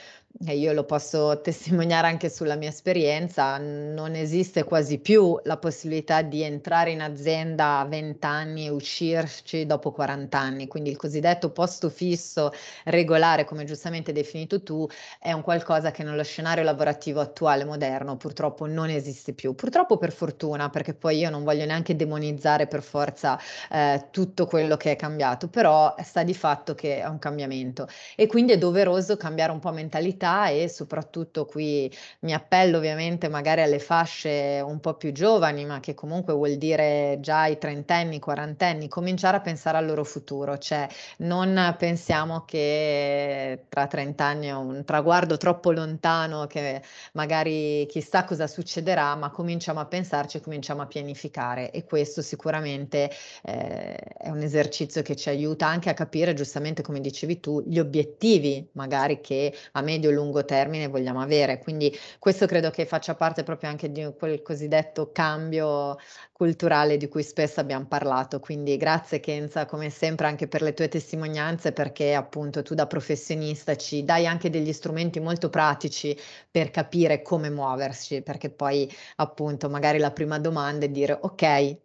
e 0.46 0.58
io 0.58 0.74
lo 0.74 0.84
posso 0.84 1.40
testimoniare 1.42 2.08
anche 2.08 2.30
sulla 2.30 2.56
mia 2.56 2.70
esperienza, 2.70 3.58
non 3.58 4.16
esiste 4.16 4.64
quasi 4.64 4.98
più 4.98 5.40
la 5.44 5.58
possibilità 5.58 6.22
di 6.22 6.42
entrare 6.42 6.92
in 6.92 7.02
azienda 7.02 7.80
a 7.80 7.86
20 7.86 8.26
anni 8.26 8.66
e 8.66 8.70
uscirci 8.70 9.66
dopo 9.66 9.92
40 9.92 10.38
anni, 10.38 10.68
quindi 10.68 10.90
il 10.90 10.98
cosiddetto 10.98 11.52
posto 11.52 11.90
fisso 11.90 12.52
regolare, 12.86 13.46
come 13.46 13.64
giustamente 13.66 14.12
definito 14.12 14.62
tu, 14.64 14.88
è 15.20 15.32
un 15.32 15.42
qualcosa 15.42 15.92
che 15.92 16.04
nello 16.04 16.24
scenario 16.24 16.64
lavorativo 16.64 17.20
attuale 17.20 17.64
moderno 17.64 18.18
purtroppo 18.18 18.66
non 18.66 18.90
esiste 18.90 19.34
più. 19.34 19.54
Purtroppo 19.56 19.98
per 19.98 20.12
fortuna, 20.12 20.70
perché 20.70 20.94
poi 20.94 21.18
io 21.20 21.30
non 21.30 21.44
voglio 21.44 21.66
neanche 21.66 21.96
demonizzare 21.96 22.68
per 22.68 22.82
forza 22.82 23.40
eh, 23.72 24.08
tutto 24.12 24.46
quello 24.46 24.78
che 24.78 24.92
è 24.92 24.96
cambiato, 24.96 25.48
però 25.48 25.94
sta 26.04 26.24
di 26.24 26.34
fatto 26.34 26.74
che 26.76 27.00
è 27.00 27.06
un 27.08 27.20
cambiamento 27.20 27.88
e 28.16 28.28
quindi 28.28 28.54
è 28.54 28.58
doveroso 28.58 29.16
cambiare 29.18 29.52
un 29.52 29.60
po' 29.60 29.72
mentalità 29.72 30.23
età 30.24 30.48
e 30.48 30.70
soprattutto 30.70 31.46
qui 31.46 31.92
mi 32.20 32.34
appello 32.34 32.78
ovviamente 32.78 33.28
magari 33.28 33.62
alle 33.62 33.80
fasce 33.80 34.62
un 34.66 34.80
po' 34.80 34.94
più 34.96 35.12
giovani, 35.12 35.66
ma 35.66 35.80
che 35.82 35.94
comunque 35.94 36.34
vuol 36.34 36.56
dire 36.56 37.18
già 37.20 37.46
i 37.48 37.58
trentenni, 37.58 38.20
quarantenni, 38.20 38.88
cominciare 38.88 39.38
a 39.38 39.42
pensare 39.42 39.78
al 39.78 39.86
loro 39.86 40.06
futuro, 40.06 40.58
cioè 40.58 40.88
non 41.18 41.76
pensiamo 41.78 42.46
che 42.46 43.66
tra 43.68 43.88
30 43.88 44.24
anni 44.24 44.48
è 44.48 44.54
un 44.54 44.84
traguardo 44.86 45.36
troppo 45.38 45.72
lontano 45.72 46.48
che 46.48 46.82
magari 47.14 47.86
chissà 47.88 48.24
cosa 48.24 48.48
succederà, 48.48 49.16
ma 49.16 49.30
cominciamo 49.30 49.80
a 49.80 49.86
pensarci, 49.86 50.40
cominciamo 50.40 50.82
a 50.82 50.86
pianificare. 50.86 51.72
E 51.72 51.84
questo 51.84 52.22
sicuramente 52.22 53.12
eh, 53.44 53.96
è 53.96 54.30
un 54.30 54.42
esercizio 54.42 55.02
che 55.02 55.16
ci 55.16 55.30
aiuta 55.30 55.68
anche 55.68 55.90
a 55.90 55.94
capire 55.94 56.34
giustamente 56.34 56.82
come 56.82 57.02
dicevi 57.02 57.40
tu 57.40 57.62
gli 57.66 57.80
obiettivi 57.80 58.68
magari 58.74 59.20
che 59.22 59.54
a 59.74 59.82
medio 59.82 60.12
lungo 60.14 60.45
termine 60.45 60.88
vogliamo 60.88 61.22
avere. 61.22 61.59
Quindi 61.59 61.95
questo 62.20 62.45
credo 62.45 62.70
che 62.70 62.86
faccia 62.86 63.16
parte 63.16 63.43
proprio 63.43 63.70
anche 63.70 63.91
di 63.91 64.14
quel 64.18 64.41
cosiddetto 64.41 65.11
cambio 65.11 65.97
culturale 66.32 66.97
di 66.97 67.07
cui 67.07 67.24
spesso 67.24 67.59
abbiamo 67.59 67.86
parlato. 67.86 68.39
Quindi 68.39 68.78
grazie 68.78 69.20
Kenza 69.20 69.66
come 69.66 69.89
sempre 69.89 70.28
anche 70.28 70.47
per 70.47 70.61
le 70.61 70.74
tue 70.74 70.88
testimonianze 70.88 71.72
perché 71.72 72.14
appunto 72.14 72.61
tu 72.61 72.74
da 72.76 72.88
professionista 72.88 73.76
ci 73.76 74.03
dai 74.03 74.26
anche 74.28 74.49
degli 74.49 74.74
strumenti 74.74 75.20
molto 75.20 75.49
pratici 75.49 76.18
per 76.49 76.72
capire 76.72 77.22
come 77.22 77.49
muoversi, 77.49 78.22
perché 78.22 78.49
poi 78.49 78.89
appunto 79.18 79.70
magari 79.70 79.97
la 79.99 80.11
prima 80.11 80.39
domanda 80.39 80.86
è 80.86 80.89
dire 80.89 81.18
ok, 81.20 81.78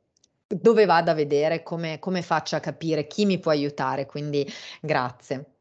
dove 0.47 0.85
vado 0.87 1.11
a 1.11 1.15
vedere, 1.15 1.63
come, 1.63 1.99
come 1.99 2.23
faccio 2.23 2.57
a 2.57 2.61
capire 2.61 3.07
chi 3.07 3.27
mi 3.27 3.39
può 3.39 3.51
aiutare, 3.51 4.07
quindi 4.07 4.47
grazie. 4.81 5.58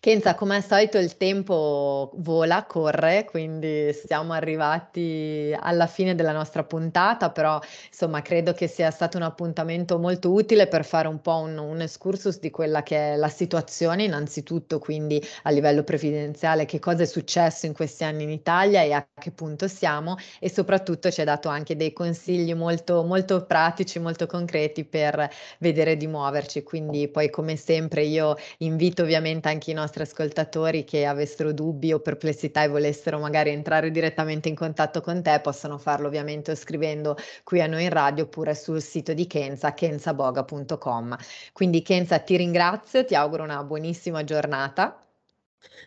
Kenza, 0.00 0.34
come 0.34 0.56
al 0.56 0.64
solito 0.64 0.98
il 0.98 1.16
tempo 1.16 2.10
vola, 2.16 2.64
corre, 2.64 3.24
quindi 3.24 3.92
siamo 3.92 4.32
arrivati 4.32 5.54
alla 5.58 5.86
fine 5.86 6.14
della 6.14 6.32
nostra 6.32 6.64
puntata, 6.64 7.30
però 7.30 7.60
insomma 7.88 8.22
credo 8.22 8.52
che 8.52 8.66
sia 8.66 8.90
stato 8.90 9.16
un 9.16 9.22
appuntamento 9.22 9.98
molto 9.98 10.32
utile 10.32 10.66
per 10.66 10.84
fare 10.84 11.08
un 11.08 11.20
po' 11.20 11.36
un, 11.36 11.58
un 11.58 11.80
excursus 11.80 12.38
di 12.40 12.50
quella 12.50 12.82
che 12.82 13.14
è 13.14 13.16
la 13.16 13.28
situazione, 13.28 14.04
innanzitutto 14.04 14.78
quindi 14.78 15.22
a 15.42 15.50
livello 15.50 15.82
previdenziale, 15.82 16.64
che 16.64 16.78
cosa 16.78 17.02
è 17.02 17.06
successo 17.06 17.66
in 17.66 17.72
questi 17.72 18.04
anni 18.04 18.22
in 18.24 18.30
Italia 18.30 18.82
e 18.82 18.92
a 18.92 19.06
che 19.14 19.30
punto 19.30 19.68
siamo 19.68 20.16
e 20.38 20.50
soprattutto 20.50 21.10
ci 21.10 21.20
ha 21.20 21.24
dato 21.24 21.48
anche 21.48 21.76
dei 21.76 21.92
consigli 21.92 22.54
molto, 22.54 23.02
molto 23.04 23.44
pratici, 23.46 23.98
molto 23.98 24.26
concreti 24.26 24.84
per 24.84 25.28
vedere 25.58 25.96
di 25.96 26.06
muoverci. 26.06 26.62
Quindi 26.62 27.08
poi 27.08 27.30
come 27.30 27.56
sempre 27.56 28.04
io 28.04 28.36
invito 28.58 29.02
ovviamente 29.02 29.48
anche 29.48 29.69
i 29.70 29.74
nostri 29.74 30.02
ascoltatori 30.02 30.84
che 30.84 31.06
avessero 31.06 31.52
dubbi 31.52 31.92
o 31.92 32.00
perplessità 32.00 32.62
e 32.62 32.68
volessero 32.68 33.18
magari 33.18 33.50
entrare 33.50 33.90
direttamente 33.90 34.48
in 34.48 34.54
contatto 34.54 35.00
con 35.00 35.22
te, 35.22 35.40
possono 35.42 35.78
farlo 35.78 36.08
ovviamente 36.08 36.54
scrivendo 36.54 37.16
qui 37.44 37.60
a 37.60 37.66
noi 37.66 37.84
in 37.84 37.90
radio 37.90 38.24
oppure 38.24 38.54
sul 38.54 38.82
sito 38.82 39.12
di 39.12 39.26
Kenza, 39.26 39.74
kenzaboga.com. 39.74 41.16
Quindi 41.52 41.82
Kenza 41.82 42.18
ti 42.18 42.36
ringrazio, 42.36 43.04
ti 43.04 43.14
auguro 43.14 43.42
una 43.42 43.62
buonissima 43.62 44.24
giornata. 44.24 44.98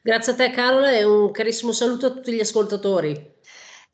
Grazie 0.02 0.34
a 0.34 0.36
te 0.36 0.52
Carola 0.52 0.92
e 0.92 1.04
un 1.04 1.32
carissimo 1.32 1.72
saluto 1.72 2.08
a 2.08 2.12
tutti 2.12 2.32
gli 2.32 2.40
ascoltatori 2.40 3.33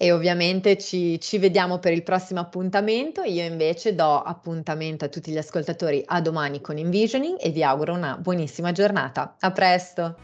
e 0.02 0.14
ovviamente 0.14 0.78
ci, 0.78 1.20
ci, 1.20 1.38
vediamo 1.40 1.78
per 1.80 1.92
il 1.92 2.04
prossimo 2.04 2.40
appuntamento. 2.40 3.22
Io 3.24 3.44
invece 3.44 3.96
do 3.96 4.22
appuntamento 4.22 5.04
a 5.04 5.10
tutti 5.10 5.30
gli 5.30 5.38
ascoltatori 5.38 6.02
a 6.06 6.22
domani 6.22 6.62
con 6.62 6.78
Envisioning 6.78 7.36
e 7.38 7.50
vi 7.50 7.64
auguro 7.64 7.96
una 7.96 8.16
buonissima 8.18 8.72
giornata. 8.72 9.36
A 9.38 9.52
presto! 9.52 10.16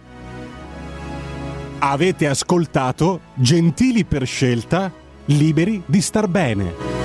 Avete 1.79 2.25
ascoltato 2.25 3.19
Gentili 3.33 4.05
per 4.05 4.25
scelta, 4.25 4.89
liberi 5.25 5.83
di 5.85 5.99
star 5.99 6.29
bene. 6.29 7.04